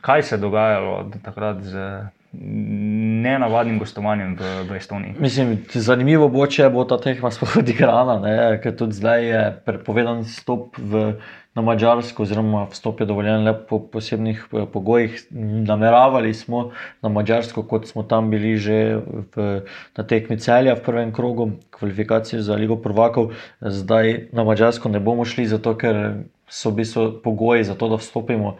Kaj 0.05 0.23
se 0.23 0.35
je 0.35 0.41
dogajalo 0.41 0.95
do 1.11 1.21
takrat 1.25 1.61
z 1.61 1.89
nenavadnim 2.31 3.79
gostovanjem 3.81 4.35
v, 4.37 4.53
v 4.69 4.77
Estoniji? 4.77 5.15
Mislim, 5.17 5.57
zanimivo 5.73 6.29
bo, 6.29 6.45
če 6.45 6.69
bo 6.73 6.85
ta 6.85 6.99
tekma 7.01 7.31
sploh 7.35 7.59
odigrana, 7.63 8.19
ne, 8.21 8.37
ker 8.63 8.77
tudi 8.77 8.97
zdaj 8.97 9.25
je 9.25 9.43
prepovedan 9.65 10.21
vstop 10.27 10.77
v, 10.77 11.17
na 11.57 11.65
Mačarsko, 11.65 12.23
oziroma 12.23 12.67
vstop 12.69 13.01
je 13.01 13.09
dovoljen 13.09 13.43
le 13.47 13.55
po 13.57 13.81
posebnih 13.81 14.45
eh, 14.45 14.65
pogojih. 14.69 15.17
Nameravali 15.65 16.33
smo 16.37 16.69
na 17.01 17.09
Mačarsko, 17.09 17.65
kot 17.65 17.89
smo 17.89 18.05
tam 18.05 18.29
bili 18.29 18.55
že 18.61 19.01
v, 19.33 19.65
na 19.97 20.05
tekmi 20.05 20.37
celja 20.37 20.77
v 20.77 20.85
prvem 20.85 21.13
krogu, 21.13 21.57
kvalifikacije 21.73 22.45
za 22.45 22.55
Ligo 22.55 22.77
Prvakov, 22.77 23.33
zdaj 23.61 24.29
na 24.37 24.45
Mačarsko 24.45 24.89
ne 24.89 25.01
bomo 25.01 25.25
šli, 25.25 25.49
zato 25.49 25.73
ker 25.73 26.29
so 26.49 26.69
v 26.69 26.81
bistvu 26.81 27.21
pogoji 27.23 27.63
za 27.63 27.75
to, 27.75 27.89
da 27.89 27.95
vstopimo. 27.95 28.57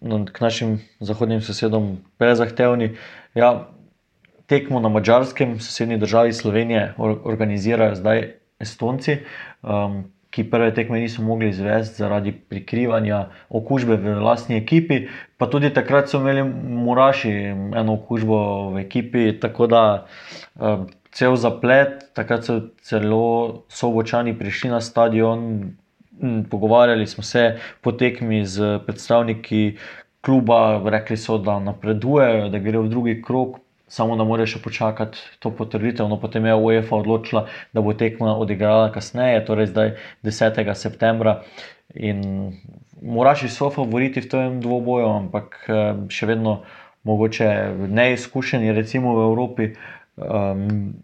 no, 0.00 0.24
K 0.32 0.40
našim 0.40 0.78
zahodnim 1.00 1.40
sosedom 1.40 1.98
prezahtevni. 2.18 2.96
Ja, 3.34 3.68
tekmo 4.46 4.80
na 4.80 4.88
mačarskem, 4.88 5.60
sosednji 5.60 5.98
državi 5.98 6.32
Slovenije, 6.32 6.94
or- 6.98 7.18
organizirajo 7.24 7.94
zdaj 7.94 8.34
Estonci, 8.60 9.18
um, 9.62 10.04
ki 10.30 10.44
prve 10.50 10.74
tekme 10.74 11.00
niso 11.00 11.22
mogli 11.22 11.48
izvesti 11.48 11.96
zaradi 11.96 12.32
prikrivanja 12.32 13.28
okužbe 13.48 13.96
v 13.96 14.20
lastni 14.20 14.56
ekipi. 14.56 15.06
Pa 15.36 15.46
tudi 15.46 15.70
takrat 15.74 16.08
so 16.08 16.20
imeli 16.20 16.42
Muraši 16.44 17.32
eno 17.76 17.94
okužbo 17.94 18.70
v 18.74 18.84
ekipi, 18.84 19.32
tako 19.40 19.66
da 19.66 19.82
um, 20.54 20.88
cel 21.12 21.36
zaplet, 21.36 22.10
takrat 22.14 22.44
so 22.44 22.60
celo 22.82 23.64
sobočani 23.68 24.36
prišli 24.38 24.70
na 24.70 24.80
stadion. 24.80 25.72
M, 26.22 26.44
Pogovarjali 26.50 27.06
smo 27.06 27.22
se 27.22 27.58
po 27.80 27.92
tekmi 27.92 28.44
z 28.46 28.78
predstavniki 28.86 29.76
kluba, 30.20 30.82
rekli 30.84 31.16
so, 31.16 31.38
da 31.38 31.58
napredujejo, 31.60 32.48
da 32.48 32.58
gre 32.58 32.78
v 32.78 32.88
drugi 32.88 33.22
krog, 33.22 33.58
samo 33.88 34.16
da 34.16 34.24
morajo 34.24 34.50
še 34.54 34.62
počakati 34.62 35.18
to 35.38 35.50
potrditev. 35.50 36.08
No, 36.08 36.18
potem 36.20 36.46
je 36.46 36.54
UEFA 36.54 36.98
odločila, 37.00 37.46
da 37.72 37.84
bo 37.84 37.94
tekma 37.96 38.34
odigrala 38.36 38.90
kasneje, 38.92 39.44
torej 39.48 39.70
zdaj 39.72 39.94
10. 40.26 40.74
septembra. 40.74 41.42
In 41.94 42.52
Moraši 43.02 43.48
so 43.48 43.70
favoriti 43.70 44.20
v 44.20 44.28
tem 44.28 44.60
dvoboju, 44.60 45.06
ampak 45.06 45.60
še 46.10 46.26
vedno 46.26 46.62
mogoče 47.06 47.48
neizkušeni, 47.88 48.72
recimo 48.74 49.14
v 49.14 49.26
Evropi. 49.30 49.68
Um, 50.18 50.98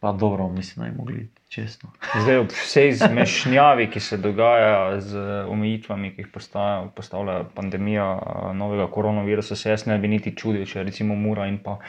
pa 0.00 0.12
dobro, 0.12 0.48
mislim, 0.48 0.84
da 0.84 0.86
je 0.86 0.96
mogli 0.96 1.16
iti 1.26 1.43
čestno. 1.54 1.90
Zdaj, 2.22 2.36
ob 2.38 2.50
vsej 2.50 2.92
zmešnjavi, 2.98 3.86
ki 3.88 4.00
se 4.00 4.18
dogaja 4.18 4.74
z 5.00 5.16
omejitvami, 5.46 6.10
ki 6.10 6.20
jih 6.20 6.28
postaja- 6.28 6.88
postavlja 6.90 7.44
pandemija 7.54 8.08
eh, 8.12 8.52
novega 8.54 8.88
koronavirusa, 8.88 9.56
se 9.56 9.70
jaz 9.70 9.86
ne 9.86 9.98
bi 9.98 10.08
niti 10.08 10.34
čudil, 10.34 10.66
če 10.66 10.82
recimo 10.82 11.14
Mura 11.16 11.46
in 11.46 11.58
pa 11.58 11.76
uh, 11.76 11.84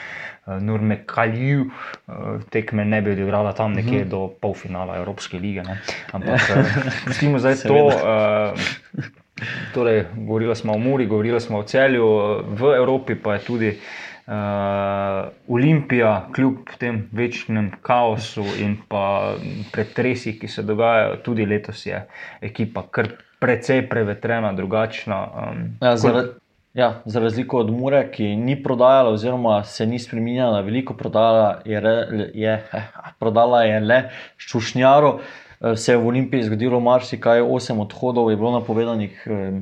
Nurme 0.62 1.02
Kalju 1.06 1.66
uh, 1.66 2.14
tekme 2.50 2.86
ne 2.86 3.02
bi 3.02 3.12
odigrala 3.12 3.54
tam 3.54 3.74
nekje 3.74 4.00
Mhm. 4.00 4.10
do 4.10 4.28
polfinala 4.40 4.98
Evropske 4.98 5.40
lige. 5.40 5.64
Ne? 5.64 5.80
Ampak 6.12 6.40
pustimo 7.06 7.40
zdaj 7.40 7.56
to. 7.64 7.86
Uh, 7.86 9.14
Torej, 9.74 10.06
govorili 10.16 10.56
smo 10.56 10.74
o 10.74 10.78
Muri, 10.78 11.06
govorili 11.06 11.42
smo 11.42 11.58
o 11.58 11.64
celju, 11.64 12.06
v 12.48 12.76
Evropi 12.78 13.16
pa 13.16 13.34
je 13.34 13.40
tudi 13.42 13.72
uh, 14.28 15.28
Olimpija, 15.48 16.28
kljub 16.36 16.72
tem 16.80 17.04
večnem 17.12 17.72
kaosu 17.82 18.46
in 18.60 18.78
pa 18.88 19.36
pretresih, 19.72 20.40
ki 20.40 20.48
se 20.48 20.64
dogajajo, 20.64 21.22
tudi 21.26 21.46
letos 21.46 21.86
je 21.86 22.02
ekipa 22.42 22.86
kar 22.92 23.12
precej 23.40 23.86
prevetrena, 23.90 24.54
drugačna. 24.54 25.22
Um, 25.26 25.64
Ja, 25.82 25.98
za, 25.98 26.24
ja, 26.74 27.02
za 27.06 27.20
razliko 27.20 27.60
od 27.60 27.72
Mure, 27.72 28.12
ki 28.12 28.36
ni 28.36 28.56
prodajala, 28.64 29.10
oziroma 29.10 29.64
se 29.64 29.86
ni 29.86 30.00
spremenjala, 30.00 30.62
veliko 30.62 30.94
prodala 30.94 31.62
je, 31.66 31.80
re, 31.80 32.30
je, 32.34 32.64
prodala 33.20 33.64
je 33.64 33.80
le 33.80 34.04
šušnjaro. 34.38 35.20
Eh, 35.20 35.45
Se 35.74 35.92
je 35.92 35.98
v 35.98 36.08
Olimpiji 36.08 36.46
zgodilo 36.46 36.80
marsikaj, 36.80 37.42
osem 37.42 37.80
odhodov 37.82 38.30
je 38.30 38.38
bilo 38.38 38.52
napovedanih 38.54 39.24
eh, 39.26 39.62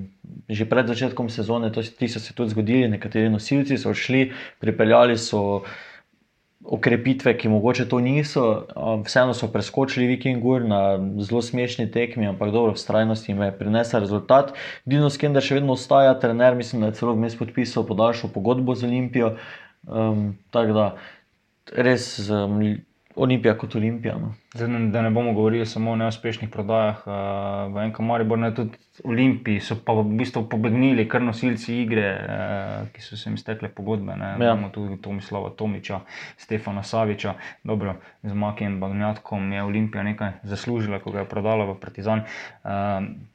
že 0.50 0.68
pred 0.68 0.88
začetkom 0.88 1.30
sezone, 1.32 1.72
to, 1.72 1.80
ti 1.80 2.12
so 2.12 2.20
se 2.20 2.36
tudi 2.36 2.52
zgodili, 2.52 2.92
nekateri 2.92 3.32
nosilci 3.32 3.78
so 3.80 3.94
šli, 3.96 4.34
pripeljali 4.60 5.16
so 5.18 5.64
okrepitve, 6.64 7.38
ki 7.38 7.50
mogoče 7.50 7.86
to 7.90 8.00
niso, 8.00 8.66
vseeno 9.06 9.34
so 9.36 9.48
preskočili 9.52 10.08
Vikingur 10.08 10.64
na 10.64 11.00
zelo 11.20 11.42
smešni 11.42 11.90
tekmi, 11.92 12.28
ampak 12.28 12.52
dobro, 12.52 12.74
vztrajnost 12.74 13.30
jim 13.30 13.42
je 13.42 13.52
prinesla 13.58 14.00
rezultat. 14.00 14.54
Dino 14.86 15.10
Skender 15.12 15.44
še 15.44 15.60
vedno 15.60 15.76
ostaja 15.76 16.16
trener, 16.20 16.56
mislim, 16.56 16.82
da 16.82 16.92
je 16.92 17.00
celo 17.02 17.16
vmes 17.18 17.36
podpisal 17.40 17.88
podaljšo 17.88 18.32
pogodbo 18.32 18.76
z 18.76 18.88
Olimpijo. 18.88 19.36
Um, 19.84 20.38
tako 20.56 20.74
da 20.78 20.88
res 21.76 22.16
um, 22.30 22.62
Olimpija 23.16 23.58
kot 23.58 23.76
Olimpija. 23.76 24.16
No. 24.18 24.34
Zdaj, 24.54 24.68
da 24.92 25.02
ne 25.02 25.10
bomo 25.10 25.34
govorili 25.34 25.66
samo 25.66 25.92
o 25.92 25.96
neuspešnih 25.96 26.50
prodajah 26.50 27.04
uh, 27.06 27.14
v 27.74 27.78
enem 27.82 28.06
Mariboru, 28.08 28.42
ne 28.42 28.54
tudi 28.56 28.78
Olimpiji 29.04 29.60
so 29.60 29.76
pa 29.86 29.94
v 29.94 30.04
bistvu 30.18 30.44
pobegnili 30.50 31.08
kar 31.10 31.22
nosilci 31.22 31.80
igre, 31.82 32.10
uh, 32.14 32.90
ki 32.94 33.02
so 33.02 33.18
se 33.18 33.30
jim 33.30 33.38
stekle 33.38 33.70
pogodbe. 33.70 34.16
Ne. 34.18 34.26
Ja. 34.26 34.36
Imamo 34.54 34.70
tudi 34.70 34.98
Tomislava 35.02 35.50
Tomiča, 35.58 36.00
Stefana 36.38 36.84
Saviča. 36.84 37.34
Dobro, 37.64 37.96
z 38.24 38.34
Makijem 38.34 38.80
Bagnjatkom 38.80 39.52
je 39.54 39.64
Olimpija 39.64 40.04
nekaj 40.04 40.32
zaslužila, 40.44 41.00
ko 41.00 41.12
ga 41.12 41.20
je 41.20 41.30
prodala 41.30 41.66
v 41.66 41.78
Partizan. 41.82 42.20
Uh, 42.64 42.70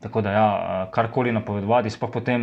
tako 0.01 0.23
da, 0.23 0.33
ja, 0.33 0.49
karkoli 0.95 1.33
napovedovati, 1.33 1.91
sploh 1.91 2.11
po 2.11 2.21
tem 2.21 2.43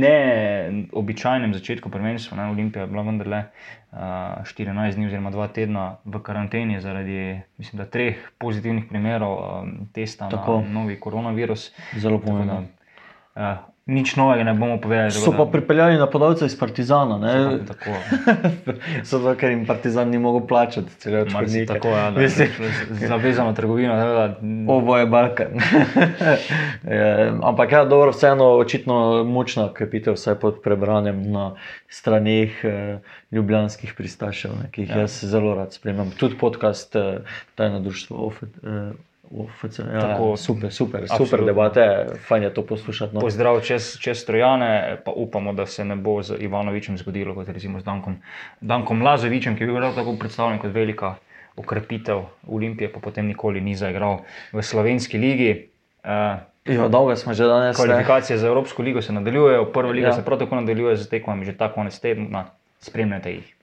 neobičajnem 0.00 1.54
začetku 1.54 1.90
prvenstva. 1.90 2.36
Ne. 2.36 2.50
Olimpija 2.50 2.84
je 2.84 2.92
bila 2.92 3.02
vendarle 3.02 3.38
uh, 3.38 3.83
14 3.94 4.94
dni 4.94 5.06
oziroma 5.06 5.30
2 5.30 5.48
tedna 5.54 5.96
v 6.04 6.18
karanteni 6.22 6.80
zaradi, 6.80 7.40
mislim, 7.58 7.78
da 7.78 7.86
treh 7.86 8.18
pozitivnih 8.38 8.84
primerov 8.88 9.34
um, 9.38 9.76
testa 9.92 10.28
Tako. 10.28 10.60
na 10.60 10.80
novi 10.80 11.00
koronavirus. 11.00 11.70
Zelo 11.96 12.18
Tako 12.18 12.26
da, 12.26 12.32
pomembno. 12.32 12.62
Uh, 13.34 13.73
nič 13.86 14.16
novega 14.16 14.44
ne 14.44 14.54
bomo 14.56 14.80
povedali. 14.80 15.12
So 15.12 15.32
pa 15.36 15.44
pripeljali 15.44 15.98
napadalce 16.00 16.46
iz 16.46 16.56
Partizana. 16.58 17.18
Ne? 17.18 17.58
Tako. 17.68 17.90
Zato, 19.10 19.34
ker 19.36 19.52
jim 19.52 19.66
Partizan 19.66 20.08
ni 20.08 20.18
mogel 20.18 20.46
plačati, 20.48 20.88
celo 20.98 21.20
odškodnike. 21.20 21.66
Tako, 21.68 21.88
ja, 21.88 22.10
da, 22.10 22.28
zavezano 23.06 23.52
trgovino. 23.52 23.96
Da, 23.96 24.36
Oboje 24.72 25.06
Balkan. 25.06 25.60
Je, 26.94 27.32
ampak 27.42 27.72
ja, 27.72 27.84
dobro, 27.84 28.10
vseeno 28.10 28.56
očitno 28.56 29.24
močna 29.24 29.68
krepitev, 29.72 30.16
vsaj 30.16 30.40
pod 30.40 30.62
prebranjem 30.64 31.20
na 31.32 31.54
straneh 31.88 32.64
eh, 32.64 32.98
ljubljanskih 33.32 33.94
pristašev, 33.96 34.50
ne, 34.62 34.70
ki 34.72 34.82
jih 34.82 34.90
ja. 34.90 34.96
Ja. 34.96 35.08
jaz 35.08 35.20
zelo 35.24 35.54
rad 35.54 35.72
spremljam. 35.72 36.10
Tudi 36.16 36.38
podcast 36.40 36.96
eh, 36.96 37.18
Tajno 37.54 37.80
društvo 37.80 38.26
OF. 38.26 38.42
Eh, 38.42 38.92
OFC, 39.30 39.78
ja, 39.78 40.00
Tako. 40.00 40.36
super, 40.36 40.72
super, 40.72 41.00
super 41.00 41.22
Absolutno. 41.22 41.46
debate, 41.46 41.84
fajn 42.18 42.42
je 42.42 42.50
to 42.50 42.62
poslušati. 42.62 43.14
No. 43.14 43.20
Pozdrav 43.20 43.60
čez, 43.60 43.98
čez 43.98 44.24
Trojane, 44.24 44.70
pa 45.04 45.10
upamo, 45.10 45.52
da 45.52 45.66
se 45.66 45.84
ne 45.84 45.96
bo 45.96 46.22
z 46.22 46.36
Ivanovičem 46.38 46.98
zgodilo, 46.98 47.34
kot 47.34 47.48
recimo 47.48 47.80
z 47.80 47.84
Dankom, 47.84 48.16
Dankom 48.60 49.02
Lazovičem, 49.02 49.56
ki 49.56 49.62
je 49.62 49.66
bil 49.66 49.76
prav 49.76 49.94
tako 49.94 50.16
predstavljen 50.16 50.58
kot 50.58 50.70
velika 50.70 51.14
okrepitev 51.56 52.20
Olimpije, 52.46 52.92
pa 52.92 53.00
potem 53.00 53.26
nikoli 53.26 53.60
ni 53.60 53.74
zaigral 53.74 54.20
v 54.52 54.62
slovenski 54.62 55.18
ligi. 55.18 55.68
Uh, 56.04 56.38
Jo, 56.66 56.88
dolgo 56.88 57.16
smo 57.16 57.34
že 57.34 57.44
danes. 57.44 57.76
ne. 57.78 57.84
Kvalifikacije 57.84 58.38
za 58.38 58.46
Evropsko 58.46 58.82
ligo 58.82 59.02
se 59.02 59.12
nadaljujejo, 59.12 59.64
prva 59.64 59.92
liga 59.92 60.06
Ja. 60.06 60.12
se 60.12 60.24
prav 60.24 60.38
tako 60.38 60.56
nadaljuje 60.56 60.96
z 60.96 61.08
tekmami 61.08 61.44
že 61.44 61.52
ta 61.52 61.68
konec 61.68 61.98
tedna. 62.00 62.44
Spremljajte 62.80 63.30
jih. 63.30 63.54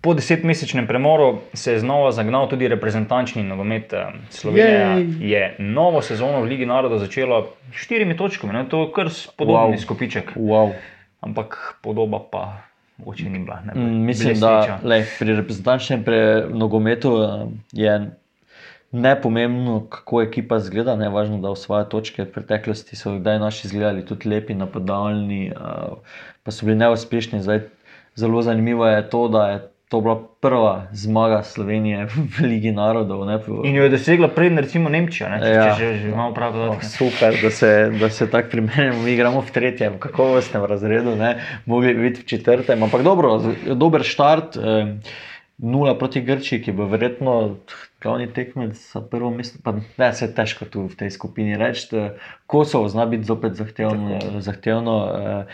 Po 0.00 0.14
desetmesečnem 0.14 0.86
premoru 0.86 1.38
se 1.52 1.72
je 1.72 1.78
znova 1.78 2.12
zagnal 2.12 2.48
tudi 2.48 2.68
reprezentančni 2.68 3.42
nogomet. 3.42 3.92
eh, 3.92 4.06
Slovenija 4.30 4.92
Jej. 4.94 5.06
je 5.20 5.54
novo 5.58 6.02
sezono 6.02 6.40
v 6.40 6.46
Ligi 6.46 6.66
naroda 6.66 6.98
začela 6.98 7.42
s 7.72 7.76
štirimi 7.76 8.16
točkami, 8.16 8.52
ne? 8.52 8.64
to 8.64 8.80
je 8.80 8.92
kar 8.92 9.06
podoben 9.36 9.62
Wow. 9.64 9.74
izkupiček. 9.74 10.32
Wow. 10.36 10.72
Ampak 11.20 11.56
podoba 11.82 12.20
pa 12.22 12.62
oči 13.00 13.24
ni 13.24 13.38
bila. 13.38 13.60
najbolj 13.60 13.84
Mm, 13.84 14.04
Mislim, 14.06 14.28
blesteča. 14.30 14.78
da 14.78 14.88
lej, 14.88 15.04
pri 15.18 15.34
reprezentančnem 15.34 16.04
pre 16.04 16.20
nogometu 16.48 17.10
eh, 17.14 17.28
je 17.74 18.10
nepomembno, 18.92 19.80
kako 19.82 20.22
ekipa 20.22 20.56
izgleda, 20.56 20.96
ne 20.96 21.08
važno, 21.08 21.38
da 21.38 21.50
osvaja 21.50 21.84
točke. 21.86 22.22
V 22.22 22.32
preteklosti 22.32 22.96
so 22.96 23.12
kdaj 23.12 23.38
naši 23.38 23.66
izgledali 23.66 24.04
tudi 24.04 24.28
lepi, 24.28 24.54
napadalni, 24.54 25.48
eh, 25.48 25.54
pa 26.42 26.50
so 26.50 26.66
bili 26.66 26.76
neuspešni. 26.76 27.40
Zdaj, 27.40 27.60
zelo 28.14 28.42
zanimivo 28.42 28.86
je 28.86 29.02
to, 29.04 29.28
da 29.28 29.48
je 29.48 29.58
to 29.88 30.00
bila 30.00 30.14
prva 30.38 30.72
zmaga 30.92 31.42
Slovenije 31.42 32.06
v 32.06 32.16
Ligi 32.44 32.70
narodov. 32.70 33.24
Ne, 33.24 33.38
po- 33.38 33.62
In 33.62 33.72
jo 33.72 33.82
je 33.82 33.90
dosegla 33.90 34.28
prej, 34.28 34.50
recimo 34.52 34.88
Nemčija, 34.88 35.28
ne? 35.28 35.38
če, 35.38 35.48
Ja. 35.48 35.64
če 35.66 35.78
že, 35.78 35.98
že 35.98 36.08
imamo 36.08 36.32
prav 36.32 36.50
Oh, 36.50 36.66
podatke. 36.68 36.86
super, 36.86 37.32
da 37.34 37.50
se, 37.50 37.70
da 37.94 38.08
se 38.08 38.26
tako 38.26 38.48
primerjamo. 38.50 39.00
Mi 39.00 39.12
igramo 39.12 39.40
v 39.40 39.50
tretjem, 39.50 39.96
kakovostnem 39.98 40.64
razredu, 40.64 41.16
ne? 41.16 41.34
mogli 41.64 41.94
bi 41.94 42.02
biti 42.04 42.20
v 42.20 42.26
četrtem. 42.26 42.82
Ampak 42.82 43.02
dobro, 43.02 43.40
dober 43.66 44.02
štart. 44.02 44.56
Eh, 44.56 44.94
nula 45.58 45.94
proti 45.94 46.20
Grčiji, 46.20 46.60
ki 46.60 46.72
bo 46.72 46.84
verjetno 46.86 47.56
glavni 47.98 48.28
tekmec 48.28 48.76
za 48.76 49.00
prvo 49.02 49.30
mesto. 49.30 49.58
Pa, 49.58 49.72
ne, 49.72 50.12
se 50.12 50.24
je 50.24 50.30
težko 50.32 50.64
tu 50.66 50.84
v 50.84 50.94
tej 50.94 51.10
skupini 51.10 51.56
reči. 51.56 51.88
Kosovo 52.46 52.86
zna 52.86 53.06
biti 53.06 53.24
zopet 53.24 53.54
zahtevno. 53.54 54.20
zahtevno 54.38 54.94
eh, 55.08 55.44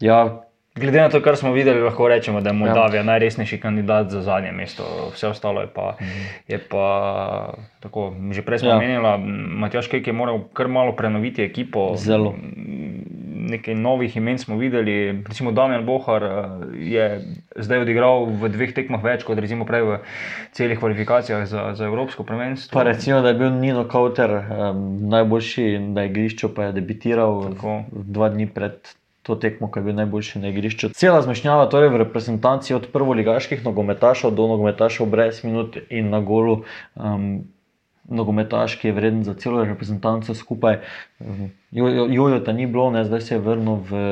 ja, 0.00 0.42
Glede 0.76 1.00
na 1.00 1.08
to, 1.08 1.20
kar 1.20 1.36
smo 1.36 1.52
videli, 1.52 1.80
lahko 1.80 2.08
rečemo, 2.08 2.40
da 2.40 2.50
je 2.50 2.54
Moldavija 2.54 3.00
ja. 3.00 3.02
najresnejši 3.04 3.58
kandidat 3.58 4.08
za 4.08 4.20
zadnje 4.20 4.52
mesto. 4.52 4.84
Vse 5.10 5.28
ostalo 5.28 5.60
je 5.60 5.68
pa, 5.68 5.96
Mhm. 6.00 6.20
je 6.48 6.58
pa 6.60 6.86
tako. 7.80 8.02
Že 8.30 8.42
prej 8.42 8.58
smo 8.58 8.68
Ja. 8.68 8.76
omenili, 8.76 9.18
Matjaš 9.56 9.88
Kejk 9.88 10.06
je 10.06 10.12
moral 10.14 10.40
kar 10.52 10.68
malo 10.68 10.92
prenoviti 10.92 11.42
ekipo. 11.42 11.92
Zelo. 11.96 12.34
Nekaj 13.38 13.74
novih 13.76 14.16
imen 14.16 14.38
smo 14.38 14.56
videli, 14.56 14.94
recimo 15.22 15.52
Damien 15.52 15.86
Bohar 15.86 16.22
eh, 16.22 16.30
je 16.74 17.20
zdaj 17.56 17.78
odigral 17.78 18.26
v 18.26 18.48
dveh 18.48 18.72
tekmah 18.72 18.98
več 19.00 19.22
kot 19.22 19.38
recimo 19.38 19.64
prej 19.64 19.82
v 19.82 19.98
celih 20.50 20.74
kvalifikacijah 20.76 21.46
za, 21.46 21.70
za 21.72 21.84
Evropsko 21.84 22.24
prvenstvo. 22.24 22.74
pa 22.74 22.82
recimo, 22.84 23.20
da 23.20 23.28
je 23.28 23.34
bil 23.36 23.50
Nino 23.52 23.84
Kauter 23.84 24.30
um, 24.32 24.44
najboljši 25.08 25.66
na 25.78 26.04
igrišču, 26.04 26.48
pa 26.50 26.64
je 26.64 26.72
debitiral 26.72 27.48
Tako. 27.48 27.84
dva 27.92 28.28
dni 28.28 28.46
pred. 28.48 28.74
To 29.26 29.34
tekmo, 29.34 29.66
ki 29.72 29.80
je 29.80 29.84
bil 29.88 29.96
najboljši 29.98 30.38
na 30.38 30.52
igrišču. 30.52 30.92
Cela 30.94 31.18
zmešnjava 31.24 31.66
torej 31.72 31.90
v 31.90 32.00
reprezentanci 32.04 32.76
od 32.76 32.86
prvoligaških 32.92 33.64
nogometašov 33.66 34.34
do 34.38 34.46
nogometašov 34.46 35.10
brez 35.10 35.42
minut 35.42 35.78
in 35.90 36.12
na 36.14 36.20
golu. 36.22 36.60
Um, 36.94 37.48
nogometaš, 38.06 38.76
ki 38.78 38.88
je 38.88 38.94
vreden 38.94 39.24
za 39.26 39.34
celo 39.34 39.64
reprezentanco 39.66 40.34
skupaj. 40.34 40.78
Um, 41.18 41.50
Jojo 41.74 42.28
jo, 42.36 42.40
ta 42.40 42.54
ni 42.54 42.66
bilo, 42.70 42.90
ne, 42.94 43.04
zdaj 43.04 43.20
se 43.20 43.34
je 43.34 43.42
vrnil 43.42 43.82
v 43.90 44.02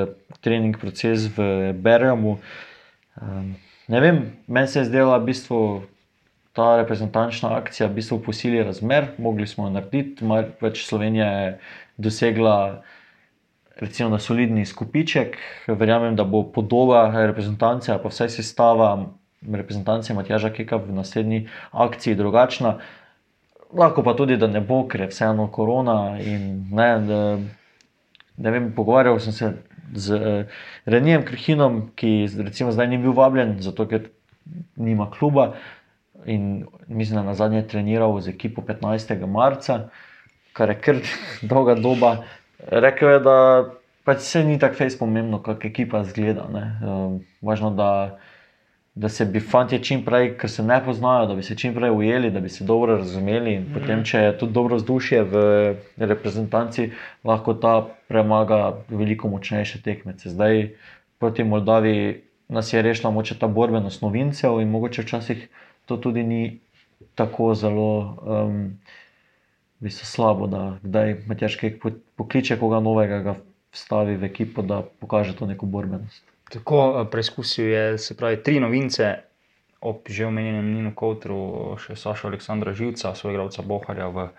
trening 0.42 0.74
proces 0.80 1.30
v 1.36 1.72
Bergamu. 1.72 2.38
Um, 3.22 3.54
ne 3.88 4.00
vem, 4.00 4.22
meni 4.46 4.68
se 4.68 4.82
je 4.82 4.90
zdela 4.90 5.18
v 5.18 5.30
bistvu 5.30 5.60
ta 6.54 6.76
reprezentančna 6.78 7.56
akcija 7.56 7.88
v 7.88 7.98
bistvu 7.98 8.20
po 8.22 8.32
sili 8.32 8.62
razmer, 8.62 9.08
mogli 9.18 9.46
smo 9.46 9.66
jo 9.66 9.74
narediti, 9.74 10.26
več 10.62 10.84
Slovenija 10.86 11.26
je 11.26 11.48
dosegla 11.98 12.82
recimo 13.81 14.09
na 14.09 14.18
solidni 14.18 14.66
skupiček. 14.66 15.37
Verjamem, 15.66 16.16
da 16.16 16.25
bo 16.25 16.43
podoba 16.53 17.11
reprezentance, 17.27 17.99
pa 18.03 18.09
vsaj 18.09 18.29
sestava 18.29 18.97
reprezentance 19.53 20.14
Matjaža 20.14 20.51
Keka 20.51 20.77
v 20.77 20.93
naslednji 20.93 21.49
akciji 21.72 22.14
drugačna. 22.14 22.79
Lahko 23.72 24.03
pa 24.03 24.14
tudi, 24.14 24.37
da 24.37 24.47
ne 24.47 24.61
bo, 24.61 24.85
ker 24.89 25.05
je 25.05 25.11
vseeno 25.11 25.49
korona. 25.53 26.16
In, 26.22 26.66
ne, 26.70 26.91
da, 27.09 27.20
ne 28.37 28.51
vem, 28.51 28.72
pogovarjal 28.77 29.18
sem 29.20 29.33
se 29.33 29.53
z 29.95 30.14
uh, 30.14 30.61
Renijem 30.87 31.25
Krhinom, 31.25 31.89
ki 31.97 32.29
recimo 32.39 32.72
zdaj 32.72 32.89
ni 32.89 32.99
bil 32.99 33.12
vabljen, 33.12 33.59
zato 33.62 33.89
ker 33.91 34.09
nima 34.77 35.11
kluba. 35.11 35.55
In 36.27 36.64
mislim, 36.89 37.18
da 37.18 37.27
na 37.27 37.35
zadnje 37.35 37.59
je 37.59 37.68
treniral 37.68 38.20
z 38.20 38.31
ekipo 38.31 38.62
15. 38.62 39.27
marca, 39.27 39.89
kar 40.53 40.70
je 40.70 40.79
kar 40.81 41.03
dolga 41.51 41.75
doba. 41.75 42.16
Rekel 42.66 43.10
je, 43.10 43.20
da 43.20 43.64
pač 44.04 44.20
se 44.24 44.44
ni 44.44 44.58
tako 44.58 44.74
fejs 44.74 44.98
pomembno, 44.98 45.42
kako 45.42 45.66
ekipa 45.66 46.04
zgleda. 46.04 46.46
Uh, 46.48 47.20
važno, 47.44 47.70
da, 47.76 48.18
da 48.94 49.08
se 49.08 49.26
bi 49.26 49.40
fanti 49.40 49.80
čim 49.84 50.04
prej, 50.04 50.34
ker 50.40 50.50
se 50.50 50.62
ne 50.62 50.78
poznajo, 50.84 51.26
da 51.28 51.36
bi 51.36 51.42
se 51.42 51.56
čim 51.56 51.74
prej 51.74 51.92
ujeli, 51.92 52.30
da 52.30 52.40
bi 52.40 52.48
se 52.48 52.64
dobro 52.64 52.96
razumeli. 52.96 53.54
In 53.58 53.68
potem, 53.74 54.04
če 54.04 54.26
je 54.26 54.36
tudi 54.40 54.56
dobro 54.56 54.80
vzdušje 54.80 55.22
v 55.28 55.44
reprezentanci, 55.96 56.90
lahko 57.24 57.54
ta 57.60 57.78
premaga 58.08 58.60
veliko 58.88 59.28
močnejše 59.28 59.82
tekmece. 59.84 60.32
Zdaj 60.32 60.68
proti 61.18 61.44
Moldaviji 61.44 62.20
nas 62.48 62.72
je 62.72 62.82
rešila 62.82 63.10
moče 63.10 63.38
ta 63.38 63.48
borbenost 63.48 64.02
novincev 64.02 64.60
in 64.60 64.68
mogoče 64.70 65.02
včasih 65.02 65.48
to 65.86 65.96
tudi 65.96 66.22
ni 66.22 66.58
tako 67.14 67.54
zelo. 67.54 68.16
Um, 68.24 68.78
bi 69.85 69.91
se 69.91 70.07
slabo, 70.07 70.47
da 70.49 70.78
kdaj 70.82 71.16
Matjaš 71.28 71.59
kaj 71.61 71.74
pokliče 72.16 72.57
koga 72.57 72.80
novega, 72.80 73.18
ga 73.20 73.35
vstavi 73.74 74.16
v 74.16 74.24
ekipo, 74.30 74.62
da 74.62 74.80
pokaže 75.01 75.37
to 75.37 75.47
neko 75.47 75.66
borbenost. 75.66 76.24
Tako 76.53 76.80
eh, 76.89 77.07
preizkusil 77.11 77.68
je, 77.68 77.85
se 77.99 78.16
pravi, 78.16 78.41
tri 78.43 78.61
novince, 78.61 79.14
ob 79.85 80.09
že 80.09 80.24
omenjenem 80.24 80.70
Ninu 80.72 80.95
Koutru, 80.97 81.37
še 81.76 81.99
Saša 82.01 82.30
Aleksandra 82.30 82.72
Živca, 82.72 83.12
svojega 83.12 83.45
Boharja 83.68 84.09
v 84.09 84.22
uh, 84.24 84.30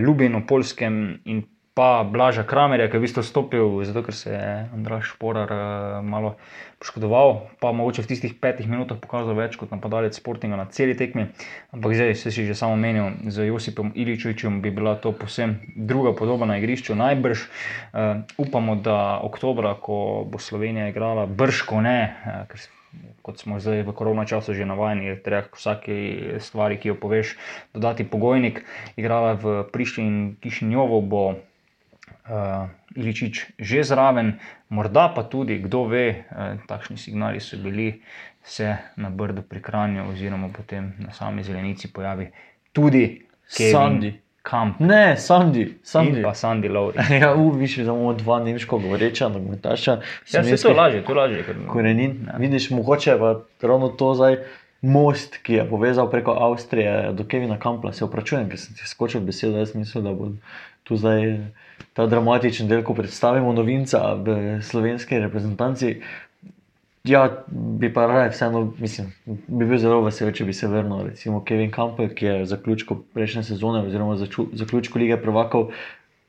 Ljubinu, 0.00 0.40
Polskem 0.48 1.20
in 1.28 1.42
pa 1.78 2.02
Blaža 2.02 2.42
Kramerja, 2.42 2.90
ki 2.90 2.96
je 2.96 2.98
v 2.98 3.06
bistvu 3.06 3.22
stopil, 3.22 3.62
zato 3.86 4.02
ker 4.02 4.10
se 4.10 4.34
je 4.34 4.46
Andraš 4.74 5.12
Šporar 5.14 5.46
uh, 5.46 5.60
malo 6.02 6.34
poškodoval, 6.82 7.54
pa 7.62 7.70
mogoče 7.70 8.02
v 8.02 8.10
tistih 8.10 8.34
petih 8.34 8.66
minutah 8.66 8.98
pokazal 8.98 9.38
več 9.38 9.54
kot 9.54 9.70
napadalec 9.70 10.18
Sportinga 10.18 10.58
na 10.58 10.66
celi 10.74 10.98
tekmi. 10.98 11.30
Ampak 11.70 11.94
zdaj 11.94 12.18
se 12.18 12.34
si 12.34 12.50
že 12.50 12.58
samo 12.58 12.74
menil, 12.74 13.14
z 13.30 13.46
Josipom 13.46 13.94
Iličučem 13.94 14.58
bi 14.58 14.74
bila 14.74 14.98
to 14.98 15.14
posebno 15.14 15.62
druga 15.78 16.18
podoba 16.18 16.50
na 16.50 16.58
igrišču. 16.58 16.98
Najbrž 16.98 17.46
uh, 17.46 18.26
upamo, 18.42 18.74
da 18.74 19.22
oktobra, 19.22 19.78
ko 19.78 20.26
bo 20.26 20.42
Slovenija 20.42 20.90
igrala, 20.90 21.30
brško 21.30 21.78
ne, 21.86 22.00
uh, 22.26 22.42
ker 22.50 22.58
kot 23.22 23.38
smo 23.38 23.62
zdaj 23.62 23.86
v 23.86 23.94
korona 23.94 24.26
času 24.26 24.50
že 24.50 24.66
navajeni, 24.66 25.14
je 25.14 25.22
treba 25.22 25.46
k 25.46 25.54
vsaki 25.54 25.96
stvari, 26.42 26.74
ki 26.74 26.90
jo 26.90 26.94
poveš, 26.98 27.36
dodati 27.70 28.02
pogojnik. 28.02 28.64
Igrala 28.98 29.38
v 29.38 29.62
Prištini 29.70 30.08
in 30.08 30.18
Kišinjovu 30.42 31.06
bo 31.06 31.38
uh, 32.28 32.68
Iličič 32.96 33.58
že 33.58 33.82
zraven, 33.84 34.38
morda 34.68 35.08
pa 35.14 35.22
tudi, 35.22 35.58
kdo 35.58 35.84
ve, 35.84 36.24
uh, 36.30 36.60
takšni 36.68 36.96
signali 36.96 37.40
so 37.40 37.56
bili, 37.56 38.02
se 38.44 38.76
na 38.96 39.10
Brdu 39.10 39.42
pri 39.42 39.60
Kranju 39.62 40.08
oziroma 40.08 40.48
potem 40.48 40.94
na 40.98 41.12
sami 41.12 41.42
zelenici 41.44 41.92
pojavi 41.92 42.30
tudi 42.72 43.22
Sandi. 43.48 44.20
Kamp. 44.42 44.80
Ne, 44.80 45.16
Sandi, 45.16 45.78
Sandi. 45.82 46.18
In 46.18 46.22
pa 46.22 46.34
Sandi 46.34 46.68
Lowry. 46.68 47.12
ja, 47.20 47.34
uviš, 47.34 47.76
da 47.76 47.82
imamo 47.82 48.12
dva 48.12 48.38
nemško 48.44 48.78
govoreča, 48.78 49.28
nogometaša. 49.28 50.00
Ja, 50.32 50.44
se 50.44 50.56
to 50.56 50.72
lažje, 50.72 51.04
to 51.04 51.14
lažje. 51.14 51.44
Korenin. 51.68 52.26
Ja. 52.26 52.38
Vidiš, 52.38 52.70
mogoče 52.70 53.18
pa 53.18 53.40
ravno 53.62 53.88
to 53.88 54.14
zdaj 54.14 54.36
most, 54.80 55.36
ki 55.42 55.52
je 55.52 55.68
povezal 55.68 56.10
preko 56.10 56.36
Avstrije 56.38 57.12
do 57.12 57.24
Kevina 57.24 57.58
Kampla. 57.58 57.92
Se 57.92 58.04
opravičujem, 58.04 58.48
ker 58.50 58.60
sem 58.60 58.76
ti 58.76 58.86
skočil 58.86 59.20
besedo. 59.20 59.58
Jaz 59.58 59.74
mislim, 59.74 60.04
da 60.04 60.12
bo 60.14 60.30
tu 60.82 60.96
zdaj 60.96 61.38
ta 61.92 62.06
dramatičen 62.06 62.68
del, 62.68 62.82
ko 62.82 62.94
predstavimo 62.94 63.52
novinca 63.52 64.14
v 64.14 64.58
slovenski 64.62 65.18
reprezentanci. 65.18 66.00
Ja, 67.08 67.22
bi 67.48 67.88
pa 67.94 68.06
raje 68.06 68.30
vseeno, 68.30 68.72
mislim, 68.78 69.12
bi 69.26 69.66
bil 69.66 69.78
zelo 69.78 70.02
vesel, 70.04 70.32
če 70.34 70.44
bi 70.44 70.52
se 70.52 70.68
vrnil, 70.68 71.06
recimo 71.08 71.40
Kevin 71.44 71.70
Campbell, 71.72 72.12
ki 72.14 72.26
je 72.26 72.34
v 72.42 72.48
zaključku 72.50 72.98
prejšnje 73.14 73.42
sezone, 73.48 73.80
oziroma 73.86 74.18
v 74.18 74.28
zaključku 74.60 74.98
lige 74.98 75.16
prvakov, 75.22 75.70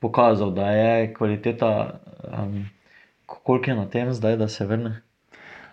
pokazal, 0.00 0.54
da 0.56 0.70
je 0.72 1.12
kvaliteta, 1.14 2.00
um, 2.24 2.64
koliko 3.26 3.70
je 3.70 3.76
na 3.76 3.86
tem 3.90 4.12
zdaj, 4.12 4.38
da 4.40 4.48
se 4.48 4.66
vrne. 4.66 4.94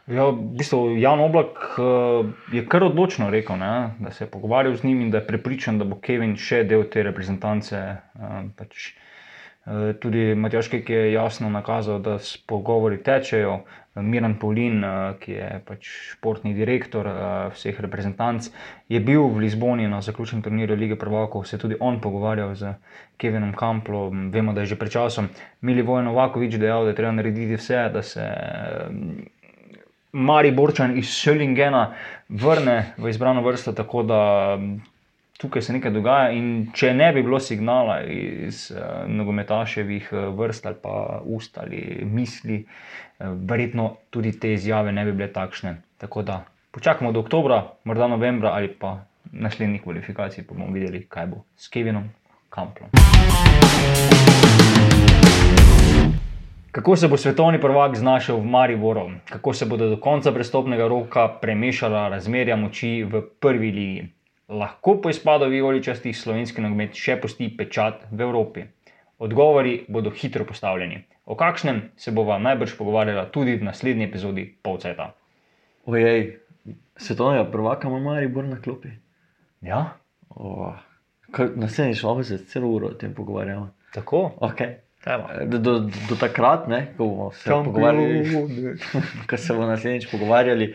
Ja, 0.07 0.29
v 0.31 0.55
bistvu 0.55 0.95
Jan 0.95 1.19
Oblak 1.19 1.57
eh, 1.75 2.29
je 2.55 2.61
kar 2.71 2.85
odločno 2.87 3.27
rekel, 3.29 3.57
ne, 3.59 3.91
da 3.99 4.11
se 4.11 4.23
je 4.23 4.29
pogovarjal 4.31 4.75
z 4.75 4.83
njim 4.87 5.01
in 5.01 5.11
da 5.11 5.19
je 5.19 5.27
prepričan, 5.27 5.79
da 5.79 5.85
bo 5.85 5.99
Kevin 5.99 6.37
še 6.39 6.63
del 6.63 6.85
te 6.87 7.03
reprezentance. 7.03 7.75
eh, 7.75 8.45
Pač, 8.55 8.93
eh, 9.65 9.91
tudi 9.99 10.31
Matjaš 10.35 10.71
Kek 10.71 10.89
je 10.89 11.11
jasno 11.11 11.49
nakazal, 11.49 11.99
da 11.99 12.19
s 12.19 12.37
pogovori 12.37 13.03
tečejo. 13.03 13.59
Miran 14.01 14.37
Paulin, 14.39 14.83
eh, 14.83 15.15
ki 15.19 15.31
je 15.31 15.49
pač 15.65 15.87
športni 16.13 16.53
direktor 16.53 17.07
eh, 17.07 17.15
vseh 17.53 17.79
reprezentanc, 17.81 18.49
je 18.89 18.99
bil 18.99 19.27
v 19.27 19.43
Lizboni 19.43 19.87
na 19.87 20.01
zaključnem 20.01 20.41
turnirju 20.41 20.75
Lige 20.75 20.95
Prvakov, 20.95 21.45
se 21.45 21.55
je 21.55 21.59
tudi 21.59 21.75
on 21.79 21.99
pogovarjal 22.01 22.55
z 22.55 22.73
Kevinom 23.17 23.53
Kamplom, 23.53 24.29
vemo, 24.31 24.53
da 24.53 24.61
je 24.61 24.73
že 24.73 24.79
pred 24.79 24.91
časom 24.91 25.29
Milivoje 25.61 26.03
Novakovič 26.03 26.57
dejal, 26.57 26.83
da 26.83 26.93
je 26.93 26.95
treba 26.95 27.11
narediti 27.11 27.55
vse, 27.57 27.89
da 27.93 28.01
se 28.01 28.21
eh, 28.21 29.35
Mariborčan 30.11 30.97
iz 30.97 31.09
Schellingena 31.09 31.93
vrne 32.29 32.93
v 32.97 33.09
izbrano 33.09 33.41
vrsto, 33.41 33.73
tako 33.73 34.03
da 34.03 34.19
m, 34.59 34.79
tukaj 35.37 35.61
se 35.61 35.73
nekaj 35.73 35.91
dogaja. 35.91 36.31
In 36.31 36.69
če 36.73 36.93
ne 36.93 37.11
bi 37.13 37.23
bilo 37.23 37.39
signala 37.39 38.01
iz 38.03 38.71
uh, 38.71 39.05
nogometaševih 39.07 40.09
eh, 40.11 40.29
vrst 40.37 40.65
ali 40.65 40.79
pa 40.83 41.21
ust 41.25 41.57
ali 41.57 42.01
misli, 42.05 42.63
uh, 42.63 43.27
verjetno 43.49 43.95
tudi 44.09 44.39
te 44.39 44.53
izjave 44.53 44.91
ne 44.91 45.05
bi 45.05 45.11
bile 45.11 45.31
takšne. 45.33 45.77
Tako 45.97 46.21
da 46.21 46.43
počakamo 46.71 47.11
do 47.11 47.19
oktobra, 47.19 47.63
morda 47.83 48.07
novembra 48.07 48.53
ali 48.53 48.73
pa 48.73 48.99
naslednjih 49.31 49.83
kvalifikacij, 49.83 50.47
pa 50.47 50.53
bomo 50.53 50.71
videli, 50.73 51.05
kaj 51.09 51.27
bo 51.27 51.43
s 51.57 51.67
Kevinom 51.67 52.09
Kamplom. 52.49 52.89
Kako 56.77 56.95
se 56.95 57.07
bo 57.07 57.17
svetovni 57.17 57.61
prvak 57.61 57.95
znašel 57.95 58.37
v 58.37 58.45
Mariboru, 58.45 59.09
kako 59.29 59.53
se 59.53 59.65
bodo 59.65 59.89
do 59.89 59.97
konca 59.97 60.31
prestopnega 60.31 60.87
roka 60.87 61.27
premešala 61.41 62.03
razmerja 62.09 62.55
moči 62.55 63.03
v 63.03 63.21
prvi 63.39 63.71
ligi. 63.71 64.03
Lahko 64.47 65.01
po 65.01 65.09
izpadu 65.09 65.49
vijoličastih 65.49 66.13
slovenski 66.17 66.61
nogomet 66.61 66.93
še 66.93 67.17
pusti 67.21 67.49
pečat 67.57 68.05
v 68.11 68.21
Evropi? 68.21 68.67
Odgovori 69.17 69.85
bodo 69.89 70.13
hitro 70.13 70.45
postavljeni. 70.45 71.01
O 71.25 71.35
kakšnem 71.35 71.81
se 71.97 72.11
bova 72.11 72.37
najbrž 72.37 72.77
pogovarjala 72.77 73.25
tudi 73.25 73.57
v 73.57 73.65
naslednji 73.71 74.05
epizodi 74.05 74.45
Polceta. 74.61 75.15
Ojej, 75.85 76.37
svetovnega 76.97 77.49
prvaka 77.51 77.89
ima 77.89 77.99
Maribor 77.99 78.45
na 78.45 78.61
klopi. 78.61 78.93
Ja, 79.65 79.97
Oh, 80.29 80.75
Naslednjič 81.55 82.03
lahko 82.03 82.23
se 82.23 82.37
celo 82.45 82.69
uro 82.69 82.87
o 82.87 82.93
tem 82.93 83.13
pogovarjamo. 83.13 83.73
tako. 83.93 84.31
Okay. 84.39 84.86
Evo. 85.05 85.27
Do, 85.45 85.59
do, 85.59 85.79
do 86.09 86.15
takrat, 86.19 86.67
ne, 86.67 86.93
ko 86.97 87.05
bomo 87.05 87.31
se 87.31 87.49
pogovarjali, 87.49 88.47
ko 89.29 89.37
se 89.37 89.53
bomo 89.53 89.67
naslednjič 89.67 90.09
pogovarjali, 90.11 90.73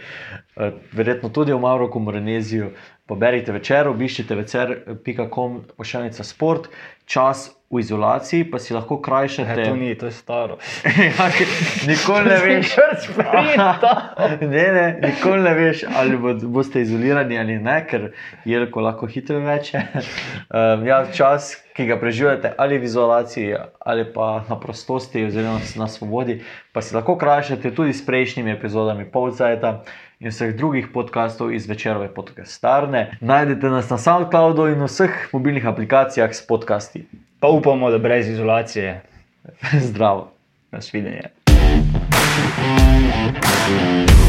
eh, 0.56 0.72
verjetno 0.92 1.28
tudi 1.28 1.52
o 1.52 1.58
Mavroku 1.58 2.00
Moreneziju, 2.00 2.70
poberite 3.06 3.52
večer, 3.52 3.88
obiščite 3.88 4.34
večer.com, 4.34 5.60
pošiljnica 5.76 6.24
sport, 6.24 6.68
čas 7.04 7.50
v 7.72 7.80
izolaciji, 7.80 8.44
pa 8.50 8.58
si 8.58 8.74
lahko 8.74 8.98
krajšate. 9.00 9.62
E, 9.62 9.64
to 9.64 9.76
ni, 9.76 9.94
to 9.98 10.06
je 10.06 10.12
staro. 10.12 10.58
Ja, 11.12 11.28
nikoli 11.88 12.28
ne 12.28 12.36
veš. 12.44 12.76
ne, 14.54 14.66
ne, 14.76 14.86
nikoli 15.02 15.42
ne 15.42 15.54
veš, 15.54 15.84
ali 15.96 16.16
bo, 16.16 16.34
boste 16.34 16.82
izolirani 16.84 17.38
ali 17.38 17.56
ne, 17.58 17.78
ker 17.88 18.10
jelko 18.44 18.84
lahko 18.84 19.08
hitro 19.08 19.40
reče. 19.40 19.80
Um, 20.52 20.86
ja, 20.86 21.06
čas, 21.14 21.54
ki 21.72 21.86
ga 21.88 21.96
preživljate 21.96 22.52
ali 22.58 22.78
v 22.78 22.84
izolaciji, 22.84 23.56
ali 23.80 24.04
pa 24.12 24.44
na 24.48 24.60
prostosti, 24.60 25.24
oziroma 25.24 25.60
na 25.76 25.88
svobodi, 25.88 26.42
pa 26.72 26.84
si 26.84 26.94
lahko 26.94 27.16
krajšate 27.16 27.74
tudi 27.74 27.96
s 27.96 28.04
prejšnjimi 28.06 28.52
epizodami 28.52 29.08
Polcajta 29.10 29.78
in 30.20 30.30
vseh 30.30 30.52
drugih 30.56 30.92
podkastov 30.94 31.54
iz 31.56 31.66
večerove 31.66 32.12
podcastarne. 32.14 33.16
Najdete 33.20 33.72
nas 33.72 33.90
na 33.90 33.98
SoundCloudu 33.98 34.68
in 34.70 34.84
vseh 34.84 35.28
mobilnih 35.32 35.66
aplikacijah 35.66 36.30
s 36.30 36.46
podcasti. 36.46 37.06
Pa 37.42 37.48
upamo, 37.48 37.90
da 37.90 37.98
brez 37.98 38.28
izolacije. 38.28 39.02
Zdravo. 39.88 40.32
Nasvidenje. 40.70 41.22
Thank 43.64 44.10
you. 44.10 44.21